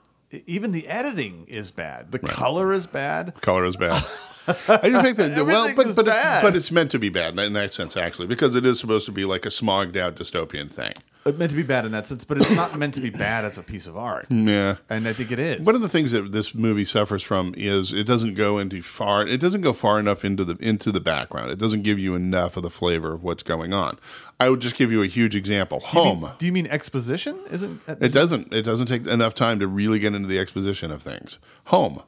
even 0.46 0.72
the 0.72 0.86
editing 0.88 1.46
is 1.48 1.70
bad. 1.70 2.10
The 2.12 2.18
color 2.18 2.72
is 2.72 2.86
bad. 2.86 3.40
Color 3.40 3.64
is 3.64 3.76
bad. 3.76 4.02
I 4.48 4.90
just 4.90 5.04
think 5.04 5.16
that 5.16 5.44
well, 5.44 5.74
but 5.74 5.96
but 5.96 6.06
it, 6.06 6.42
but 6.42 6.54
it's 6.54 6.70
meant 6.70 6.90
to 6.92 6.98
be 7.00 7.08
bad 7.08 7.36
in 7.38 7.52
that 7.54 7.72
sense 7.72 7.96
actually 7.96 8.28
because 8.28 8.54
it 8.54 8.64
is 8.64 8.78
supposed 8.78 9.06
to 9.06 9.12
be 9.12 9.24
like 9.24 9.44
a 9.44 9.48
smogged 9.48 9.96
out 9.96 10.14
dystopian 10.14 10.70
thing. 10.70 10.92
It 11.26 11.38
meant 11.38 11.50
to 11.50 11.56
be 11.56 11.62
bad 11.62 11.84
in 11.84 11.92
that 11.92 12.06
sense, 12.06 12.24
but 12.24 12.38
it's 12.38 12.54
not 12.54 12.78
meant 12.78 12.94
to 12.94 13.00
be 13.00 13.10
bad 13.10 13.44
as 13.44 13.58
a 13.58 13.62
piece 13.62 13.86
of 13.86 13.96
art. 13.96 14.26
Yeah. 14.46 14.76
And 14.88 15.08
I 15.08 15.12
think 15.12 15.32
it 15.32 15.40
is. 15.40 15.66
One 15.66 15.74
of 15.74 15.80
the 15.80 15.88
things 15.88 16.12
that 16.12 16.30
this 16.30 16.54
movie 16.54 16.84
suffers 16.84 17.22
from 17.22 17.52
is 17.56 17.92
it 17.92 18.04
doesn't 18.04 18.34
go 18.34 18.58
into 18.58 18.80
far. 18.80 19.26
It 19.26 19.40
doesn't 19.40 19.62
go 19.62 19.72
far 19.72 19.98
enough 19.98 20.24
into 20.24 20.44
the 20.44 20.56
into 20.60 20.92
the 20.92 21.00
background. 21.00 21.50
It 21.50 21.58
doesn't 21.58 21.82
give 21.82 21.98
you 21.98 22.14
enough 22.14 22.56
of 22.56 22.62
the 22.62 22.70
flavor 22.70 23.12
of 23.12 23.24
what's 23.24 23.42
going 23.42 23.72
on. 23.72 23.98
I 24.38 24.50
would 24.50 24.60
just 24.60 24.76
give 24.76 24.92
you 24.92 25.02
a 25.02 25.06
huge 25.06 25.34
example. 25.34 25.80
Home. 25.80 26.30
Do 26.38 26.46
you 26.46 26.52
mean 26.52 26.66
exposition? 26.68 27.40
Isn't 27.50 27.80
It 27.88 28.12
doesn't. 28.12 28.52
It 28.52 28.62
doesn't 28.62 28.86
take 28.86 29.06
enough 29.06 29.34
time 29.34 29.58
to 29.58 29.66
really 29.66 29.98
get 29.98 30.14
into 30.14 30.28
the 30.28 30.38
exposition 30.38 30.92
of 30.92 31.02
things. 31.02 31.38
Home. 31.66 32.02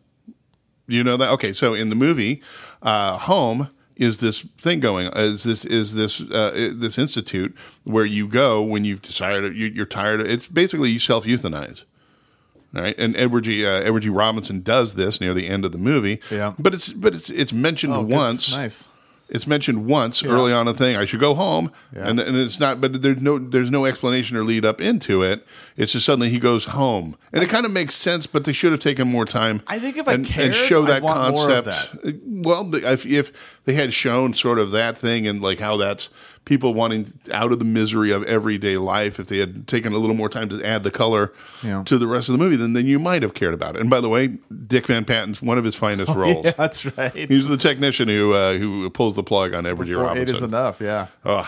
You 0.87 1.03
know 1.03 1.17
that? 1.17 1.31
Okay, 1.31 1.53
so 1.53 1.75
in 1.75 1.91
the 1.91 1.97
movie, 1.97 2.43
uh, 2.83 3.19
home 3.19 3.69
is 3.99 4.19
this 4.19 4.41
thing 4.59 4.81
going? 4.81 5.09
Is 5.09 5.43
this 5.43 5.65
is 5.65 5.95
this 5.95 6.21
uh, 6.21 6.71
this 6.75 6.99
institute 6.99 7.55
where 7.85 8.05
you 8.07 8.27
go 8.29 8.63
when 8.63 8.85
you've 8.85 9.03
decided 9.03 9.55
you, 9.57 9.67
you're 9.67 9.87
tired? 9.87 10.21
Of, 10.21 10.27
it's 10.29 10.47
basically 10.47 10.91
you 10.91 10.99
self 10.99 11.25
euthanize. 11.27 11.85
Right, 12.73 12.95
and 12.99 13.17
Edward 13.17 13.45
G. 13.45 13.65
Uh, 13.65 13.71
Edward 13.81 14.01
G. 14.01 14.11
Robinson 14.11 14.61
does 14.61 14.95
this 14.95 15.21
near 15.23 15.33
the 15.33 15.49
end 15.49 15.65
of 15.65 15.73
the 15.73 15.79
movie. 15.79 16.21
Yeah. 16.31 16.53
but 16.59 16.75
it's 16.75 16.93
but 16.93 17.15
it's 17.15 17.31
it's 17.31 17.53
mentioned 17.53 17.95
Oh, 17.95 18.03
once. 18.03 18.53
Nice. 18.53 18.91
It's 19.31 19.47
mentioned 19.47 19.87
once 19.87 20.25
early 20.25 20.53
on 20.55 20.65
the 20.65 20.73
thing. 20.73 20.97
I 20.97 21.05
should 21.05 21.21
go 21.21 21.35
home, 21.35 21.71
Yeah. 21.95 22.09
and 22.09 22.19
and 22.19 22.35
it's 22.37 22.59
not. 22.59 22.81
But 22.81 23.03
there's 23.03 23.21
no 23.21 23.39
there's 23.39 23.71
no 23.71 23.85
explanation 23.85 24.37
or 24.39 24.45
lead 24.45 24.65
up 24.65 24.81
into 24.81 25.23
it. 25.23 25.47
It's 25.77 25.93
just 25.93 26.07
suddenly 26.07 26.31
he 26.31 26.39
goes 26.39 26.65
home, 26.67 27.15
and 27.33 27.43
it 27.43 27.51
kind 27.51 27.67
of 27.67 27.71
makes 27.73 27.95
sense. 27.95 28.27
But 28.27 28.45
they 28.45 28.55
should 28.55 28.73
have 28.73 28.81
taken 28.81 29.07
more 29.07 29.27
time. 29.27 29.61
I 29.67 29.79
think 29.79 29.99
if 29.99 30.09
I 30.09 30.15
and, 30.15 30.25
cared, 30.25 30.47
and 30.47 30.55
show 30.55 30.83
that 30.87 31.03
want 31.03 31.35
more 31.35 31.51
of 31.51 31.65
concept. 31.65 32.21
Well, 32.25 32.75
if, 32.75 33.05
if 33.05 33.61
they 33.65 33.75
had 33.75 33.93
shown 33.93 34.33
sort 34.33 34.59
of 34.59 34.71
that 34.71 34.97
thing 34.97 35.27
and 35.27 35.43
like 35.43 35.59
how 35.59 35.77
that's 35.77 36.09
people 36.49 36.73
wanting 36.73 37.07
out 37.33 37.53
of 37.53 37.59
the 37.59 37.65
misery 37.65 38.11
of 38.11 38.23
everyday 38.25 38.79
life, 38.79 39.21
if 39.21 39.29
they 39.29 39.37
had 39.39 39.69
taken 39.69 39.93
a 39.93 39.99
little 39.99 40.17
more 40.17 40.29
time 40.31 40.49
to 40.49 40.65
add 40.65 40.83
the 40.83 40.91
color 40.91 41.33
Yeah. 41.63 41.83
to 41.85 41.99
the 41.99 42.07
rest 42.07 42.29
of 42.31 42.33
the 42.33 42.43
movie, 42.43 42.57
then 42.57 42.73
then 42.73 42.87
you 42.87 42.99
might 42.99 43.23
have 43.23 43.35
cared 43.35 43.53
about 43.55 43.77
it. 43.77 43.81
And 43.83 43.91
by 43.91 44.01
the 44.01 44.09
way, 44.09 44.39
Dick 44.67 44.87
Van 44.87 45.05
Patten's 45.05 45.43
one 45.43 45.59
of 45.59 45.65
his 45.65 45.75
finest 45.77 46.15
roles. 46.15 46.39
Oh, 46.39 46.43
Yeah, 46.45 46.51
that's 46.57 46.85
right. 46.97 47.15
He's 47.15 47.49
the 47.49 47.57
technician 47.59 48.09
who 48.09 48.33
uh, 48.33 48.57
who 48.59 48.89
pulls 48.91 49.15
the 49.15 49.23
plug 49.23 49.53
on 49.55 49.67
Edward 49.67 49.87
G. 49.87 49.93
Four- 49.93 50.05
Robinson. 50.05 50.23
Eight 50.35 50.37
is 50.37 50.43
enough. 50.43 50.81
Yeah. 50.81 51.07
Oh, 51.25 51.47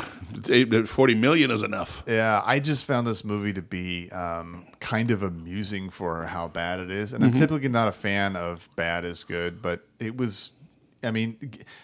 eight, 0.49 0.87
40 0.87 1.15
million 1.15 1.51
is 1.51 1.63
enough. 1.63 2.03
Yeah, 2.07 2.43
I 2.45 2.61
just 2.61 2.85
found 2.85 3.07
this 3.07 3.25
movie 3.25 3.53
to 3.55 3.63
be 3.63 4.11
um, 4.11 4.67
kind 4.81 5.11
of 5.11 5.23
amusing 5.23 5.89
for 5.91 6.25
how 6.25 6.49
bad 6.49 6.81
it 6.81 6.91
is, 6.91 7.13
Mm-hmm. 7.13 7.23
and 7.25 7.33
I'm 7.35 7.39
typically 7.41 7.69
not 7.71 7.89
a 7.89 7.93
fan 7.93 8.37
of 8.37 8.69
bad 8.77 9.05
is 9.07 9.25
good, 9.25 9.63
but 9.63 9.87
it 9.99 10.17
was. 10.17 10.53
I 11.03 11.11
mean, 11.11 11.37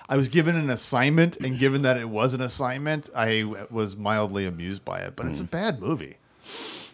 I 0.09 0.17
was 0.17 0.29
given 0.29 0.57
an 0.57 0.69
assignment, 0.71 1.37
and 1.39 1.59
given 1.59 1.83
that 1.83 1.97
it 1.97 2.09
was 2.09 2.35
an 2.35 2.41
assignment, 2.43 3.09
I 3.17 3.45
was 3.71 3.97
mildly 3.97 4.45
amused 4.47 4.85
by 4.85 5.01
it. 5.01 5.17
But 5.17 5.27
it's 5.27 5.41
a 5.41 5.45
Mm. 5.45 5.51
bad 5.51 5.81
movie, 5.81 6.17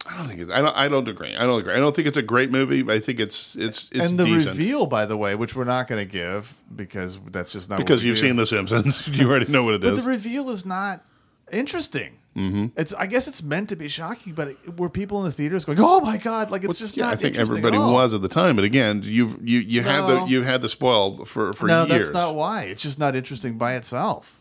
I 0.09 0.17
don't 0.17 0.27
think 0.29 0.41
it's. 0.41 0.51
I 0.51 0.61
don't. 0.61 0.77
I 0.77 0.89
don't 0.89 1.09
agree. 1.09 1.35
I 1.37 1.45
don't 1.47 1.61
agree. 1.61 1.75
I 1.75 1.79
don't 1.79 1.95
think 1.95 2.09
it's 2.09 2.17
a 2.17 2.23
great 2.23 2.51
movie. 2.51 2.83
But 2.83 2.97
I 2.97 2.99
think 3.01 3.21
it's 3.21 3.55
it's 3.57 3.89
it's 3.93 4.11
and 4.11 4.19
the 4.19 4.25
decent. 4.25 4.57
reveal, 4.57 4.87
by 4.87 5.05
the 5.07 5.17
way, 5.17 5.35
which 5.35 5.55
we're 5.57 5.65
not 5.65 5.89
going 5.89 6.05
to 6.05 6.11
give 6.11 6.55
because 6.75 7.19
that's 7.31 7.53
just 7.53 7.69
not 7.71 7.77
what 7.79 7.87
because 7.87 8.03
you've 8.05 8.17
do. 8.17 8.23
seen 8.27 8.37
The 8.37 8.47
Simpsons. 8.47 9.07
you 9.13 9.29
already 9.29 9.51
know 9.51 9.63
what 9.65 9.75
it 9.75 9.81
But 9.81 9.95
is. 9.95 10.05
the 10.05 10.11
reveal 10.11 10.51
is 10.51 10.65
not 10.67 11.05
interesting. 11.53 12.19
Mm-hmm. 12.37 12.67
It's 12.77 12.95
I 12.95 13.07
guess 13.07 13.29
it's 13.29 13.43
meant 13.43 13.69
to 13.69 13.77
be 13.77 13.89
shocking, 13.89 14.33
but 14.33 14.49
it, 14.49 14.79
were 14.79 14.89
people 14.89 15.19
in 15.19 15.27
the 15.27 15.33
theaters 15.33 15.67
going, 15.67 15.79
"Oh 15.81 16.01
my 16.01 16.17
god!" 16.17 16.51
Like 16.51 16.65
it's 16.65 16.79
just 16.79 16.97
yeah, 16.97 17.05
not. 17.05 17.13
I 17.15 17.17
think 17.17 17.37
everybody 17.39 17.77
at 17.77 17.87
was 17.87 18.15
at 18.15 18.23
the 18.23 18.29
time. 18.29 18.57
But 18.57 18.65
again, 18.65 19.03
you've 19.05 19.37
you 19.47 19.59
you 19.61 19.83
had 19.83 20.03
the 20.07 20.21
No. 20.21 20.27
you 20.27 20.43
had 20.43 20.63
the 20.63 20.69
spoil 20.71 21.27
for 21.27 21.53
for 21.53 21.67
No, 21.67 21.85
years. 21.85 22.09
that's 22.09 22.15
not 22.15 22.35
why. 22.35 22.63
It's 22.65 22.83
just 22.83 22.99
not 22.99 23.15
interesting 23.15 23.59
by 23.59 23.75
itself. 23.75 24.41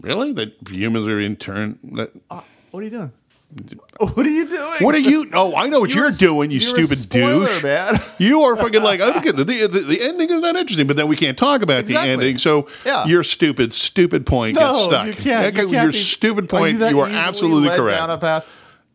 really 0.00 0.32
that 0.32 0.54
humans 0.68 1.06
are 1.08 1.20
in 1.20 1.36
turn. 1.36 1.78
That, 1.92 2.10
Uh, 2.30 2.40
what 2.72 2.80
are 2.80 2.84
you 2.84 2.90
doing? 2.90 3.12
What 3.98 4.26
are 4.26 4.30
you 4.30 4.46
doing? 4.46 4.78
What 4.80 4.94
are 4.94 4.98
you? 4.98 5.28
Oh, 5.32 5.56
I 5.56 5.68
know 5.68 5.80
what 5.80 5.92
you're, 5.94 6.06
a- 6.08 6.12
doing, 6.12 6.50
you 6.50 6.58
you're 6.60 6.68
a 6.78 6.84
stupid 6.84 6.98
spoiler, 6.98 7.46
douche. 7.46 7.62
man. 7.62 8.00
You 8.18 8.42
are 8.42 8.56
fucking 8.56 8.82
like 8.82 9.00
okay. 9.00 9.30
The, 9.32 9.42
the, 9.44 9.66
the 9.88 10.02
ending 10.02 10.28
is 10.30 10.40
not 10.40 10.54
interesting, 10.56 10.86
but 10.86 10.96
then 10.96 11.08
we 11.08 11.16
can't 11.16 11.36
talk 11.38 11.62
about 11.62 11.80
Exactly. 11.80 12.06
the 12.08 12.12
ending. 12.12 12.38
So 12.38 12.68
Yeah. 12.84 13.06
your 13.06 13.22
stupid, 13.22 13.72
stupid 13.72 14.26
point 14.26 14.56
No, 14.56 14.60
gets 14.72 14.84
stuck. 14.84 15.06
you 15.06 15.12
can't. 15.14 15.46
Okay, 15.46 15.62
you 15.62 15.68
can't 15.70 15.82
your 15.84 15.92
be- 15.92 15.98
stupid 15.98 16.44
Are 16.44 16.58
point, 16.58 16.78
that 16.80 16.90
you 16.90 17.00
are 17.00 17.08
absolutely 17.08 17.70
correct. 17.70 17.98
Down 17.98 18.10
a 18.10 18.18
path? 18.18 18.46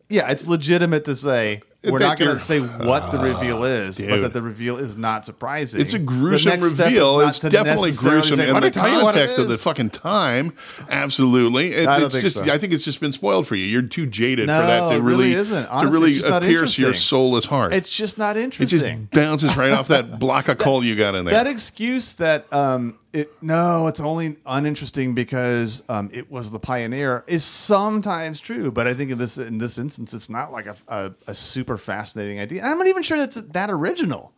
Yeah, 0.08 0.30
it's 0.30 0.46
legitimate 0.46 1.04
to 1.06 1.16
say 1.16 1.62
we're 1.92 1.98
not 1.98 2.18
going 2.18 2.36
to 2.36 2.42
say 2.42 2.60
what 2.60 3.10
the 3.12 3.18
reveal 3.18 3.64
is, 3.64 4.00
but 4.00 4.20
that 4.22 4.32
the 4.32 4.42
reveal 4.42 4.76
is 4.78 4.96
not 4.96 5.24
surprising. 5.24 5.80
It's 5.80 5.94
a 5.94 5.98
gruesome 5.98 6.50
next 6.50 6.70
step 6.72 6.86
is 6.88 6.92
reveal. 6.94 7.20
It's 7.20 7.38
definitely 7.38 7.92
gruesome 7.92 8.36
say, 8.36 8.48
in 8.48 8.54
"Let 8.54 8.60
the 8.62 8.70
tell 8.70 8.88
you 8.88 9.04
what 9.04 9.14
it 9.14 9.18
context 9.18 9.38
of 9.38 9.48
the 9.48 9.58
fucking 9.58 9.90
time. 9.90 10.54
Absolutely, 10.90 11.72
It- 11.74 11.88
I 11.88 11.96
don't 11.98 12.06
it's 12.06 12.14
think 12.14 12.22
just. 12.22 12.36
so. 12.36 12.42
I 12.44 12.58
think 12.58 12.72
it's 12.72 12.84
just 12.84 13.00
been 13.00 13.12
spoiled 13.12 13.46
for 13.46 13.56
you. 13.56 13.66
You're 13.66 13.82
too 13.82 14.06
jaded 14.06 14.46
No, 14.46 14.60
for 14.60 14.66
that 14.66 14.88
to 14.88 15.02
really 15.02 15.14
really 15.30 15.32
isn't. 15.34 15.66
to 15.66 15.86
really 15.86 16.08
it's 16.08 16.16
just 16.18 16.28
not 16.28 16.42
pierce 16.42 16.78
your 16.78 16.94
soulless 16.94 17.44
heart. 17.46 17.72
It's 17.72 17.94
just 17.94 18.18
not 18.18 18.36
interesting. 18.36 18.78
it 18.98 18.98
just 19.02 19.10
bounces 19.10 19.56
right 19.56 19.72
off 19.72 19.88
that 19.88 20.18
block 20.18 20.48
of 20.48 20.58
coal 20.58 20.84
you 20.84 20.96
got 20.96 21.14
in 21.14 21.24
there. 21.24 21.34
that 21.34 21.46
excuse 21.46 22.14
that 22.14 22.50
um, 22.52 22.98
it 23.14 23.32
no, 23.40 23.86
it's 23.86 24.00
only 24.00 24.36
uninteresting 24.44 25.14
because 25.14 25.84
um, 25.88 26.10
it 26.12 26.30
was 26.30 26.50
the 26.50 26.58
pioneer 26.58 27.22
is 27.28 27.44
sometimes 27.44 28.40
true, 28.40 28.72
but 28.72 28.88
I 28.88 28.92
think 28.92 29.12
in 29.12 29.18
this 29.18 29.38
in 29.38 29.58
this 29.58 29.78
instance, 29.78 30.12
it's 30.12 30.28
not 30.28 30.52
like 30.52 30.66
a, 30.66 30.76
a, 30.88 31.12
a 31.28 31.34
super 31.34 31.78
fascinating 31.78 32.40
idea. 32.40 32.62
I'm 32.64 32.76
not 32.76 32.88
even 32.88 33.04
sure 33.04 33.16
that's 33.16 33.36
that 33.36 33.70
original, 33.70 34.32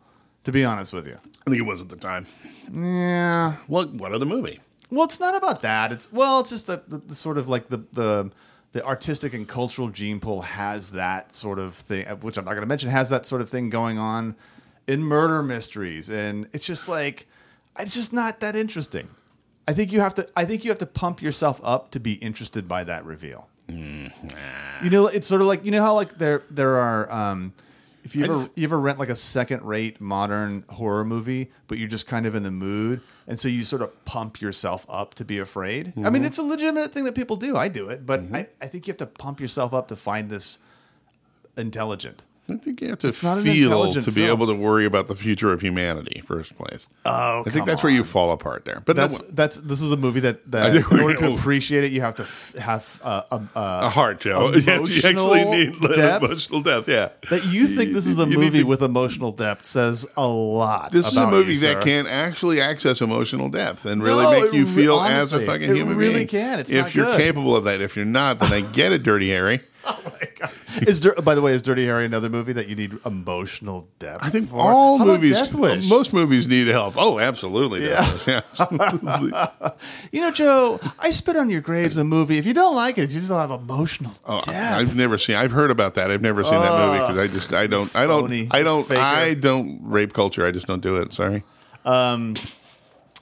to 0.45 0.53
be 0.53 0.63
honest 0.63 0.93
with 0.93 1.07
you. 1.07 1.17
I 1.47 1.51
think 1.51 1.59
it 1.63 1.67
was 1.67 1.81
at 1.81 1.89
the 1.89 1.97
time. 1.97 2.27
Yeah, 2.71 3.55
What? 3.67 3.93
What 3.93 4.13
other 4.13 4.27
movie? 4.27 4.61
Well, 4.91 5.05
it's 5.05 5.19
not 5.19 5.35
about 5.35 5.63
that. 5.63 5.91
It's 5.91 6.13
well, 6.13 6.41
it's 6.41 6.51
just 6.51 6.67
the, 6.67 6.83
the, 6.87 6.99
the 6.99 7.15
sort 7.15 7.39
of 7.39 7.49
like 7.49 7.71
the 7.71 7.79
the 7.95 8.31
the 8.73 8.85
artistic 8.85 9.33
and 9.33 9.49
cultural 9.49 9.89
gene 9.89 10.21
pool 10.21 10.43
has 10.43 10.91
that 10.91 11.35
sort 11.35 11.59
of 11.59 11.75
thing, 11.75 12.07
which 12.21 12.37
I'm 12.37 12.45
not 12.45 12.53
going 12.53 12.63
to 12.63 12.69
mention, 12.69 12.91
has 12.91 13.09
that 13.09 13.25
sort 13.25 13.41
of 13.41 13.49
thing 13.49 13.71
going 13.71 13.99
on 13.99 14.37
in 14.87 15.03
murder 15.03 15.43
mysteries, 15.43 16.11
and 16.11 16.47
it's 16.53 16.67
just 16.67 16.91
like 16.91 17.27
it's 17.79 17.95
just 17.95 18.13
not 18.13 18.41
that 18.41 18.57
interesting. 18.57 19.09
I 19.69 19.73
think 19.73 19.93
you 19.93 20.01
have 20.01 20.15
to. 20.17 20.29
I 20.37 20.45
think 20.45 20.65
you 20.65 20.71
have 20.71 20.79
to 20.79 20.87
pump 20.87 21.21
yourself 21.23 21.61
up 21.65 21.91
to 21.93 22.01
be 22.01 22.13
interested 22.15 22.69
by 22.69 22.85
that 22.85 23.05
reveal. 23.05 23.49
You 23.69 24.91
know, 24.91 25.07
it's 25.09 25.27
sort 25.27 25.41
of 25.41 25.47
like 25.49 25.65
you 25.65 25.71
know 25.73 25.83
how 25.83 25.95
like 25.95 26.19
there 26.19 26.43
there 26.51 26.77
are. 26.77 27.11
Um, 27.13 27.53
if 28.05 28.15
you 28.15 28.23
ever 28.25 28.35
just- 28.35 28.57
you 28.57 28.63
ever 28.63 28.79
rent 28.79 29.01
like 29.01 29.09
a 29.09 29.17
second 29.17 29.63
rate 29.65 30.01
modern 30.01 30.65
horror 30.69 31.05
movie, 31.05 31.51
but 31.67 31.79
you're 31.79 31.89
just 31.89 32.07
kind 32.07 32.25
of 32.27 32.37
in 32.37 32.45
the 32.45 32.53
mood, 32.53 33.01
and 33.27 33.41
so 33.41 33.49
you 33.49 33.65
sort 33.65 33.83
of 33.83 34.05
pump 34.05 34.41
yourself 34.41 34.87
up 34.89 35.15
to 35.15 35.25
be 35.25 35.39
afraid. 35.39 35.89
I 35.89 35.91
Mm-hmm. 35.91 36.13
mean, 36.13 36.25
it's 36.25 36.39
a 36.39 36.45
legitimate 36.45 36.93
thing 36.93 37.03
that 37.05 37.17
people 37.17 37.35
do. 37.35 37.57
I 37.57 37.67
do 37.67 37.89
it, 37.89 38.07
but 38.07 38.21
I, 38.33 38.47
I 38.61 38.69
think 38.69 38.87
you 38.87 38.93
have 38.93 38.99
to 38.99 39.07
pump 39.07 39.41
yourself 39.41 39.75
up 39.75 39.89
to 39.89 39.97
find 39.97 40.31
this 40.31 40.59
intelligent. 41.57 42.25
I 42.49 42.55
think 42.57 42.81
you 42.81 42.89
have 42.91 43.01
to 43.01 43.09
it's 43.09 43.23
not 43.25 43.43
feel 43.43 43.91
to 43.93 44.01
be 44.13 44.23
film. 44.27 44.31
able 44.31 44.47
to 44.47 44.55
worry 44.55 44.85
about 44.85 45.09
the 45.09 45.17
future 45.17 45.53
of 45.53 45.61
humanity. 45.61 46.23
First 46.27 46.57
place. 46.57 46.89
Oh, 47.05 47.43
I 47.45 47.51
think 47.51 47.67
that's 47.67 47.83
where 47.83 47.93
you 47.93 48.05
fall 48.05 48.31
apart 48.33 48.65
there. 48.65 48.83
But 48.85 48.95
That's 48.95 49.21
no, 49.21 49.29
that's 49.33 49.57
this 49.59 49.81
is 49.83 49.91
a 49.91 49.97
movie 49.97 50.21
that 50.21 50.49
that 50.53 50.77
in 50.77 50.85
order 50.85 51.15
to 51.17 51.33
appreciate 51.35 51.83
it, 51.85 51.91
you 51.93 52.03
have 52.03 52.15
to 52.17 52.23
f- 52.23 52.55
have 52.55 53.01
uh, 53.03 53.23
a, 53.33 53.37
a, 53.37 53.51
a 53.87 53.91
heart, 53.91 54.21
Joe. 54.21 54.53
Yes, 54.55 54.67
you 54.67 55.09
actually 55.09 55.41
emotional 55.43 55.51
need 55.91 55.97
depth. 55.97 56.25
emotional 56.25 56.61
depth. 56.63 56.89
Yeah. 56.89 57.09
that 57.31 57.45
you 57.47 57.67
think 57.67 57.93
this 57.93 58.07
is 58.07 58.19
a 58.21 58.27
You 58.29 58.39
movie 58.39 58.59
to- 58.61 58.65
with 58.65 58.83
emotional 58.83 59.33
depth 59.33 59.65
says 59.65 60.07
a 60.17 60.27
lot. 60.27 60.93
This 60.93 61.09
is 61.09 61.17
a 61.17 61.27
movie 61.27 61.55
you, 61.55 61.61
that 61.61 61.83
can 61.83 62.07
actually 62.07 62.61
access 62.61 63.01
emotional 63.01 63.49
depth 63.49 63.85
and 63.87 64.03
really 64.03 64.23
No, 64.23 64.41
make 64.45 64.53
you 64.53 64.67
feel 64.67 64.97
honestly, 64.97 65.19
as 65.19 65.33
a 65.33 65.41
fucking 65.47 65.71
it 65.71 65.75
human 65.77 65.97
really 65.97 66.15
being. 66.15 66.29
can. 66.29 66.61
It's 66.61 66.71
if 66.71 66.95
you're 66.95 67.07
good. 67.07 67.19
capable 67.19 67.57
of 67.57 67.65
that. 67.65 67.81
If 67.81 67.97
you're 67.97 68.05
not, 68.05 68.39
then 68.39 68.53
I 68.53 68.61
get 68.61 68.93
it, 68.93 69.03
Dirty 69.03 69.31
Harry. 69.31 69.61
Is 70.87 71.01
Dir- 71.01 71.15
by 71.15 71.35
the 71.35 71.41
way, 71.41 71.53
is 71.55 71.63
Dirty 71.63 71.87
Harry 71.87 72.05
another 72.05 72.29
movie 72.29 72.53
that 72.53 72.69
you 72.69 72.77
need 72.77 72.99
emotional 73.07 73.89
depth? 73.99 74.23
I 74.23 74.29
think 74.29 74.51
for? 74.51 74.61
all 74.61 74.99
How 74.99 75.05
movies, 75.05 75.39
most 75.89 76.13
movies 76.13 76.47
need 76.47 76.69
help. 76.69 76.95
Oh, 76.97 77.19
absolutely. 77.19 77.85
Yeah. 77.87 78.19
Yeah. 78.27 78.41
absolutely. 78.59 79.33
you 80.13 80.21
know, 80.21 80.31
Joe, 80.33 80.81
I 80.99 81.11
spit 81.11 81.37
on 81.37 81.49
your 81.49 81.61
graves. 81.61 81.97
A 81.97 82.05
movie. 82.05 82.39
If 82.39 82.47
you 82.47 82.53
don't 82.53 82.75
like 82.75 82.99
it, 82.99 83.03
you 83.03 83.21
just 83.21 83.29
don't 83.29 83.39
have 83.39 83.51
emotional 83.51 84.13
Oh, 84.27 84.41
depth. 84.41 84.49
I've 84.49 84.97
never 84.97 85.17
seen. 85.17 85.37
I've 85.37 85.53
heard 85.53 85.71
about 85.71 85.95
that. 85.95 86.11
I've 86.11 86.23
never 86.23 86.43
seen 86.43 86.61
that 86.61 86.73
movie 86.87 86.99
ah, 86.99 87.07
because 87.07 87.19
I 87.19 87.27
just 87.33 87.53
I 87.55 87.67
don't 87.67 87.95
I 87.97 88.07
don't 88.07 88.55
I 88.55 88.63
don't 88.63 88.87
faker. 88.87 89.01
I 89.01 89.35
don't 89.35 89.81
rape 89.83 90.13
culture. 90.13 90.47
I 90.47 90.51
just 90.51 90.67
don't 90.67 90.83
do 90.83 90.97
it. 90.97 91.15
Sorry. 91.15 91.43
Um, 91.85 92.35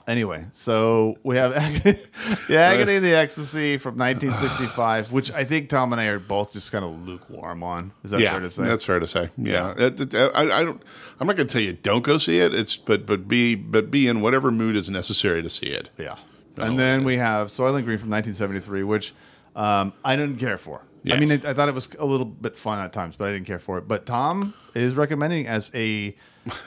Anyway, 0.07 0.45
so 0.51 1.17
we 1.23 1.35
have 1.37 1.53
the 1.83 2.57
Agony 2.57 2.97
and 2.97 3.05
the 3.05 3.15
Ecstasy 3.15 3.77
from 3.77 3.97
1965, 3.97 5.11
which 5.11 5.31
I 5.31 5.43
think 5.43 5.69
Tom 5.69 5.93
and 5.93 5.99
I 5.99 6.05
are 6.05 6.19
both 6.19 6.53
just 6.53 6.71
kind 6.71 6.85
of 6.85 7.07
lukewarm 7.07 7.63
on. 7.63 7.91
Is 8.03 8.11
that 8.11 8.19
yeah, 8.19 8.31
fair 8.31 8.39
to 8.41 8.51
say? 8.51 8.63
that's 8.63 8.85
fair 8.85 8.99
to 8.99 9.07
say. 9.07 9.29
Yeah, 9.37 9.73
It- 9.77 9.99
it- 9.99 10.13
I, 10.35 10.41
I 10.41 10.63
don't. 10.63 10.81
I'm 11.19 11.25
not 11.25 11.35
going 11.35 11.47
to 11.47 11.51
tell 11.51 11.61
you 11.61 11.73
don't 11.73 12.03
go 12.03 12.17
see 12.17 12.37
it. 12.39 12.53
It's 12.53 12.77
but 12.77 13.05
but 13.07 13.27
be 13.27 13.55
but 13.55 13.89
be 13.89 14.07
in 14.07 14.21
whatever 14.21 14.51
mood 14.51 14.75
is 14.75 14.89
necessary 14.89 15.41
to 15.41 15.49
see 15.49 15.67
it. 15.67 15.89
Yeah. 15.97 16.15
And 16.57 16.79
then 16.79 17.03
we 17.03 17.17
have 17.17 17.47
Soylent 17.47 17.83
Green 17.83 17.97
from 17.97 18.09
1973, 18.09 18.83
which 18.83 19.13
um, 19.55 19.91
I 20.03 20.15
didn't 20.15 20.37
care 20.37 20.57
for. 20.57 20.81
I 21.11 21.19
mean, 21.19 21.31
it, 21.31 21.45
I 21.45 21.53
thought 21.53 21.69
it 21.69 21.75
was 21.75 21.93
a 21.99 22.05
little 22.05 22.25
bit 22.25 22.57
fun 22.57 22.79
at 22.83 22.91
times, 22.91 23.15
but 23.15 23.27
I 23.27 23.31
didn't 23.31 23.45
care 23.45 23.59
for 23.59 23.77
it. 23.77 23.87
But 23.87 24.05
Tom 24.05 24.53
is 24.73 24.95
recommending 24.95 25.47
as 25.47 25.69
a, 25.75 26.15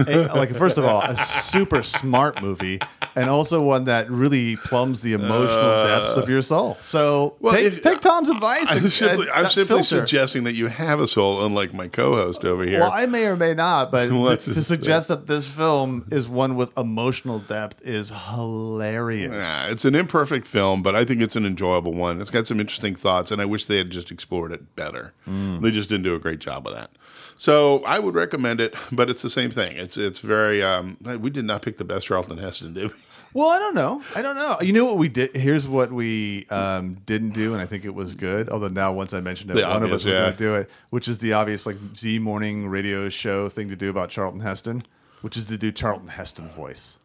a 0.06 0.26
like 0.34 0.54
first 0.54 0.78
of 0.78 0.84
all, 0.84 1.02
a 1.02 1.16
super 1.16 1.82
smart 1.82 2.40
movie, 2.40 2.78
and 3.20 3.30
also 3.30 3.62
one 3.62 3.84
that 3.84 4.10
really 4.10 4.56
plumbs 4.56 5.00
the 5.00 5.12
emotional 5.12 5.84
depths 5.84 6.16
of 6.16 6.28
your 6.28 6.42
soul. 6.42 6.76
So 6.80 7.36
Well, 7.40 7.54
take, 7.54 7.66
if- 7.72 7.82
take 7.82 8.00
Tom's 8.00 8.28
advice. 8.28 8.70
I'm 8.70 8.78
and- 8.78 8.92
simply, 8.92 9.30
I'm 9.30 9.48
simply 9.48 9.82
suggesting 9.82 10.44
that 10.44 10.54
you 10.54 10.66
have 10.68 11.00
a 11.00 11.06
soul, 11.06 11.44
unlike 11.44 11.74
my 11.74 11.88
co-host 11.88 12.44
over 12.44 12.64
here. 12.64 12.80
Well, 12.80 12.92
I 12.92 13.06
may 13.06 13.26
or 13.26 13.36
may 13.36 13.54
not, 13.54 13.90
but 13.90 14.06
to, 14.40 14.52
to 14.54 14.62
suggest 14.62 15.08
that 15.08 15.26
this 15.26 15.50
film 15.50 16.06
is 16.10 16.28
one 16.28 16.56
with 16.56 16.76
emotional 16.78 17.38
depth 17.38 17.80
is 17.86 18.10
hilarious. 18.10 19.32
Yeah, 19.32 19.72
it's 19.72 19.84
an 19.84 19.94
imperfect 19.94 20.46
film, 20.46 20.82
but 20.82 20.94
I 20.94 21.04
think 21.04 21.20
it's 21.20 21.36
an 21.36 21.46
enjoyable 21.46 21.92
one. 21.92 22.20
It's 22.20 22.30
got 22.30 22.46
some 22.46 22.60
interesting 22.60 22.94
thoughts, 22.94 23.30
and 23.30 23.40
I 23.40 23.44
wish 23.44 23.64
they 23.66 23.78
had 23.78 23.90
just 23.90 24.10
explored 24.10 24.52
it 24.52 24.76
better. 24.76 25.12
Mm. 25.28 25.60
They 25.62 25.70
just 25.70 25.88
didn't 25.88 26.04
do 26.04 26.14
a 26.14 26.18
great 26.18 26.38
job 26.38 26.66
of 26.66 26.74
that. 26.74 26.90
So 27.38 27.84
I 27.84 28.00
would 28.00 28.14
recommend 28.14 28.60
it, 28.60 28.74
but 28.92 29.08
it's 29.08 29.22
the 29.22 29.30
same 29.30 29.50
thing. 29.50 29.76
It's 29.76 29.96
it's 29.96 30.18
very. 30.18 30.62
Um, 30.62 30.98
we 31.00 31.30
did 31.30 31.44
not 31.44 31.62
pick 31.62 31.78
the 31.78 31.84
best 31.84 32.06
Charlton 32.06 32.36
Heston, 32.36 32.74
did 32.74 32.88
we? 32.88 32.98
Well, 33.34 33.48
I 33.48 33.58
don't 33.58 33.74
know. 33.74 34.02
I 34.16 34.22
don't 34.22 34.36
know. 34.36 34.56
You 34.60 34.72
know 34.72 34.86
what 34.86 34.96
we 34.96 35.08
did? 35.08 35.36
Here's 35.36 35.68
what 35.68 35.92
we 35.92 36.46
um, 36.48 36.94
didn't 37.06 37.30
do, 37.30 37.52
and 37.52 37.62
I 37.62 37.66
think 37.66 37.84
it 37.84 37.94
was 37.94 38.14
good. 38.14 38.48
Although 38.48 38.68
now, 38.68 38.92
once 38.92 39.12
I 39.12 39.20
mentioned 39.20 39.50
it, 39.50 39.54
The 39.54 39.68
one 39.68 39.82
of 39.82 39.90
us 39.90 40.04
was 40.04 40.06
yeah. 40.06 40.20
going 40.20 40.32
to 40.32 40.38
do 40.38 40.54
it, 40.54 40.70
which 40.90 41.06
is 41.08 41.18
the 41.18 41.34
obvious 41.34 41.66
like 41.66 41.76
Z 41.94 42.18
morning 42.18 42.68
radio 42.68 43.08
show 43.08 43.48
thing 43.48 43.68
to 43.68 43.76
do 43.76 43.90
about 43.90 44.08
Charlton 44.08 44.40
Heston, 44.40 44.82
which 45.20 45.36
is 45.36 45.46
to 45.46 45.58
do 45.58 45.70
Charlton 45.70 46.08
Heston 46.08 46.48
voice. 46.48 46.98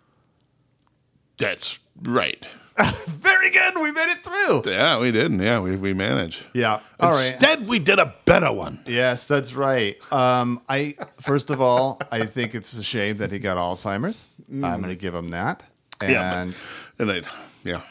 That's 1.37 1.77
right. 2.01 2.47
Very 3.07 3.49
good. 3.51 3.75
We 3.81 3.91
made 3.91 4.09
it 4.09 4.23
through. 4.23 4.63
Yeah, 4.71 4.99
we 4.99 5.11
didn't. 5.11 5.39
Yeah, 5.39 5.59
we 5.59 5.75
we 5.75 5.93
managed. 5.93 6.45
Yeah. 6.53 6.79
All 6.99 7.09
right. 7.11 7.31
Instead, 7.33 7.67
we 7.67 7.79
did 7.79 7.99
a 7.99 8.13
better 8.25 8.51
one. 8.51 8.79
Yes, 8.87 9.25
that's 9.25 9.53
right. 9.53 9.95
Um, 10.11 10.61
I 10.67 10.95
first 11.21 11.49
of 11.49 11.61
all, 11.61 11.99
I 12.11 12.25
think 12.25 12.55
it's 12.55 12.73
a 12.77 12.83
shame 12.83 13.17
that 13.17 13.31
he 13.31 13.39
got 13.39 13.57
Alzheimer's. 13.57 14.25
I'm 14.51 14.61
going 14.81 14.83
to 14.89 14.95
give 14.95 15.15
him 15.15 15.29
that. 15.29 15.63
And 16.01 16.11
Yeah, 16.11 16.45
but- 16.45 16.55
and 16.99 17.11
I, 17.11 17.29
yeah. 17.63 17.81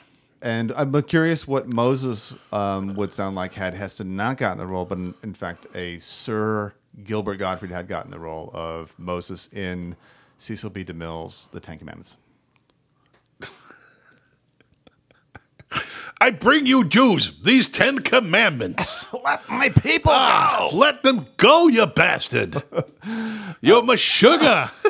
And 0.42 0.72
I'm 0.72 1.00
curious 1.04 1.46
what 1.46 1.68
Moses 1.68 2.34
um, 2.52 2.94
would 2.96 3.12
sound 3.12 3.36
like 3.36 3.54
had 3.54 3.74
Heston 3.74 4.16
not 4.16 4.36
gotten 4.38 4.58
the 4.58 4.66
role, 4.66 4.84
but 4.84 4.98
in, 4.98 5.14
in 5.22 5.34
fact, 5.34 5.66
a 5.74 5.98
Sir 6.00 6.72
Gilbert 7.04 7.36
Gottfried 7.36 7.70
had 7.70 7.86
gotten 7.86 8.10
the 8.10 8.18
role 8.18 8.50
of 8.52 8.92
Moses 8.98 9.48
in 9.52 9.94
Cecil 10.38 10.70
B. 10.70 10.84
DeMille's 10.84 11.48
The 11.52 11.60
Ten 11.60 11.78
Commandments. 11.78 12.16
I 16.22 16.30
bring 16.30 16.66
you 16.66 16.84
Jews 16.84 17.36
these 17.42 17.68
Ten 17.68 17.98
Commandments. 17.98 19.08
Let 19.24 19.48
my 19.48 19.70
people 19.70 20.12
Ah, 20.14 20.70
let 20.72 21.02
them 21.02 21.26
go, 21.36 21.66
you 21.66 21.84
bastard. 21.86 22.62
You're 23.60 23.82
my 23.82 23.96
sugar. 23.96 24.70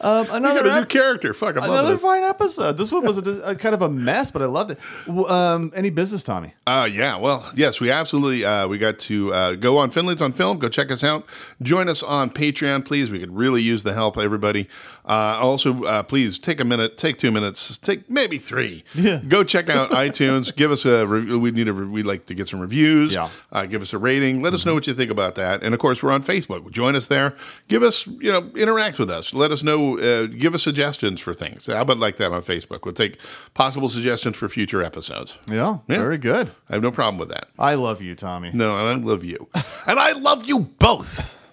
Um, 0.00 0.26
another 0.30 0.62
got 0.62 0.66
a 0.66 0.74
new 0.74 0.82
ep- 0.82 0.88
character. 0.88 1.34
Fuck, 1.34 1.56
I 1.56 1.60
love 1.60 1.70
another 1.70 1.98
fine 1.98 2.22
episode. 2.22 2.76
This 2.76 2.92
one 2.92 3.04
was 3.04 3.18
a, 3.18 3.40
a 3.42 3.54
kind 3.56 3.74
of 3.74 3.82
a 3.82 3.88
mess, 3.88 4.30
but 4.30 4.40
I 4.42 4.44
loved 4.44 4.70
it. 4.72 4.78
Um, 5.08 5.72
any 5.74 5.90
business, 5.90 6.22
Tommy? 6.22 6.54
Uh, 6.66 6.88
yeah, 6.90 7.16
well, 7.16 7.50
yes, 7.56 7.80
we 7.80 7.90
absolutely 7.90 8.44
uh, 8.44 8.68
we 8.68 8.78
got 8.78 8.98
to 9.00 9.32
uh, 9.34 9.54
go 9.54 9.78
on 9.78 9.90
Finland's 9.90 10.22
on 10.22 10.32
Film. 10.32 10.58
Go 10.58 10.68
check 10.68 10.90
us 10.92 11.02
out. 11.02 11.24
Join 11.62 11.88
us 11.88 12.02
on 12.02 12.30
Patreon, 12.30 12.84
please. 12.84 13.10
We 13.10 13.18
could 13.18 13.34
really 13.36 13.62
use 13.62 13.82
the 13.82 13.94
help, 13.94 14.16
everybody. 14.16 14.68
Uh, 15.06 15.38
also, 15.40 15.84
uh, 15.84 16.02
please 16.02 16.38
take 16.38 16.58
a 16.60 16.64
minute, 16.64 16.98
take 16.98 17.18
two 17.18 17.30
minutes, 17.30 17.78
take 17.78 18.10
maybe 18.10 18.38
three. 18.38 18.82
Yeah. 18.94 19.20
Go 19.28 19.44
check 19.44 19.68
out 19.68 19.90
iTunes. 20.06 20.54
Give 20.56 20.72
us 20.72 20.84
a 20.84 21.06
review. 21.06 21.38
We 21.38 21.50
need 21.52 21.68
a. 21.68 21.72
re- 21.72 21.86
We'd 21.86 22.06
like 22.06 22.26
to 22.26 22.34
get 22.34 22.48
some 22.48 22.58
reviews. 22.60 23.14
Yeah. 23.14 23.28
Uh, 23.52 23.66
give 23.66 23.82
us 23.82 23.92
a 23.92 23.98
rating. 23.98 24.42
Let 24.42 24.52
us 24.54 24.66
know 24.66 24.74
what 24.74 24.86
you 24.88 24.94
think 24.94 25.10
about 25.12 25.36
that. 25.36 25.62
And 25.62 25.74
of 25.74 25.80
course, 25.80 26.02
we're 26.02 26.10
on 26.12 26.22
Facebook. 26.24 26.70
Join 26.72 26.96
us 26.96 27.06
there. 27.06 27.34
Give 27.68 27.82
us, 27.84 28.06
you 28.06 28.32
know, 28.32 28.50
interact 28.56 28.98
with 28.98 29.10
us. 29.10 29.32
Let 29.32 29.52
us 29.52 29.62
know 29.62 29.66
know, 29.66 29.98
uh, 29.98 30.26
give 30.26 30.54
us 30.54 30.62
suggestions 30.62 31.20
for 31.20 31.34
things. 31.34 31.66
How 31.66 31.80
about 31.80 31.98
like 31.98 32.18
that 32.18 32.30
on 32.30 32.40
Facebook? 32.42 32.84
We'll 32.84 32.94
take 32.94 33.18
possible 33.52 33.88
suggestions 33.88 34.36
for 34.36 34.48
future 34.48 34.80
episodes. 34.80 35.38
Yeah, 35.50 35.78
Yeah. 35.88 35.98
very 35.98 36.18
good. 36.18 36.52
I 36.70 36.74
have 36.74 36.82
no 36.82 36.92
problem 36.92 37.18
with 37.18 37.30
that. 37.30 37.48
I 37.58 37.74
love 37.74 38.00
you, 38.00 38.14
Tommy. 38.14 38.52
No, 38.54 38.76
I 38.76 38.94
love 38.94 39.24
you, 39.24 39.48
and 39.88 39.98
I 39.98 40.12
love 40.12 40.46
you 40.46 40.60
both. 40.60 41.45